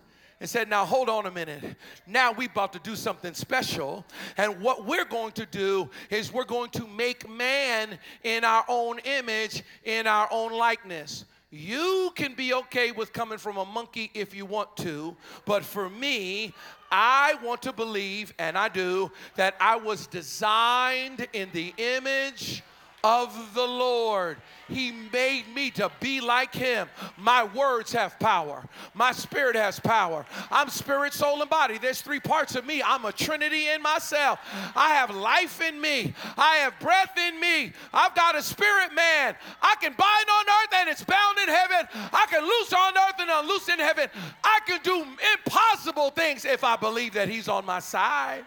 and 0.41 0.49
said, 0.49 0.69
Now 0.71 0.85
hold 0.85 1.09
on 1.09 1.27
a 1.27 1.31
minute. 1.31 1.77
Now 2.07 2.33
we're 2.33 2.51
about 2.51 2.73
to 2.75 2.79
do 2.79 2.97
something 2.97 3.35
special. 3.35 4.05
And 4.37 4.61
what 4.61 4.87
we're 4.87 5.05
going 5.05 5.33
to 5.33 5.47
do 5.47 5.91
is 6.11 6.33
we're 6.33 6.45
going 6.45 6.71
to 6.71 6.87
make 6.87 7.29
man 7.29 7.99
in 8.23 8.45
our 8.45 8.65
own 8.69 8.99
image, 9.01 9.63
in 9.85 10.07
our 10.07 10.29
own 10.31 10.53
likeness. 10.53 11.25
You 11.51 12.13
can 12.15 12.35
be 12.35 12.53
okay 12.53 12.93
with 12.93 13.13
coming 13.13 13.39
from 13.39 13.57
a 13.57 13.65
monkey 13.65 14.11
if 14.13 14.35
you 14.35 14.45
want 14.45 14.77
to, 14.79 15.17
but 15.47 15.65
for 15.65 15.89
me, 15.89 16.53
I 16.91 17.39
want 17.43 17.63
to 17.63 17.73
believe, 17.73 18.35
and 18.39 18.57
I 18.59 18.69
do, 18.69 19.11
that 19.37 19.55
I 19.59 19.77
was 19.77 20.07
designed 20.07 21.27
in 21.33 21.49
the 21.53 21.73
image 21.79 22.63
of 23.05 23.55
the 23.55 23.67
Lord. 23.67 24.39
He 24.69 24.93
made 25.13 25.45
me 25.55 25.71
to 25.73 25.91
be 26.01 26.21
like 26.21 26.55
him. 26.55 26.89
My 27.17 27.45
words 27.45 27.93
have 27.93 28.19
power. 28.19 28.63
My 28.93 29.13
spirit 29.13 29.57
has 29.57 29.81
power. 29.81 30.27
I'm 30.51 30.69
spirit, 30.69 31.15
soul, 31.15 31.41
and 31.41 31.49
body. 31.49 31.79
There's 31.79 32.03
three 32.03 32.21
parts 32.21 32.55
of 32.55 32.67
me. 32.67 32.83
I'm 32.83 33.05
a 33.05 33.13
trinity 33.13 33.69
in 33.69 33.81
myself. 33.81 34.39
I 34.77 34.91
have 34.91 35.15
life 35.15 35.63
in 35.63 35.81
me. 35.81 36.13
I 36.37 36.57
have 36.57 36.79
breath 36.81 37.17
in 37.17 37.41
me. 37.41 37.73
I've 37.95 38.15
got 38.15 38.37
a 38.37 38.43
spirit 38.43 38.95
man. 38.95 39.35
I 39.63 39.75
can 39.81 39.95
bind 39.97 40.29
on 40.31 40.45
earth 40.47 40.75
and 40.75 40.89
it's 40.91 41.05
bound 41.05 41.39
in 41.39 41.49
heaven. 41.49 41.89
I 42.13 42.27
can 42.29 42.43
loose 42.43 42.73
on 42.73 42.93
earth 42.97 43.21
and 43.21 43.31
unloose 43.31 43.69
in 43.69 43.79
heaven. 43.79 44.09
I 44.45 44.61
can 44.67 44.81
do 44.83 45.05
impossible 45.35 46.11
things 46.11 46.45
if 46.45 46.63
I 46.63 46.77
believe 46.77 47.15
that 47.15 47.29
he's 47.29 47.49
on 47.49 47.65
my 47.65 47.81
side. 47.81 48.45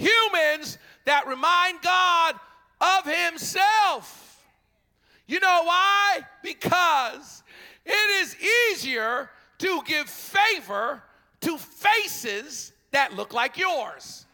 Humans 0.00 0.78
that 1.04 1.26
remind 1.26 1.80
God 1.82 2.34
of 2.80 3.04
Himself. 3.04 4.44
You 5.26 5.40
know 5.40 5.62
why? 5.64 6.20
Because 6.42 7.42
it 7.84 8.22
is 8.22 8.36
easier 8.72 9.30
to 9.58 9.82
give 9.86 10.08
favor 10.08 11.02
to 11.40 11.58
faces 11.58 12.72
that 12.90 13.14
look 13.14 13.32
like 13.32 13.56
yours. 13.56 14.26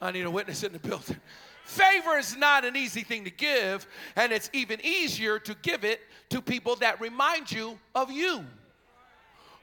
I 0.00 0.12
need 0.12 0.24
a 0.24 0.30
witness 0.30 0.62
in 0.62 0.72
the 0.72 0.78
building. 0.78 1.16
Favor 1.64 2.16
is 2.16 2.36
not 2.36 2.64
an 2.64 2.76
easy 2.76 3.02
thing 3.02 3.24
to 3.24 3.30
give, 3.30 3.86
and 4.16 4.32
it's 4.32 4.48
even 4.52 4.80
easier 4.82 5.38
to 5.40 5.54
give 5.60 5.84
it 5.84 6.00
to 6.30 6.40
people 6.40 6.76
that 6.76 7.00
remind 7.00 7.50
you 7.52 7.78
of 7.94 8.10
you 8.10 8.44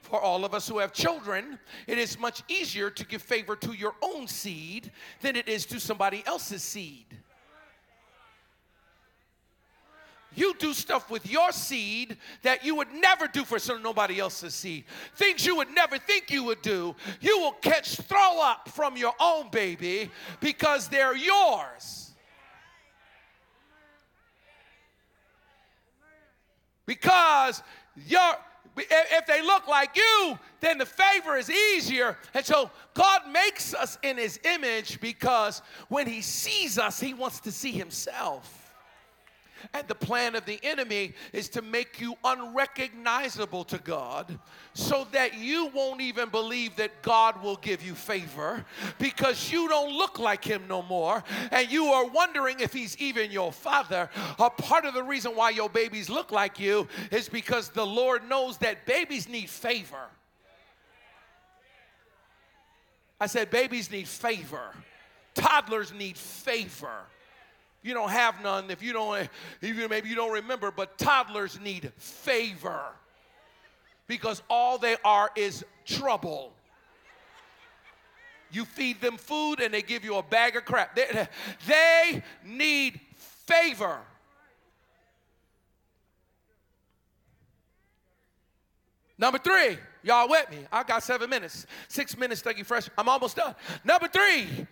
for 0.06 0.22
all 0.22 0.46
of 0.46 0.54
us 0.54 0.68
who 0.68 0.78
have 0.80 0.94
children, 0.94 1.60
it 1.88 1.98
is 1.98 2.20
much 2.20 2.44
easier 2.48 2.90
to 2.90 3.06
give 3.06 3.22
favor 3.22 3.56
to 3.58 3.74
your 3.74 3.96
own 4.02 4.28
seed 4.28 4.92
than 5.22 5.36
it 5.36 5.48
is 5.48 5.66
to 5.66 5.80
somebody 5.80 6.24
else's 6.26 6.64
seed. 6.64 7.06
You 10.36 10.54
do 10.60 10.74
stuff 10.74 11.10
with 11.10 11.30
your 11.30 11.52
seed 11.54 12.18
that 12.44 12.66
you 12.66 12.76
would 12.76 12.92
never 12.94 13.28
do 13.28 13.46
for 13.46 13.58
some 13.58 13.82
nobody 13.82 14.20
else's 14.20 14.54
seed. 14.54 14.84
Things 15.16 15.46
you 15.46 15.56
would 15.56 15.74
never 15.74 15.98
think 15.98 16.30
you 16.30 16.44
would 16.44 16.62
do. 16.62 16.94
You 17.22 17.40
will 17.40 17.54
catch 17.54 17.96
throw 17.96 18.42
up 18.42 18.68
from 18.70 18.98
your 18.98 19.14
own 19.20 19.50
baby 19.50 20.12
because 20.42 20.90
they're 20.90 21.16
yours. 21.16 22.12
Because 26.86 27.64
your 28.06 28.34
if 28.78 29.26
they 29.26 29.42
look 29.42 29.68
like 29.68 29.96
you, 29.96 30.38
then 30.60 30.78
the 30.78 30.86
favor 30.86 31.38
is 31.38 31.50
easier. 31.50 32.18
And 32.34 32.46
so 32.46 32.70
God 32.94 33.22
makes 33.32 33.74
us 33.74 33.98
in 34.04 34.18
his 34.18 34.40
image 34.44 35.00
because 35.00 35.62
when 35.88 36.08
he 36.08 36.22
sees 36.22 36.78
us, 36.78 37.00
he 37.00 37.14
wants 37.14 37.40
to 37.42 37.52
see 37.52 37.72
himself. 37.72 38.65
And 39.74 39.88
the 39.88 39.96
plan 39.96 40.36
of 40.36 40.46
the 40.46 40.60
enemy 40.64 41.14
is 41.34 41.50
to 41.50 41.62
make 41.62 42.00
you 42.00 42.16
unrecognizable 42.24 43.64
to 43.66 43.78
God 43.78 44.38
so 44.74 45.08
that 45.12 45.38
you 45.38 45.68
won't 45.74 46.02
even 46.02 46.30
believe 46.30 46.76
that 46.76 47.02
God 47.02 47.42
will 47.42 47.56
give 47.58 47.84
you 47.84 47.96
favor 47.96 48.66
because 49.00 49.52
you 49.52 49.68
don't 49.68 49.94
look 49.94 50.20
like 50.20 50.44
Him 50.44 50.64
no 50.68 50.82
more. 50.82 51.24
And 51.52 51.72
you 51.72 51.86
are 51.88 52.06
wondering 52.06 52.60
if 52.60 52.74
He's 52.74 52.98
even 52.98 53.32
your 53.32 53.52
Father. 53.52 54.10
A 54.40 54.50
part 54.50 54.86
of 54.86 54.94
the 54.94 55.04
reason 55.04 55.36
why 55.36 55.52
your 55.52 55.70
babies 55.70 56.10
look 56.10 56.32
like 56.32 56.60
you 56.60 56.88
is 57.12 57.30
because 57.30 57.70
the 57.70 57.86
Lord 57.86 58.28
knows 58.28 58.58
that 58.60 58.86
babies 58.86 59.28
need 59.30 59.50
favor. 59.50 60.10
I 63.20 63.28
said, 63.28 63.50
babies 63.50 63.90
need 63.90 64.10
favor, 64.10 64.72
toddlers 65.34 65.94
need 65.94 66.18
favor 66.18 67.06
you 67.86 67.94
don't 67.94 68.10
have 68.10 68.42
none, 68.42 68.72
if 68.72 68.82
you 68.82 68.94
don't, 68.94 69.30
maybe 69.62 70.10
you 70.10 70.16
don't 70.16 70.34
remember, 70.34 70.72
but 70.72 70.98
toddlers 70.98 71.60
need 71.60 71.92
favor 71.98 72.82
because 74.08 74.42
all 74.50 74.78
they 74.78 74.98
are 75.04 75.30
is 75.36 75.64
trouble. 75.86 76.52
You 78.52 78.66
feed 78.66 79.02
them 79.02 79.18
food 79.18 79.60
and 79.60 79.74
they 79.74 79.82
give 79.82 80.04
you 80.04 80.16
a 80.16 80.24
bag 80.24 80.56
of 80.56 80.66
crap. 80.66 80.96
They, 80.96 81.28
they 81.68 82.24
need 82.46 83.00
favor. 83.18 84.00
Number 89.18 89.38
three, 89.38 89.78
Y'all 90.06 90.30
with 90.30 90.52
me? 90.52 90.60
I 90.72 90.84
got 90.84 91.02
seven 91.02 91.28
minutes. 91.32 91.66
Six 91.88 92.16
minutes, 92.16 92.40
Dougie 92.44 92.64
Fresh. 92.64 92.90
I'm 92.96 93.10
almost 93.10 93.38
done. 93.38 93.56
Number 93.84 94.08
three, 94.08 94.68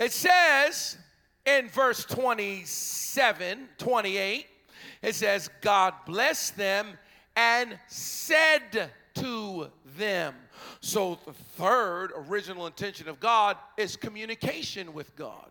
it 0.00 0.10
says 0.10 0.98
in 1.46 1.68
verse 1.68 2.04
27, 2.04 3.68
28, 3.78 4.46
it 5.02 5.14
says, 5.14 5.50
God 5.60 5.94
blessed 6.06 6.56
them 6.56 6.98
and 7.36 7.78
said 7.88 8.90
to 9.14 9.70
them. 9.96 10.34
So 10.80 11.18
the 11.26 11.32
third 11.32 12.10
original 12.16 12.66
intention 12.66 13.08
of 13.08 13.20
God 13.20 13.56
is 13.76 13.96
communication 13.96 14.94
with 14.94 15.14
God. 15.16 15.50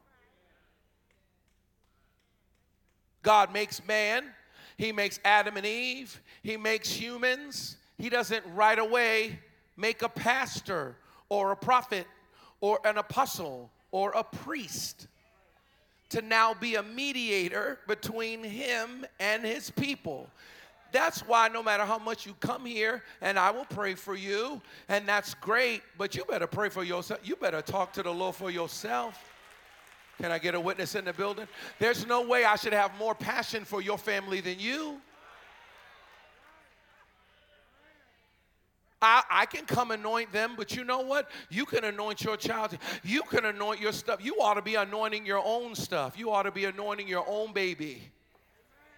God 3.21 3.53
makes 3.53 3.85
man, 3.87 4.25
He 4.77 4.91
makes 4.91 5.19
Adam 5.23 5.57
and 5.57 5.65
Eve, 5.65 6.21
He 6.41 6.57
makes 6.57 6.91
humans. 6.91 7.77
He 7.97 8.09
doesn't 8.09 8.43
right 8.53 8.79
away 8.79 9.39
make 9.77 10.01
a 10.01 10.09
pastor 10.09 10.97
or 11.29 11.51
a 11.51 11.55
prophet 11.55 12.05
or 12.59 12.79
an 12.83 12.97
apostle 12.97 13.71
or 13.91 14.11
a 14.11 14.23
priest 14.23 15.07
to 16.14 16.22
now 16.22 16.53
be 16.53 16.76
a 16.76 16.84
mediator 16.84 17.80
between 17.88 18.43
him 18.43 19.03
and 19.20 19.43
his 19.43 19.72
people. 19.72 20.30
That's 20.91 21.22
why 21.22 21.47
no 21.47 21.64
matter 21.64 21.86
how 21.86 21.97
much 21.97 22.28
you 22.28 22.36
come 22.39 22.66
here, 22.66 23.01
and 23.20 23.39
I 23.39 23.49
will 23.49 23.66
pray 23.66 23.95
for 23.95 24.16
you, 24.16 24.61
and 24.89 25.07
that's 25.07 25.34
great, 25.34 25.82
but 25.97 26.16
you 26.16 26.24
better 26.26 26.45
pray 26.45 26.70
for 26.70 26.84
yourself. 26.84 27.20
You 27.24 27.36
better 27.36 27.64
talk 27.64 27.93
to 27.93 28.03
the 28.03 28.14
Lord 28.14 28.36
for 28.36 28.51
yourself. 28.51 29.32
Can 30.22 30.32
I 30.32 30.38
get 30.38 30.53
a 30.53 30.59
witness 30.59 30.93
in 30.93 31.05
the 31.05 31.14
building? 31.14 31.47
There's 31.80 32.05
no 32.05 32.22
way 32.22 32.45
I 32.45 32.57
should 32.57 32.74
have 32.74 32.95
more 32.99 33.16
passion 33.16 33.66
for 33.66 33.82
your 33.82 33.97
family 33.97 34.39
than 34.39 34.59
you. 34.59 35.01
I, 39.04 39.24
I, 39.30 39.45
can 39.45 39.66
come 39.66 39.91
anoint 39.91 40.32
them, 40.32 40.54
but 40.56 40.76
you 40.76 40.84
know 40.84 41.01
what? 41.01 41.30
You 41.49 41.66
can 41.66 41.84
anoint 41.84 42.24
your 42.24 42.38
child. 42.38 42.78
You 43.04 43.22
can 43.24 43.45
anoint 43.45 43.82
your 43.82 43.91
stuff. 43.91 44.24
You 44.24 44.36
ought 44.39 44.54
to 44.54 44.62
be 44.62 44.76
anointing 44.76 45.26
your 45.26 45.41
own 45.43 45.76
stuff. 45.76 46.18
You 46.18 46.32
ought 46.32 46.43
to 46.43 46.51
be 46.51 46.66
anointing 46.66 47.08
your 47.08 47.26
own 47.28 47.51
baby. 47.51 48.01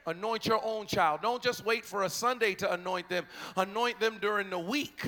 Anoint 0.06 0.46
your 0.46 0.64
own 0.64 0.86
child. 0.86 1.22
Don't 1.24 1.42
just 1.42 1.66
wait 1.66 1.84
for 1.84 2.04
a 2.04 2.10
Sunday 2.10 2.54
to 2.56 2.72
anoint 2.72 3.10
them, 3.10 3.26
anoint 3.58 4.00
them 4.00 4.20
during 4.22 4.52
the 4.52 4.60
week. 4.60 5.04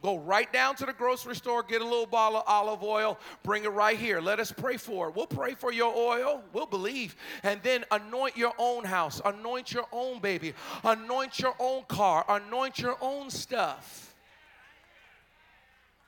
Go 0.00 0.18
right 0.18 0.52
down 0.52 0.76
to 0.76 0.86
the 0.86 0.92
grocery 0.92 1.34
store, 1.34 1.64
get 1.64 1.80
a 1.80 1.84
little 1.84 2.06
bottle 2.06 2.38
of 2.38 2.44
olive 2.46 2.84
oil, 2.84 3.18
bring 3.42 3.64
it 3.64 3.72
right 3.72 3.98
here. 3.98 4.20
Let 4.20 4.38
us 4.38 4.52
pray 4.52 4.76
for 4.76 5.08
it. 5.08 5.16
We'll 5.16 5.26
pray 5.26 5.54
for 5.54 5.72
your 5.72 5.92
oil, 5.94 6.44
we'll 6.52 6.66
believe. 6.66 7.16
And 7.42 7.60
then 7.64 7.84
anoint 7.90 8.36
your 8.36 8.52
own 8.58 8.84
house, 8.84 9.20
anoint 9.24 9.72
your 9.72 9.86
own 9.90 10.20
baby, 10.20 10.54
anoint 10.84 11.40
your 11.40 11.54
own 11.58 11.82
car, 11.88 12.24
anoint 12.28 12.78
your 12.78 12.96
own 13.00 13.28
stuff, 13.30 14.14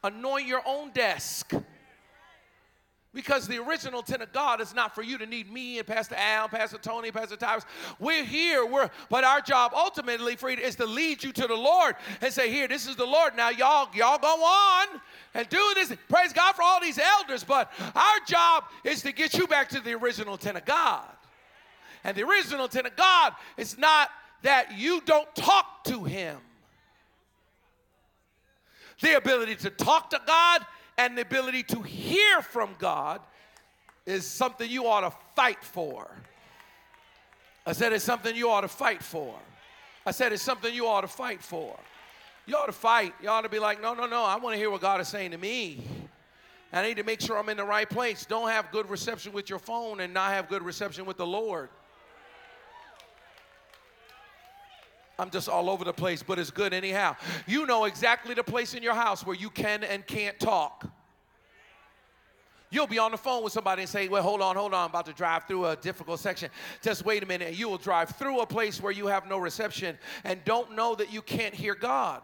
anoint 0.05 0.47
your 0.47 0.63
own 0.65 0.91
desk. 0.93 1.53
Because 3.13 3.49
the 3.49 3.59
original 3.59 4.01
intent 4.01 4.23
of 4.23 4.33
God 4.33 4.61
is 4.61 4.73
not 4.73 4.95
for 4.95 5.03
you 5.03 5.19
to 5.19 5.27
need 5.27 5.53
me 5.53 5.79
and 5.79 5.87
Pastor 5.87 6.15
Al, 6.17 6.49
Pastor 6.49 6.79
Tony, 6.79 7.11
Pastor 7.11 7.35
Tyrus. 7.35 7.65
We're 7.99 8.25
here, 8.25 8.65
we're, 8.65 8.89
but 9.09 9.25
our 9.25 9.41
job 9.41 9.73
ultimately, 9.75 10.37
Frida, 10.37 10.65
is 10.65 10.77
to 10.77 10.87
lead 10.87 11.25
you 11.25 11.33
to 11.33 11.49
the 11.49 11.57
Lord 11.57 11.97
and 12.21 12.33
say, 12.33 12.51
here, 12.51 12.69
this 12.69 12.87
is 12.87 12.95
the 12.95 13.05
Lord. 13.05 13.37
Now 13.37 13.51
y'all, 13.51 13.89
y'all 13.95 14.19
go 14.19 14.29
on 14.29 15.01
and 15.35 15.49
do 15.49 15.73
this. 15.75 15.93
Praise 16.09 16.33
God 16.33 16.55
for 16.55 16.63
all 16.63 16.81
these 16.81 17.01
elders, 17.01 17.43
but 17.43 17.73
our 17.97 18.21
job 18.29 18.65
is 18.85 19.03
to 19.03 19.11
get 19.11 19.35
you 19.35 19.49
back 19.49 19.69
to 19.71 19.81
the 19.81 19.95
original 19.95 20.35
intent 20.35 20.59
of 20.59 20.65
God. 20.65 21.05
And 22.05 22.17
the 22.17 22.23
original 22.23 22.67
intent 22.67 22.87
of 22.87 22.95
God 22.95 23.33
is 23.57 23.77
not 23.77 24.11
that 24.43 24.79
you 24.79 25.01
don't 25.05 25.35
talk 25.35 25.83
to 25.85 26.05
him. 26.05 26.39
The 29.03 29.17
ability 29.17 29.57
to 29.57 29.71
talk 29.71 30.11
to 30.11 30.21
God 30.27 30.65
and 31.01 31.17
the 31.17 31.23
ability 31.23 31.63
to 31.63 31.81
hear 31.81 32.43
from 32.43 32.75
God 32.79 33.23
is 34.05 34.27
something 34.27 34.71
you 34.71 34.87
ought 34.87 35.01
to 35.01 35.13
fight 35.35 35.65
for. 35.65 36.11
I 37.67 37.73
said 37.73 37.95
it's 37.95 38.05
something 38.05 38.37
you 38.37 38.51
ought 38.51 38.63
to 38.63 38.69
fight 38.69 39.03
for. 39.03 39.35
I 40.05 40.11
said 40.11 40.33
it's 40.33 40.43
something 40.43 40.75
you 40.75 40.87
ought 40.87 41.01
to 41.01 41.09
fight 41.09 41.43
for. 41.43 41.79
You 42.47 42.57
ought 42.57 42.67
to 42.67 42.73
fight. 42.73 43.15
You 43.23 43.31
ought 43.31 43.43
to 43.43 43.49
be 43.49 43.59
like, 43.59 43.81
no, 43.81 43.95
no, 43.95 44.07
no, 44.07 44.25
I 44.25 44.37
want 44.37 44.55
to 44.55 44.59
hear 44.59 44.71
what 44.71 44.83
God 44.83 45.01
is 45.01 45.09
saying 45.09 45.31
to 45.31 45.39
me. 45.39 45.83
I 46.71 46.83
need 46.83 46.99
to 46.99 47.03
make 47.03 47.21
sure 47.21 47.39
I'm 47.39 47.49
in 47.49 47.57
the 47.57 47.65
right 47.65 47.89
place. 47.89 48.27
Don't 48.27 48.51
have 48.51 48.71
good 48.71 48.91
reception 48.91 49.33
with 49.33 49.49
your 49.49 49.59
phone 49.59 50.01
and 50.01 50.13
not 50.13 50.33
have 50.33 50.49
good 50.49 50.63
reception 50.63 51.07
with 51.07 51.17
the 51.17 51.27
Lord. 51.27 51.71
I'm 55.21 55.31
just 55.31 55.49
all 55.51 55.69
over 55.69 55.85
the 55.85 55.93
place, 55.93 56.23
but 56.23 56.39
it's 56.39 56.51
good 56.51 56.73
anyhow. 56.73 57.15
You 57.47 57.67
know 57.67 57.85
exactly 57.85 58.35
the 58.35 58.43
place 58.43 58.73
in 58.73 58.83
your 58.83 58.95
house 58.95 59.25
where 59.27 59.37
you 59.37 59.51
can 59.51 59.85
and 59.85 60.07
can't 60.07 60.39
talk. 60.41 60.91
You'll 62.71 62.87
be 62.87 62.99
on 62.99 63.11
the 63.11 63.19
phone 63.19 63.43
with 63.43 63.53
somebody 63.53 63.83
and 63.83 63.89
say, 63.89 64.09
Well, 64.09 64.23
hold 64.23 64.41
on, 64.41 64.57
hold 64.57 64.73
on, 64.73 64.85
I'm 64.85 64.91
about 64.91 65.07
to 65.07 65.13
drive 65.13 65.45
through 65.47 65.67
a 65.67 65.77
difficult 65.77 66.21
section. 66.21 66.51
Just 66.83 67.05
wait 67.05 67.23
a 67.23 67.27
minute. 67.27 67.49
And 67.49 67.59
you 67.59 67.69
will 67.69 67.79
drive 67.79 68.11
through 68.11 68.41
a 68.41 68.47
place 68.47 68.81
where 68.81 68.93
you 68.93 69.09
have 69.09 69.29
no 69.29 69.37
reception 69.39 69.99
and 70.25 70.43
don't 70.45 70.75
know 70.75 70.95
that 70.95 71.13
you 71.13 71.21
can't 71.21 71.55
hear 71.55 71.75
God. 71.75 72.23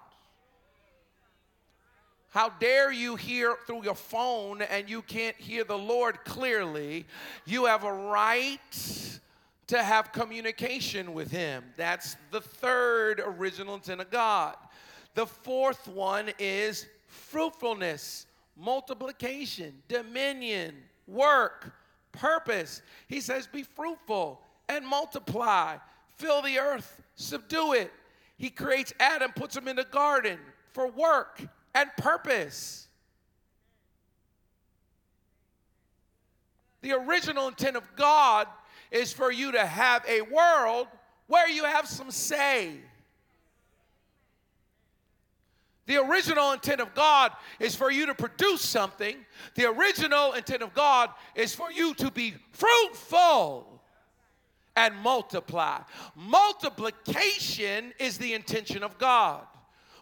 How 2.31 2.49
dare 2.49 2.93
you 2.93 3.17
hear 3.17 3.57
through 3.67 3.85
your 3.85 3.95
phone 3.95 4.63
and 4.63 4.89
you 4.89 5.03
can't 5.03 5.37
hear 5.37 5.65
the 5.65 5.79
Lord 5.79 6.25
clearly? 6.25 7.07
You 7.45 7.67
have 7.67 7.85
a 7.85 7.93
right 7.93 9.21
to 9.69 9.83
have 9.83 10.13
communication 10.13 11.13
with 11.13 11.31
him. 11.31 11.65
That's 11.77 12.17
the 12.31 12.41
third 12.41 13.21
original 13.25 13.75
intent 13.75 14.01
of 14.01 14.11
God. 14.11 14.57
The 15.15 15.27
fourth 15.27 15.89
one 15.89 16.31
is 16.39 16.87
fruitfulness, 17.07 18.27
multiplication, 18.57 19.83
dominion, 19.89 20.75
work, 21.07 21.73
purpose. 22.13 22.83
He 23.09 23.21
says, 23.21 23.47
Be 23.47 23.63
fruitful 23.63 24.41
and 24.69 24.87
multiply, 24.87 25.77
fill 26.17 26.43
the 26.43 26.59
earth, 26.59 27.03
subdue 27.17 27.73
it. 27.73 27.93
He 28.37 28.51
creates 28.51 28.93
Adam, 29.01 29.33
puts 29.33 29.57
him 29.57 29.69
in 29.69 29.77
the 29.77 29.85
garden 29.85 30.39
for 30.73 30.89
work 30.89 31.41
and 31.75 31.91
purpose. 31.97 32.89
The 36.83 36.93
original 36.93 37.49
intent 37.49 37.77
of 37.77 37.97
God 37.97 38.47
is 38.91 39.13
for 39.13 39.31
you 39.31 39.53
to 39.53 39.67
have 39.67 40.05
a 40.09 40.23
world 40.23 40.87
where 41.27 41.49
you 41.49 41.65
have 41.65 41.87
some 41.87 42.11
say. 42.11 42.73
The 45.87 45.99
original 45.99 46.53
intent 46.53 46.81
of 46.81 46.95
God 46.95 47.33
is 47.61 47.77
for 47.77 47.91
you 47.91 48.07
to 48.07 48.15
produce 48.15 48.61
something. 48.61 49.17
The 49.55 49.67
original 49.67 50.33
intent 50.33 50.63
of 50.63 50.75
God 50.75 51.11
is 51.35 51.55
for 51.55 51.71
you 51.71 51.95
to 51.95 52.11
be 52.11 52.35
fruitful 52.53 53.81
and 54.75 54.95
multiply. 54.97 55.81
Multiplication 56.17 57.93
is 57.99 58.19
the 58.19 58.35
intention 58.35 58.83
of 58.83 58.99
God. 58.99 59.43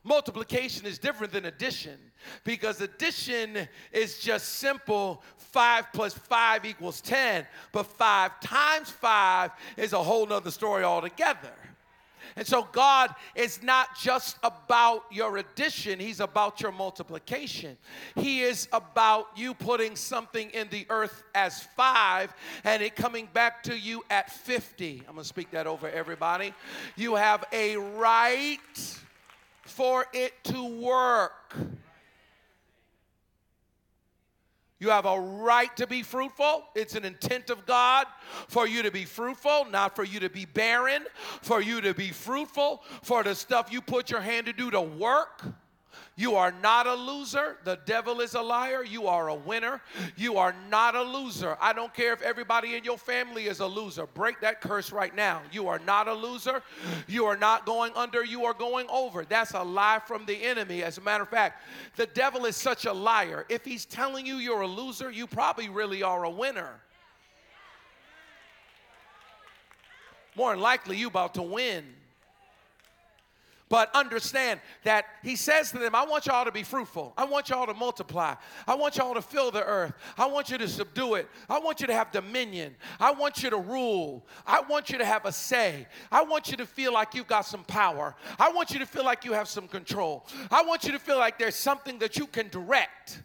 Multiplication 0.04 0.86
is 0.86 0.98
different 0.98 1.32
than 1.32 1.46
addition 1.46 1.98
because 2.44 2.80
addition 2.80 3.68
is 3.92 4.18
just 4.18 4.54
simple 4.54 5.22
5 5.36 5.92
plus 5.92 6.14
5 6.14 6.64
equals 6.64 7.00
10, 7.00 7.46
but 7.72 7.86
5 7.86 8.40
times 8.40 8.90
5 8.90 9.50
is 9.76 9.92
a 9.92 10.02
whole 10.02 10.26
nother 10.26 10.50
story 10.50 10.82
altogether. 10.82 11.52
And 12.36 12.46
so 12.46 12.66
God 12.72 13.14
is 13.36 13.62
not 13.62 13.96
just 13.96 14.38
about 14.42 15.04
your 15.12 15.36
addition, 15.36 16.00
He's 16.00 16.20
about 16.20 16.60
your 16.60 16.72
multiplication. 16.72 17.76
He 18.16 18.42
is 18.42 18.68
about 18.72 19.28
you 19.36 19.54
putting 19.54 19.94
something 19.94 20.50
in 20.50 20.68
the 20.70 20.86
earth 20.90 21.22
as 21.34 21.62
five 21.76 22.34
and 22.64 22.82
it 22.82 22.96
coming 22.96 23.28
back 23.32 23.62
to 23.64 23.78
you 23.78 24.04
at 24.10 24.30
50. 24.30 25.02
I'm 25.06 25.14
gonna 25.14 25.24
speak 25.24 25.52
that 25.52 25.66
over 25.66 25.88
everybody. 25.88 26.52
You 26.96 27.14
have 27.14 27.44
a 27.52 27.76
right 27.76 28.58
for 29.62 30.06
it 30.12 30.32
to 30.44 30.64
work. 30.80 31.54
You 34.84 34.90
have 34.90 35.06
a 35.06 35.18
right 35.18 35.74
to 35.78 35.86
be 35.86 36.02
fruitful. 36.02 36.66
It's 36.74 36.94
an 36.94 37.06
intent 37.06 37.48
of 37.48 37.64
God 37.64 38.06
for 38.48 38.68
you 38.68 38.82
to 38.82 38.90
be 38.90 39.06
fruitful, 39.06 39.64
not 39.70 39.96
for 39.96 40.04
you 40.04 40.20
to 40.20 40.28
be 40.28 40.44
barren, 40.44 41.06
for 41.40 41.62
you 41.62 41.80
to 41.80 41.94
be 41.94 42.10
fruitful, 42.10 42.82
for 43.02 43.22
the 43.22 43.34
stuff 43.34 43.72
you 43.72 43.80
put 43.80 44.10
your 44.10 44.20
hand 44.20 44.44
to 44.44 44.52
do 44.52 44.70
to 44.70 44.82
work. 44.82 45.42
You 46.16 46.36
are 46.36 46.52
not 46.62 46.86
a 46.86 46.94
loser. 46.94 47.56
The 47.64 47.80
devil 47.86 48.20
is 48.20 48.34
a 48.34 48.40
liar. 48.40 48.84
You 48.84 49.08
are 49.08 49.28
a 49.28 49.34
winner. 49.34 49.80
You 50.16 50.36
are 50.36 50.54
not 50.70 50.94
a 50.94 51.02
loser. 51.02 51.56
I 51.60 51.72
don't 51.72 51.92
care 51.92 52.12
if 52.12 52.22
everybody 52.22 52.76
in 52.76 52.84
your 52.84 52.98
family 52.98 53.46
is 53.46 53.58
a 53.58 53.66
loser. 53.66 54.06
Break 54.06 54.40
that 54.40 54.60
curse 54.60 54.92
right 54.92 55.14
now. 55.14 55.42
You 55.50 55.66
are 55.66 55.80
not 55.80 56.06
a 56.06 56.14
loser. 56.14 56.62
You 57.08 57.24
are 57.24 57.36
not 57.36 57.66
going 57.66 57.90
under. 57.96 58.24
You 58.24 58.44
are 58.44 58.54
going 58.54 58.86
over. 58.90 59.24
That's 59.24 59.54
a 59.54 59.62
lie 59.62 60.00
from 60.06 60.24
the 60.24 60.36
enemy. 60.36 60.84
As 60.84 60.98
a 60.98 61.00
matter 61.00 61.24
of 61.24 61.30
fact, 61.30 61.62
the 61.96 62.06
devil 62.06 62.44
is 62.44 62.54
such 62.54 62.84
a 62.84 62.92
liar. 62.92 63.44
If 63.48 63.64
he's 63.64 63.84
telling 63.84 64.24
you 64.24 64.36
you're 64.36 64.60
a 64.60 64.68
loser, 64.68 65.10
you 65.10 65.26
probably 65.26 65.68
really 65.68 66.04
are 66.04 66.22
a 66.22 66.30
winner. 66.30 66.80
More 70.36 70.52
than 70.52 70.60
likely, 70.60 70.96
you 70.96 71.08
about 71.08 71.34
to 71.34 71.42
win. 71.42 71.84
But 73.74 73.92
understand 73.92 74.60
that 74.84 75.06
he 75.24 75.34
says 75.34 75.72
to 75.72 75.80
them, 75.80 75.96
I 75.96 76.04
want 76.04 76.26
y'all 76.26 76.44
to 76.44 76.52
be 76.52 76.62
fruitful. 76.62 77.12
I 77.18 77.24
want 77.24 77.48
y'all 77.48 77.66
to 77.66 77.74
multiply. 77.74 78.36
I 78.68 78.76
want 78.76 78.96
y'all 78.98 79.14
to 79.14 79.20
fill 79.20 79.50
the 79.50 79.64
earth. 79.64 79.94
I 80.16 80.26
want 80.26 80.48
you 80.48 80.58
to 80.58 80.68
subdue 80.68 81.14
it. 81.14 81.28
I 81.50 81.58
want 81.58 81.80
you 81.80 81.88
to 81.88 81.92
have 81.92 82.12
dominion. 82.12 82.76
I 83.00 83.10
want 83.10 83.42
you 83.42 83.50
to 83.50 83.56
rule. 83.56 84.24
I 84.46 84.60
want 84.60 84.90
you 84.90 84.98
to 84.98 85.04
have 85.04 85.24
a 85.24 85.32
say. 85.32 85.88
I 86.12 86.22
want 86.22 86.52
you 86.52 86.56
to 86.58 86.66
feel 86.66 86.92
like 86.92 87.16
you've 87.16 87.26
got 87.26 87.46
some 87.46 87.64
power. 87.64 88.14
I 88.38 88.52
want 88.52 88.70
you 88.70 88.78
to 88.78 88.86
feel 88.86 89.04
like 89.04 89.24
you 89.24 89.32
have 89.32 89.48
some 89.48 89.66
control. 89.66 90.24
I 90.52 90.62
want 90.62 90.84
you 90.84 90.92
to 90.92 91.00
feel 91.00 91.18
like 91.18 91.36
there's 91.36 91.56
something 91.56 91.98
that 91.98 92.16
you 92.16 92.28
can 92.28 92.50
direct. 92.50 93.24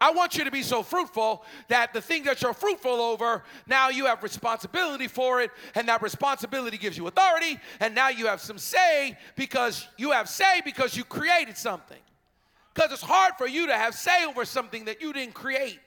I 0.00 0.10
want 0.10 0.36
you 0.36 0.44
to 0.44 0.50
be 0.50 0.62
so 0.62 0.82
fruitful 0.82 1.44
that 1.68 1.94
the 1.94 2.00
thing 2.00 2.24
that 2.24 2.42
you're 2.42 2.52
fruitful 2.52 3.00
over, 3.00 3.42
now 3.66 3.88
you 3.88 4.06
have 4.06 4.22
responsibility 4.22 5.08
for 5.08 5.40
it, 5.40 5.50
and 5.74 5.88
that 5.88 6.02
responsibility 6.02 6.76
gives 6.76 6.96
you 6.96 7.06
authority, 7.06 7.58
and 7.80 7.94
now 7.94 8.08
you 8.08 8.26
have 8.26 8.40
some 8.40 8.58
say 8.58 9.16
because 9.36 9.86
you 9.96 10.10
have 10.10 10.28
say 10.28 10.60
because 10.64 10.96
you 10.96 11.04
created 11.04 11.56
something. 11.56 11.98
Because 12.74 12.92
it's 12.92 13.02
hard 13.02 13.34
for 13.38 13.46
you 13.46 13.68
to 13.68 13.74
have 13.74 13.94
say 13.94 14.24
over 14.24 14.44
something 14.44 14.86
that 14.86 15.00
you 15.00 15.12
didn't 15.12 15.34
create. 15.34 15.78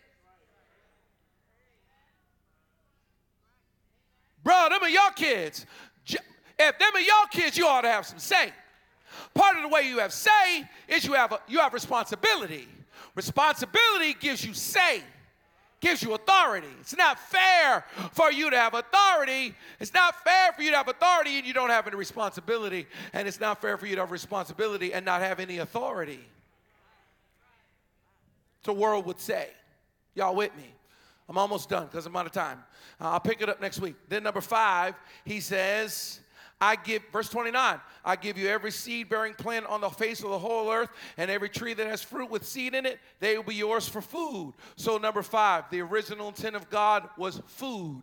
Bro, 4.43 4.67
them 4.69 4.81
are 4.81 4.89
your 4.89 5.11
kids. 5.11 5.65
If 6.07 6.79
them 6.79 6.95
are 6.95 7.01
your 7.01 7.27
kids, 7.29 7.57
you 7.57 7.67
ought 7.67 7.81
to 7.81 7.89
have 7.89 8.05
some 8.05 8.19
say. 8.19 8.53
Part 9.33 9.57
of 9.57 9.63
the 9.63 9.67
way 9.67 9.81
you 9.81 9.99
have 9.99 10.13
say 10.13 10.67
is 10.87 11.05
you 11.05 11.13
have 11.13 11.33
a, 11.33 11.39
you 11.47 11.59
have 11.59 11.73
responsibility. 11.73 12.67
Responsibility 13.17 14.13
gives 14.19 14.45
you 14.45 14.53
say, 14.53 15.01
gives 15.79 16.03
you 16.03 16.13
authority. 16.13 16.67
It's 16.81 16.95
not 16.95 17.19
fair 17.19 17.83
for 18.11 18.31
you 18.31 18.51
to 18.51 18.55
have 18.55 18.75
authority. 18.75 19.55
It's 19.79 19.91
not 19.91 20.23
fair 20.23 20.53
for 20.53 20.61
you 20.61 20.69
to 20.69 20.77
have 20.77 20.87
authority 20.87 21.39
and 21.39 21.47
you 21.47 21.51
don't 21.51 21.71
have 21.71 21.87
any 21.87 21.95
responsibility. 21.95 22.85
And 23.13 23.27
it's 23.27 23.39
not 23.39 23.59
fair 23.59 23.75
for 23.75 23.87
you 23.87 23.95
to 23.95 24.01
have 24.01 24.11
responsibility 24.11 24.93
and 24.93 25.03
not 25.03 25.21
have 25.21 25.39
any 25.39 25.57
authority. 25.57 26.19
The 28.65 28.73
world 28.73 29.07
would 29.07 29.19
say. 29.19 29.47
Y'all 30.13 30.35
with 30.35 30.55
me? 30.55 30.71
I'm 31.27 31.39
almost 31.39 31.69
done 31.69 31.87
because 31.87 32.05
I'm 32.05 32.15
out 32.15 32.27
of 32.27 32.31
time. 32.33 32.59
I'll 33.01 33.19
pick 33.19 33.41
it 33.41 33.49
up 33.49 33.59
next 33.59 33.79
week. 33.79 33.95
Then, 34.09 34.21
number 34.21 34.41
five, 34.41 34.93
he 35.25 35.39
says, 35.39 36.19
I 36.59 36.75
give, 36.75 37.03
verse 37.13 37.29
29, 37.29 37.79
I 38.03 38.15
give 38.15 38.37
you 38.37 38.47
every 38.47 38.71
seed 38.71 39.09
bearing 39.09 39.35
plant 39.35 39.67
on 39.67 39.81
the 39.81 39.89
face 39.89 40.23
of 40.23 40.31
the 40.31 40.39
whole 40.39 40.71
earth, 40.71 40.89
and 41.17 41.29
every 41.29 41.49
tree 41.49 41.75
that 41.75 41.85
has 41.85 42.01
fruit 42.01 42.31
with 42.31 42.45
seed 42.45 42.73
in 42.73 42.85
it, 42.85 42.99
they 43.19 43.37
will 43.37 43.43
be 43.43 43.55
yours 43.55 43.87
for 43.87 44.01
food. 44.01 44.53
So, 44.75 44.97
number 44.97 45.21
five, 45.21 45.65
the 45.69 45.81
original 45.81 46.29
intent 46.29 46.55
of 46.55 46.69
God 46.69 47.07
was 47.15 47.41
food. 47.45 48.01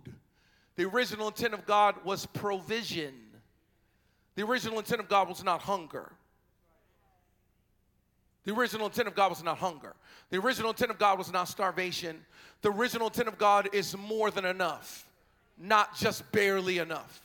The 0.77 0.85
original 0.85 1.29
intent 1.29 1.55
of 1.55 1.67
God 1.67 1.97
was 2.05 2.27
provision. 2.27 3.15
The 4.37 4.45
original 4.45 4.79
intent 4.79 5.01
of 5.01 5.09
God 5.09 5.29
was 5.29 5.43
not 5.43 5.61
hunger. 5.61 6.13
The 8.45 8.53
original 8.53 8.87
intent 8.87 9.09
of 9.09 9.15
God 9.15 9.31
was 9.31 9.43
not 9.43 9.59
hunger. 9.59 9.95
The 10.31 10.39
original 10.39 10.71
intent 10.71 10.91
of 10.91 10.99
God 10.99 11.19
was 11.19 11.33
not 11.33 11.49
starvation. 11.49 12.25
The 12.63 12.71
original 12.71 13.09
intent 13.09 13.29
of 13.29 13.39
God 13.39 13.69
is 13.73 13.97
more 13.97 14.31
than 14.31 14.45
enough, 14.45 15.09
not 15.59 15.97
just 15.97 16.31
barely 16.31 16.79
enough. 16.79 17.24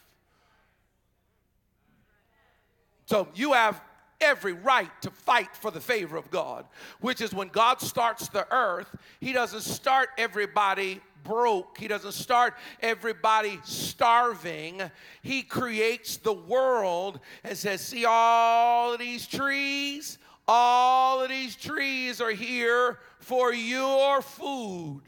So 3.09 3.27
you 3.33 3.53
have 3.53 3.81
every 4.21 4.53
right 4.53 4.91
to 5.01 5.09
fight 5.09 5.55
for 5.55 5.71
the 5.71 5.81
favor 5.81 6.15
of 6.15 6.29
God, 6.29 6.65
which 7.01 7.21
is 7.21 7.33
when 7.33 7.47
God 7.47 7.81
starts 7.81 8.29
the 8.29 8.45
earth, 8.53 8.95
He 9.19 9.33
doesn't 9.33 9.61
start 9.61 10.09
everybody 10.15 11.01
broke. 11.23 11.79
He 11.79 11.87
doesn't 11.87 12.11
start 12.11 12.53
everybody 12.81 13.59
starving. 13.63 14.83
He 15.23 15.41
creates 15.41 16.17
the 16.17 16.33
world 16.33 17.19
and 17.43 17.57
says, 17.57 17.81
See 17.81 18.05
all 18.05 18.93
of 18.93 18.99
these 18.99 19.25
trees? 19.25 20.19
All 20.47 21.23
of 21.23 21.29
these 21.29 21.55
trees 21.55 22.21
are 22.21 22.29
here 22.29 22.99
for 23.17 23.51
your 23.51 24.21
food. 24.21 25.01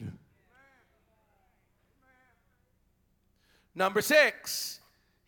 Number 3.76 4.02
six, 4.02 4.80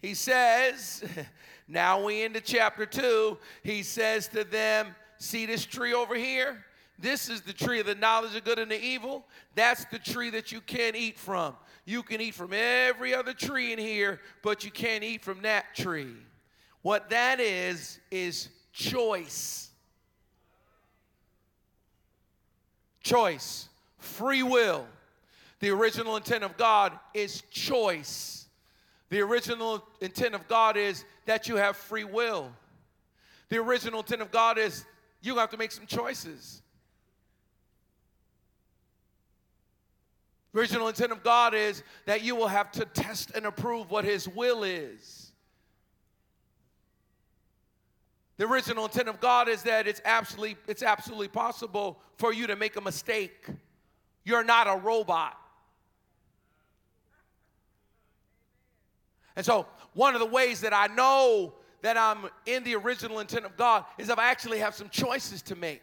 he 0.01 0.15
says, 0.15 1.03
Now 1.67 2.03
we 2.03 2.23
into 2.23 2.41
chapter 2.41 2.85
2. 2.85 3.37
He 3.63 3.83
says 3.83 4.27
to 4.29 4.43
them, 4.43 4.95
See 5.17 5.45
this 5.45 5.65
tree 5.65 5.93
over 5.93 6.15
here? 6.15 6.65
This 6.99 7.29
is 7.29 7.41
the 7.41 7.53
tree 7.53 7.79
of 7.79 7.85
the 7.85 7.95
knowledge 7.95 8.35
of 8.35 8.43
good 8.43 8.59
and 8.59 8.69
the 8.69 8.81
evil. 8.81 9.25
That's 9.55 9.85
the 9.85 9.99
tree 9.99 10.29
that 10.31 10.51
you 10.51 10.61
can't 10.61 10.95
eat 10.95 11.17
from. 11.17 11.55
You 11.85 12.03
can 12.03 12.21
eat 12.21 12.33
from 12.33 12.51
every 12.53 13.13
other 13.13 13.33
tree 13.33 13.73
in 13.73 13.79
here, 13.79 14.21
but 14.41 14.63
you 14.63 14.71
can't 14.71 15.03
eat 15.03 15.23
from 15.23 15.41
that 15.41 15.75
tree. 15.75 16.15
What 16.81 17.09
that 17.09 17.39
is, 17.39 17.99
is 18.11 18.49
choice. 18.71 19.69
Choice, 23.01 23.67
free 23.97 24.43
will. 24.43 24.85
The 25.59 25.69
original 25.69 26.15
intent 26.15 26.43
of 26.43 26.57
God 26.57 26.97
is 27.13 27.43
choice. 27.51 28.47
The 29.09 29.21
original 29.21 29.85
intent 30.01 30.35
of 30.35 30.47
God 30.47 30.77
is 30.77 31.05
that 31.25 31.47
you 31.47 31.55
have 31.57 31.75
free 31.77 32.03
will. 32.03 32.51
The 33.49 33.57
original 33.57 33.99
intent 33.99 34.21
of 34.21 34.31
God 34.31 34.57
is 34.57 34.85
you 35.21 35.37
have 35.37 35.49
to 35.51 35.57
make 35.57 35.71
some 35.71 35.85
choices. 35.85 36.61
The 40.51 40.59
original 40.59 40.87
intent 40.87 41.11
of 41.11 41.23
God 41.23 41.53
is 41.53 41.83
that 42.05 42.23
you 42.23 42.35
will 42.35 42.47
have 42.47 42.71
to 42.73 42.85
test 42.85 43.31
and 43.35 43.45
approve 43.45 43.89
what 43.89 44.05
His 44.05 44.27
will 44.27 44.63
is. 44.63 45.31
The 48.37 48.45
original 48.45 48.85
intent 48.85 49.09
of 49.09 49.19
God 49.19 49.47
is 49.47 49.63
that 49.63 49.87
it's 49.87 50.01
absolutely, 50.05 50.57
it's 50.67 50.83
absolutely 50.83 51.27
possible 51.27 51.99
for 52.17 52.33
you 52.33 52.47
to 52.47 52.55
make 52.55 52.75
a 52.75 52.81
mistake. 52.81 53.47
You're 54.23 54.43
not 54.43 54.67
a 54.67 54.79
robot. 54.79 55.37
And 59.35 59.45
so, 59.45 59.65
one 59.93 60.13
of 60.13 60.19
the 60.19 60.27
ways 60.27 60.61
that 60.61 60.73
I 60.73 60.87
know 60.87 61.53
that 61.81 61.97
I'm 61.97 62.29
in 62.45 62.63
the 62.63 62.75
original 62.75 63.19
intent 63.19 63.45
of 63.45 63.57
God 63.57 63.85
is 63.97 64.09
if 64.09 64.17
I 64.17 64.29
actually 64.31 64.59
have 64.59 64.73
some 64.73 64.89
choices 64.89 65.41
to 65.43 65.55
make. 65.55 65.81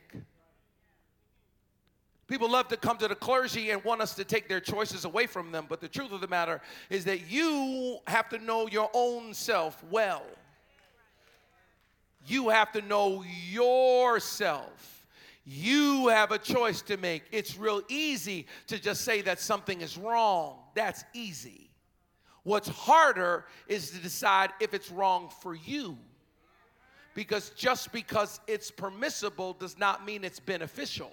People 2.27 2.49
love 2.49 2.69
to 2.69 2.77
come 2.77 2.97
to 2.99 3.09
the 3.09 3.15
clergy 3.17 3.71
and 3.71 3.83
want 3.83 4.01
us 4.01 4.15
to 4.15 4.25
take 4.25 4.49
their 4.49 4.61
choices 4.61 5.05
away 5.05 5.27
from 5.27 5.51
them, 5.51 5.67
but 5.69 5.81
the 5.81 5.89
truth 5.89 6.13
of 6.13 6.21
the 6.21 6.29
matter 6.29 6.61
is 6.89 7.05
that 7.05 7.29
you 7.29 7.99
have 8.07 8.29
to 8.29 8.39
know 8.39 8.69
your 8.69 8.89
own 8.95 9.35
self 9.35 9.83
well. 9.91 10.23
You 12.27 12.51
have 12.51 12.71
to 12.73 12.83
know 12.83 13.25
yourself. 13.49 15.07
You 15.45 16.09
have 16.09 16.31
a 16.31 16.39
choice 16.39 16.83
to 16.83 16.97
make. 16.97 17.25
It's 17.33 17.59
real 17.59 17.83
easy 17.89 18.47
to 18.69 18.79
just 18.79 19.01
say 19.01 19.23
that 19.23 19.41
something 19.41 19.81
is 19.81 19.99
wrong. 19.99 20.59
That's 20.75 21.05
easy. 21.13 21.70
What's 22.51 22.69
harder 22.69 23.45
is 23.69 23.93
to 23.93 23.99
decide 23.99 24.51
if 24.59 24.75
it's 24.75 24.91
wrong 24.91 25.31
for 25.41 25.55
you. 25.55 25.97
Because 27.15 27.51
just 27.51 27.93
because 27.93 28.41
it's 28.49 28.73
permissible 28.73 29.53
does 29.53 29.79
not 29.79 30.05
mean 30.05 30.25
it's 30.25 30.41
beneficial. 30.41 31.13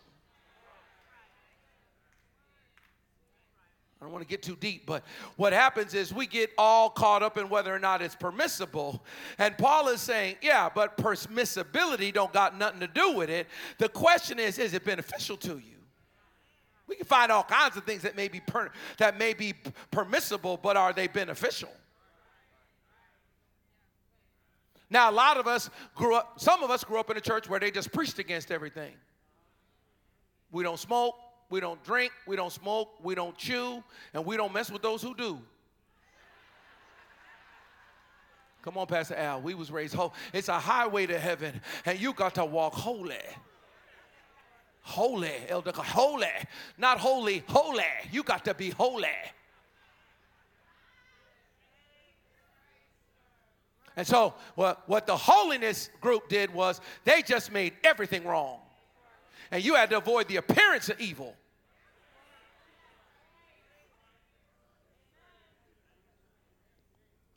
I 4.01 4.05
don't 4.05 4.11
want 4.11 4.23
to 4.23 4.27
get 4.27 4.41
too 4.41 4.57
deep, 4.59 4.87
but 4.87 5.03
what 5.35 5.53
happens 5.53 5.93
is 5.93 6.11
we 6.11 6.25
get 6.25 6.49
all 6.57 6.89
caught 6.89 7.21
up 7.21 7.37
in 7.37 7.49
whether 7.49 7.71
or 7.71 7.77
not 7.77 8.01
it's 8.01 8.15
permissible. 8.15 9.03
And 9.37 9.55
Paul 9.59 9.89
is 9.89 10.01
saying, 10.01 10.37
yeah, 10.41 10.69
but 10.73 10.97
permissibility 10.97 12.11
don't 12.11 12.33
got 12.33 12.57
nothing 12.57 12.79
to 12.79 12.87
do 12.87 13.11
with 13.11 13.29
it. 13.29 13.45
The 13.77 13.89
question 13.89 14.39
is, 14.39 14.57
is 14.57 14.73
it 14.73 14.83
beneficial 14.83 15.37
to 15.37 15.59
you? 15.59 15.76
We 16.87 16.95
can 16.95 17.05
find 17.05 17.31
all 17.31 17.43
kinds 17.43 17.75
of 17.75 17.83
things 17.83 18.01
that 18.03 18.15
may 18.15 18.27
be 18.27 18.39
per, 18.39 18.71
that 18.97 19.17
may 19.19 19.33
be 19.33 19.53
permissible, 19.91 20.57
but 20.57 20.77
are 20.77 20.93
they 20.93 21.07
beneficial? 21.07 21.69
Now, 24.89 25.09
a 25.09 25.11
lot 25.11 25.37
of 25.37 25.47
us 25.47 25.69
grew 25.95 26.15
up, 26.15 26.39
some 26.39 26.63
of 26.63 26.71
us 26.71 26.83
grew 26.83 26.99
up 26.99 27.09
in 27.09 27.17
a 27.17 27.21
church 27.21 27.49
where 27.49 27.59
they 27.59 27.71
just 27.71 27.91
preached 27.91 28.19
against 28.19 28.51
everything. 28.51 28.93
We 30.49 30.63
don't 30.63 30.79
smoke, 30.79 31.15
we 31.49 31.59
don't 31.59 31.83
drink, 31.83 32.13
we 32.25 32.37
don't 32.37 32.53
smoke, 32.53 32.89
we 33.03 33.13
don't 33.13 33.37
chew, 33.37 33.83
and 34.13 34.25
we 34.25 34.37
don't 34.37 34.53
mess 34.53 34.71
with 34.71 34.81
those 34.81 35.01
who 35.01 35.13
do. 35.13 35.41
Come 38.61 38.77
on, 38.77 38.87
Pastor 38.87 39.15
Al. 39.15 39.41
We 39.41 39.53
was 39.53 39.71
raised 39.71 39.93
holy. 39.93 40.11
It's 40.33 40.49
a 40.49 40.59
highway 40.59 41.05
to 41.05 41.19
heaven, 41.19 41.61
and 41.85 41.99
you 41.99 42.13
got 42.13 42.35
to 42.35 42.45
walk 42.45 42.73
holy. 42.73 43.15
Holy, 44.87 45.33
Elder, 45.49 45.73
holy, 45.75 46.27
not 46.77 46.97
holy, 46.97 47.43
holy. 47.47 47.83
You 48.09 48.23
got 48.23 48.45
to 48.45 48.53
be 48.53 48.69
holy. 48.69 49.09
And 53.97 54.07
so, 54.07 54.33
what, 54.55 54.87
what 54.87 55.05
the 55.05 55.17
holiness 55.17 55.89
group 55.99 56.29
did 56.29 56.53
was 56.53 56.79
they 57.03 57.21
just 57.21 57.51
made 57.51 57.73
everything 57.83 58.23
wrong. 58.23 58.59
And 59.51 59.61
you 59.61 59.75
had 59.75 59.89
to 59.89 59.97
avoid 59.97 60.29
the 60.29 60.37
appearance 60.37 60.87
of 60.87 61.01
evil. 61.01 61.35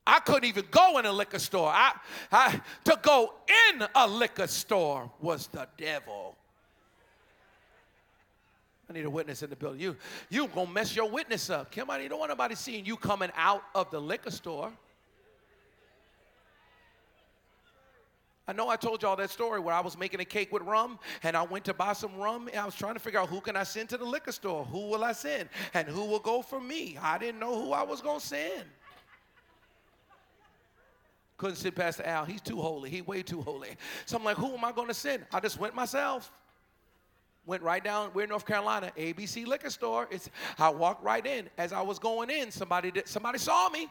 I 0.06 0.20
couldn't 0.20 0.44
even 0.44 0.66
go 0.70 0.98
in 0.98 1.06
a 1.06 1.12
liquor 1.12 1.40
store. 1.40 1.68
I, 1.68 1.94
I, 2.30 2.60
to 2.84 2.96
go 3.02 3.34
in 3.72 3.84
a 3.96 4.06
liquor 4.06 4.46
store 4.46 5.10
was 5.20 5.48
the 5.48 5.66
devil. 5.76 6.36
I 8.90 8.92
need 8.92 9.04
a 9.04 9.10
witness 9.10 9.44
in 9.44 9.50
the 9.50 9.56
building. 9.56 9.80
You, 9.80 9.96
you 10.30 10.48
gonna 10.48 10.68
mess 10.68 10.96
your 10.96 11.08
witness 11.08 11.48
up. 11.48 11.70
Come 11.70 11.90
on, 11.90 12.02
you 12.02 12.08
don't 12.08 12.18
want 12.18 12.30
nobody 12.30 12.56
seeing 12.56 12.84
you 12.84 12.96
coming 12.96 13.30
out 13.36 13.62
of 13.72 13.88
the 13.92 14.00
liquor 14.00 14.32
store. 14.32 14.72
I 18.48 18.52
know 18.52 18.68
I 18.68 18.74
told 18.74 19.00
y'all 19.02 19.14
that 19.14 19.30
story 19.30 19.60
where 19.60 19.76
I 19.76 19.78
was 19.80 19.96
making 19.96 20.18
a 20.18 20.24
cake 20.24 20.52
with 20.52 20.62
rum 20.62 20.98
and 21.22 21.36
I 21.36 21.44
went 21.44 21.64
to 21.66 21.74
buy 21.74 21.92
some 21.92 22.16
rum 22.16 22.48
and 22.48 22.56
I 22.56 22.64
was 22.64 22.74
trying 22.74 22.94
to 22.94 23.00
figure 23.00 23.20
out 23.20 23.28
who 23.28 23.40
can 23.40 23.54
I 23.54 23.62
send 23.62 23.90
to 23.90 23.96
the 23.96 24.04
liquor 24.04 24.32
store? 24.32 24.64
Who 24.64 24.88
will 24.88 25.04
I 25.04 25.12
send? 25.12 25.48
And 25.72 25.86
who 25.86 26.04
will 26.06 26.18
go 26.18 26.42
for 26.42 26.60
me? 26.60 26.98
I 27.00 27.16
didn't 27.16 27.38
know 27.38 27.62
who 27.62 27.70
I 27.70 27.84
was 27.84 28.00
to 28.00 28.18
send. 28.18 28.64
Couldn't 31.36 31.56
sit 31.56 31.76
Pastor 31.76 32.02
Al. 32.02 32.24
He's 32.24 32.40
too 32.40 32.60
holy. 32.60 32.90
He 32.90 33.02
way 33.02 33.22
too 33.22 33.40
holy. 33.40 33.76
So 34.04 34.16
I'm 34.16 34.24
like, 34.24 34.36
who 34.36 34.52
am 34.52 34.64
I 34.64 34.72
to 34.72 34.94
send? 34.94 35.26
I 35.32 35.38
just 35.38 35.60
went 35.60 35.76
myself. 35.76 36.32
Went 37.50 37.64
right 37.64 37.82
down, 37.82 38.12
we're 38.14 38.22
in 38.22 38.28
North 38.28 38.46
Carolina, 38.46 38.92
ABC 38.96 39.44
liquor 39.44 39.70
store. 39.70 40.06
It's 40.12 40.30
I 40.56 40.68
walked 40.68 41.02
right 41.02 41.26
in. 41.26 41.50
As 41.58 41.72
I 41.72 41.82
was 41.82 41.98
going 41.98 42.30
in, 42.30 42.52
somebody 42.52 42.92
did, 42.92 43.08
somebody 43.08 43.40
saw 43.40 43.68
me 43.68 43.88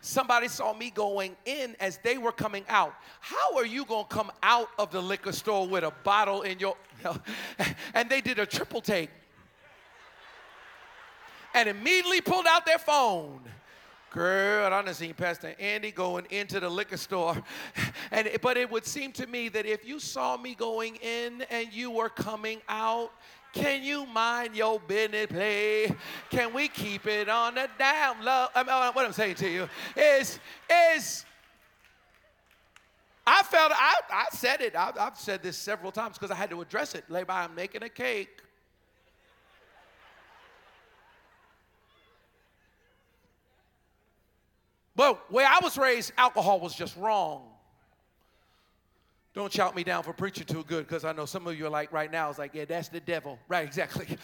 somebody 0.00 0.48
saw 0.48 0.72
me 0.72 0.88
going 0.88 1.36
in 1.44 1.76
as 1.80 1.98
they 1.98 2.16
were 2.16 2.32
coming 2.32 2.64
out. 2.66 2.94
How 3.20 3.58
are 3.58 3.66
you 3.66 3.84
to 3.84 4.06
come 4.08 4.32
out 4.42 4.68
of 4.78 4.90
the 4.90 5.02
liquor 5.02 5.32
store 5.32 5.68
with 5.68 5.84
a 5.84 5.92
bottle 6.02 6.40
in 6.42 6.58
your. 6.58 6.78
and 7.92 8.08
they 8.08 8.22
did 8.22 8.38
a 8.38 8.46
triple 8.46 8.80
take 8.80 9.10
and 11.52 11.68
immediately 11.68 12.22
pulled 12.22 12.46
out 12.46 12.64
their 12.64 12.78
phone. 12.78 13.42
Girl, 14.10 14.66
I 14.66 14.82
done 14.82 14.92
seen 14.92 15.14
Pastor 15.14 15.54
Andy 15.60 15.92
going 15.92 16.26
into 16.30 16.58
the 16.58 16.68
liquor 16.68 16.96
store. 16.96 17.40
And 18.12 18.28
but 18.42 18.56
it 18.56 18.68
would 18.68 18.84
seem 18.84 19.12
to 19.12 19.26
me 19.28 19.48
that 19.50 19.66
if 19.66 19.86
you 19.86 20.00
saw 20.00 20.36
me 20.36 20.56
going 20.56 20.96
in 20.96 21.44
and 21.48 21.72
you 21.72 21.92
were 21.92 22.08
coming 22.08 22.60
out, 22.68 23.12
can 23.52 23.84
you 23.84 24.04
mind 24.06 24.56
your 24.56 24.80
business, 24.80 25.26
please? 25.26 25.92
Can 26.28 26.52
we 26.52 26.66
keep 26.66 27.06
it 27.06 27.28
on 27.28 27.54
the 27.54 27.68
down 27.78 28.24
low? 28.24 28.46
I 28.54 28.64
mean, 28.64 28.92
what 28.94 29.06
I'm 29.06 29.12
saying 29.12 29.36
to 29.36 29.48
you 29.48 29.68
is, 29.96 30.40
is 30.92 31.24
I 33.24 33.42
felt, 33.44 33.70
I, 33.72 33.94
I 34.10 34.26
said 34.32 34.60
it. 34.60 34.74
I, 34.74 34.92
have 34.96 35.16
said 35.16 35.42
this 35.42 35.56
several 35.56 35.92
times 35.92 36.18
because 36.18 36.32
I 36.32 36.34
had 36.34 36.50
to 36.50 36.60
address 36.60 36.96
it. 36.96 37.04
By, 37.08 37.24
I'm 37.28 37.54
making 37.54 37.84
a 37.84 37.88
cake. 37.88 38.42
But 45.00 45.32
where 45.32 45.46
I 45.46 45.60
was 45.62 45.78
raised, 45.78 46.12
alcohol 46.18 46.60
was 46.60 46.74
just 46.74 46.94
wrong. 46.94 47.44
Don't 49.32 49.50
shout 49.50 49.74
me 49.74 49.82
down 49.82 50.02
for 50.02 50.12
preaching 50.12 50.44
too 50.44 50.62
good 50.64 50.86
because 50.86 51.06
I 51.06 51.12
know 51.12 51.24
some 51.24 51.46
of 51.46 51.58
you 51.58 51.64
are 51.64 51.70
like 51.70 51.90
right 51.90 52.12
now, 52.12 52.28
it's 52.28 52.38
like, 52.38 52.54
yeah, 52.54 52.66
that's 52.66 52.90
the 52.90 53.00
devil. 53.00 53.38
Right, 53.48 53.64
exactly. 53.66 54.18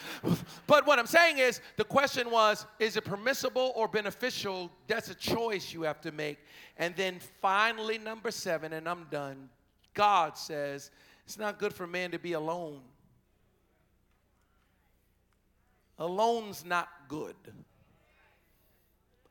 but 0.66 0.87
what 0.87 0.99
I'm 0.99 1.07
saying 1.07 1.39
is 1.39 1.62
the 1.79 1.85
question 1.85 2.31
was, 2.31 2.66
is 2.79 2.99
it 2.99 3.07
permissible 3.07 3.72
or 3.74 3.89
beneficial? 3.89 4.70
That's 4.87 5.09
a 5.09 5.14
choice 5.14 5.72
you 5.72 5.81
have 5.81 6.03
to 6.03 6.12
make. 6.12 6.41
And 6.77 6.95
then 6.95 7.20
finally, 7.41 7.97
number 7.97 8.31
seven, 8.31 8.74
and 8.74 8.87
I'm 8.87 9.07
done. 9.11 9.49
God 9.95 10.37
says, 10.37 10.91
it's 11.24 11.39
not 11.39 11.59
good 11.59 11.72
for 11.72 11.87
man 11.87 12.11
to 12.11 12.18
be 12.18 12.35
alone. 12.35 12.83
Alone's 15.99 16.66
not 16.66 16.91
good. 17.09 17.35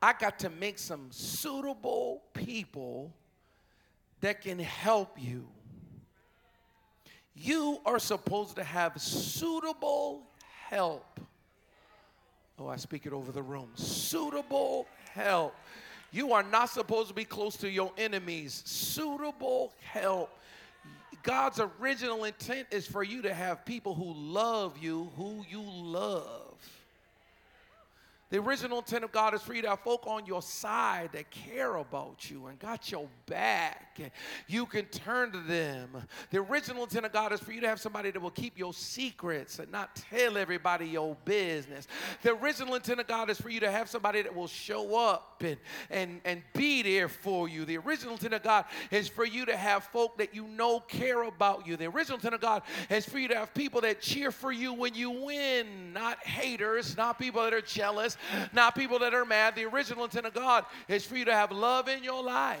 I 0.02 0.12
got 0.12 0.38
to 0.40 0.50
make 0.50 0.78
some 0.78 1.08
suitable 1.10 2.22
people 2.34 3.12
that 4.20 4.42
can 4.42 4.58
help 4.58 5.16
you 5.20 5.46
you 7.36 7.80
are 7.84 7.98
supposed 7.98 8.56
to 8.56 8.64
have 8.64 9.00
suitable 9.00 10.22
help. 10.68 11.20
Oh, 12.58 12.66
I 12.66 12.76
speak 12.76 13.04
it 13.04 13.12
over 13.12 13.30
the 13.30 13.42
room. 13.42 13.68
Suitable 13.74 14.86
help. 15.12 15.54
You 16.12 16.32
are 16.32 16.42
not 16.42 16.70
supposed 16.70 17.08
to 17.08 17.14
be 17.14 17.24
close 17.24 17.56
to 17.58 17.68
your 17.68 17.92
enemies. 17.98 18.62
Suitable 18.64 19.74
help. 19.80 20.30
God's 21.22 21.60
original 21.80 22.24
intent 22.24 22.68
is 22.70 22.86
for 22.86 23.02
you 23.02 23.20
to 23.22 23.34
have 23.34 23.66
people 23.66 23.94
who 23.94 24.14
love 24.14 24.78
you, 24.78 25.10
who 25.16 25.44
you 25.48 25.60
love. 25.62 26.54
The 28.28 28.38
original 28.38 28.78
intent 28.78 29.04
of 29.04 29.12
God 29.12 29.34
is 29.34 29.42
for 29.42 29.54
you 29.54 29.62
to 29.62 29.68
have 29.68 29.80
folk 29.80 30.04
on 30.08 30.26
your 30.26 30.42
side 30.42 31.10
that 31.12 31.30
care 31.30 31.76
about 31.76 32.28
you 32.28 32.46
and 32.46 32.58
got 32.58 32.90
your 32.90 33.08
back. 33.26 33.98
And 34.02 34.10
you 34.48 34.66
can 34.66 34.86
turn 34.86 35.30
to 35.30 35.38
them. 35.38 35.90
The 36.30 36.38
original 36.38 36.82
intent 36.82 37.06
of 37.06 37.12
God 37.12 37.32
is 37.32 37.38
for 37.38 37.52
you 37.52 37.60
to 37.60 37.68
have 37.68 37.80
somebody 37.80 38.10
that 38.10 38.20
will 38.20 38.32
keep 38.32 38.58
your 38.58 38.74
secrets 38.74 39.60
and 39.60 39.70
not 39.70 39.94
tell 40.10 40.36
everybody 40.36 40.88
your 40.88 41.16
business. 41.24 41.86
The 42.22 42.32
original 42.32 42.74
intent 42.74 42.98
of 42.98 43.06
God 43.06 43.30
is 43.30 43.40
for 43.40 43.48
you 43.48 43.60
to 43.60 43.70
have 43.70 43.88
somebody 43.88 44.22
that 44.22 44.34
will 44.34 44.48
show 44.48 44.96
up 44.96 45.40
and, 45.44 45.56
and, 45.88 46.20
and 46.24 46.42
be 46.52 46.82
there 46.82 47.08
for 47.08 47.48
you. 47.48 47.64
The 47.64 47.78
original 47.78 48.14
intent 48.14 48.34
of 48.34 48.42
God 48.42 48.64
is 48.90 49.06
for 49.06 49.24
you 49.24 49.46
to 49.46 49.56
have 49.56 49.84
folk 49.84 50.18
that 50.18 50.34
you 50.34 50.48
know 50.48 50.80
care 50.80 51.22
about 51.22 51.64
you. 51.64 51.76
The 51.76 51.86
original 51.86 52.16
intent 52.16 52.34
of 52.34 52.40
God 52.40 52.62
is 52.90 53.06
for 53.06 53.20
you 53.20 53.28
to 53.28 53.36
have 53.36 53.54
people 53.54 53.82
that 53.82 54.00
cheer 54.00 54.32
for 54.32 54.50
you 54.50 54.72
when 54.72 54.96
you 54.96 55.10
win, 55.10 55.92
not 55.92 56.18
haters, 56.26 56.96
not 56.96 57.20
people 57.20 57.40
that 57.44 57.54
are 57.54 57.60
jealous 57.60 58.15
not 58.52 58.74
people 58.74 58.98
that 59.00 59.14
are 59.14 59.24
mad. 59.24 59.54
The 59.54 59.64
original 59.64 60.04
intent 60.04 60.26
of 60.26 60.34
God 60.34 60.64
is 60.88 61.04
for 61.04 61.16
you 61.16 61.24
to 61.24 61.34
have 61.34 61.52
love 61.52 61.88
in 61.88 62.02
your 62.04 62.22
life. 62.22 62.60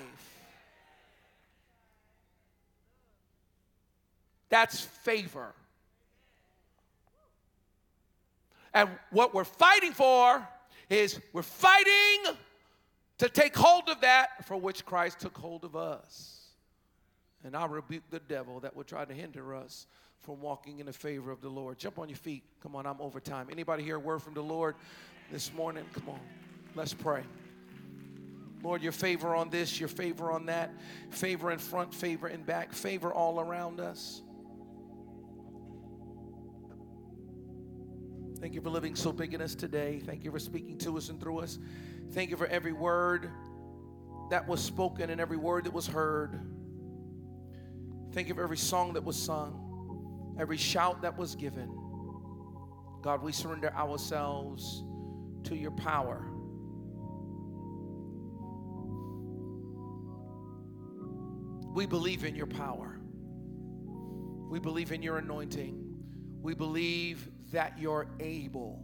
That's 4.48 4.80
favor. 4.80 5.54
And 8.72 8.90
what 9.10 9.34
we're 9.34 9.44
fighting 9.44 9.92
for 9.92 10.46
is 10.90 11.20
we're 11.32 11.42
fighting 11.42 12.36
to 13.18 13.28
take 13.28 13.56
hold 13.56 13.88
of 13.88 14.02
that 14.02 14.46
for 14.46 14.56
which 14.56 14.84
Christ 14.84 15.20
took 15.20 15.36
hold 15.36 15.64
of 15.64 15.74
us. 15.74 16.36
And 17.44 17.56
I 17.56 17.64
rebuke 17.66 18.04
the 18.10 18.20
devil 18.20 18.60
that 18.60 18.76
would 18.76 18.86
try 18.86 19.04
to 19.04 19.14
hinder 19.14 19.54
us 19.54 19.86
from 20.20 20.40
walking 20.40 20.80
in 20.80 20.86
the 20.86 20.92
favor 20.92 21.30
of 21.30 21.40
the 21.40 21.48
Lord. 21.48 21.78
Jump 21.78 21.98
on 21.98 22.08
your 22.08 22.18
feet. 22.18 22.42
Come 22.62 22.74
on, 22.76 22.86
I'm 22.86 23.00
over 23.00 23.20
time. 23.20 23.48
Anybody 23.50 23.82
hear 23.82 23.96
a 23.96 24.00
word 24.00 24.20
from 24.22 24.34
the 24.34 24.42
Lord? 24.42 24.74
This 25.30 25.52
morning? 25.52 25.84
Come 25.92 26.10
on, 26.10 26.20
let's 26.74 26.94
pray. 26.94 27.22
Lord, 28.62 28.82
your 28.82 28.92
favor 28.92 29.34
on 29.34 29.50
this, 29.50 29.78
your 29.78 29.88
favor 29.88 30.30
on 30.32 30.46
that, 30.46 30.72
favor 31.10 31.50
in 31.50 31.58
front, 31.58 31.94
favor 31.94 32.28
in 32.28 32.42
back, 32.42 32.72
favor 32.72 33.12
all 33.12 33.38
around 33.38 33.80
us. 33.80 34.22
Thank 38.40 38.54
you 38.54 38.60
for 38.60 38.70
living 38.70 38.94
so 38.96 39.12
big 39.12 39.34
in 39.34 39.40
us 39.40 39.54
today. 39.54 40.00
Thank 40.04 40.24
you 40.24 40.30
for 40.30 40.38
speaking 40.38 40.78
to 40.78 40.96
us 40.96 41.08
and 41.08 41.20
through 41.20 41.38
us. 41.38 41.58
Thank 42.12 42.30
you 42.30 42.36
for 42.36 42.46
every 42.46 42.72
word 42.72 43.30
that 44.30 44.46
was 44.46 44.62
spoken 44.62 45.10
and 45.10 45.20
every 45.20 45.36
word 45.36 45.64
that 45.64 45.72
was 45.72 45.86
heard. 45.86 46.40
Thank 48.12 48.28
you 48.28 48.34
for 48.34 48.42
every 48.42 48.56
song 48.56 48.94
that 48.94 49.04
was 49.04 49.16
sung, 49.16 50.36
every 50.38 50.56
shout 50.56 51.02
that 51.02 51.16
was 51.16 51.34
given. 51.34 51.70
God, 53.02 53.22
we 53.22 53.32
surrender 53.32 53.72
ourselves 53.74 54.82
to 55.46 55.56
your 55.56 55.70
power. 55.72 56.24
We 61.74 61.86
believe 61.86 62.24
in 62.24 62.34
your 62.34 62.46
power. 62.46 62.98
We 64.48 64.58
believe 64.58 64.92
in 64.92 65.02
your 65.02 65.18
anointing. 65.18 65.82
We 66.40 66.54
believe 66.54 67.28
that 67.52 67.78
you're 67.78 68.08
able 68.20 68.82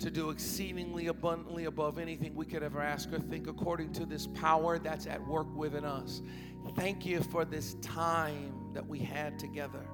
to 0.00 0.10
do 0.10 0.30
exceedingly 0.30 1.06
abundantly 1.06 1.64
above 1.64 1.98
anything 1.98 2.34
we 2.34 2.44
could 2.44 2.62
ever 2.62 2.80
ask 2.80 3.12
or 3.12 3.18
think 3.18 3.46
according 3.46 3.92
to 3.92 4.04
this 4.04 4.26
power 4.26 4.78
that's 4.78 5.06
at 5.06 5.24
work 5.26 5.46
within 5.56 5.84
us. 5.84 6.20
Thank 6.76 7.06
you 7.06 7.22
for 7.22 7.44
this 7.44 7.74
time 7.80 8.52
that 8.74 8.86
we 8.86 8.98
had 8.98 9.38
together. 9.38 9.86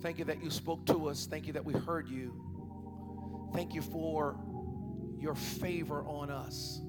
Thank 0.00 0.18
you 0.18 0.24
that 0.26 0.42
you 0.42 0.50
spoke 0.50 0.86
to 0.86 1.08
us. 1.08 1.26
Thank 1.26 1.46
you 1.46 1.52
that 1.52 1.64
we 1.64 1.74
heard 1.74 2.08
you. 2.08 2.34
Thank 3.52 3.74
you 3.74 3.82
for 3.82 4.38
your 5.18 5.34
favor 5.34 6.02
on 6.06 6.30
us. 6.30 6.80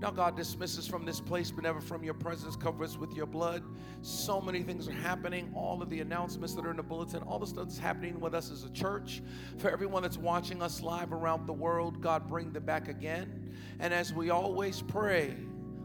Now, 0.00 0.10
God, 0.10 0.36
dismiss 0.36 0.76
us 0.80 0.88
from 0.88 1.04
this 1.04 1.20
place, 1.20 1.52
but 1.52 1.62
never 1.62 1.80
from 1.80 2.02
your 2.02 2.14
presence. 2.14 2.56
Cover 2.56 2.82
us 2.82 2.98
with 2.98 3.12
your 3.12 3.26
blood. 3.26 3.62
So 4.00 4.40
many 4.40 4.64
things 4.64 4.88
are 4.88 4.92
happening. 4.92 5.52
All 5.54 5.80
of 5.80 5.90
the 5.90 6.00
announcements 6.00 6.54
that 6.54 6.66
are 6.66 6.72
in 6.72 6.78
the 6.78 6.82
bulletin, 6.82 7.22
all 7.22 7.38
the 7.38 7.46
stuff 7.46 7.66
that's 7.66 7.78
happening 7.78 8.18
with 8.18 8.34
us 8.34 8.50
as 8.50 8.64
a 8.64 8.70
church. 8.70 9.22
For 9.58 9.70
everyone 9.70 10.02
that's 10.02 10.18
watching 10.18 10.60
us 10.60 10.80
live 10.80 11.12
around 11.12 11.46
the 11.46 11.52
world, 11.52 12.00
God, 12.00 12.26
bring 12.26 12.52
them 12.52 12.64
back 12.64 12.88
again. 12.88 13.54
And 13.78 13.94
as 13.94 14.12
we 14.12 14.30
always 14.30 14.82
pray, 14.82 15.36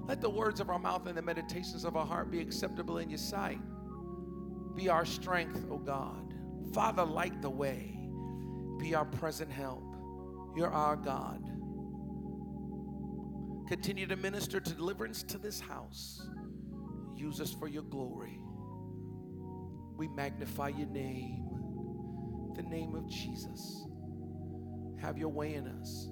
let 0.08 0.20
the 0.20 0.32
words 0.32 0.60
of 0.60 0.72
our 0.72 0.80
mouth 0.80 1.06
and 1.06 1.16
the 1.16 1.22
meditations 1.22 1.86
of 1.86 1.96
our 1.96 2.06
heart 2.06 2.32
be 2.32 2.40
acceptable 2.40 2.98
in 2.98 3.12
your 3.12 3.20
sight. 3.20 3.60
Be 4.78 4.90
our 4.90 5.06
strength, 5.06 5.66
O 5.72 5.74
oh 5.74 5.78
God. 5.80 6.36
Father, 6.72 7.04
light 7.04 7.42
the 7.42 7.50
way. 7.50 7.98
Be 8.78 8.94
our 8.94 9.06
present 9.06 9.52
help. 9.52 9.84
You're 10.56 10.72
our 10.72 10.96
God. 10.96 11.44
Continue 13.68 14.06
to 14.06 14.16
minister 14.16 14.60
to 14.60 14.74
deliverance 14.74 15.24
to 15.24 15.40
this 15.40 15.60
house. 15.60 16.30
Use 17.16 17.42
us 17.42 17.52
for 17.52 17.68
your 17.68 17.82
glory. 17.82 18.40
We 19.98 20.08
magnify 20.10 20.70
your 20.70 20.88
name, 20.88 21.44
the 22.56 22.62
name 22.62 22.94
of 22.94 23.10
Jesus. 23.10 23.84
Have 25.02 25.18
your 25.18 25.30
way 25.30 25.56
in 25.56 25.68
us. 25.68 26.08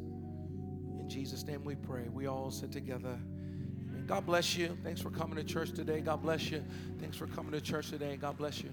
In 0.99 1.07
Jesus' 1.07 1.45
name 1.45 1.63
we 1.63 1.75
pray. 1.75 2.07
We 2.09 2.25
all 2.25 2.49
sit 2.49 2.71
together. 2.71 3.19
God 4.07 4.25
bless 4.25 4.55
you. 4.55 4.77
Thanks 4.83 5.01
for 5.01 5.09
coming 5.09 5.35
to 5.35 5.43
church 5.43 5.71
today. 5.71 5.99
God 5.99 6.21
bless 6.21 6.51
you. 6.51 6.63
Thanks 6.99 7.17
for 7.17 7.25
coming 7.27 7.51
to 7.53 7.61
church 7.61 7.89
today. 7.89 8.17
God 8.17 8.37
bless 8.37 8.61
you. 8.61 8.69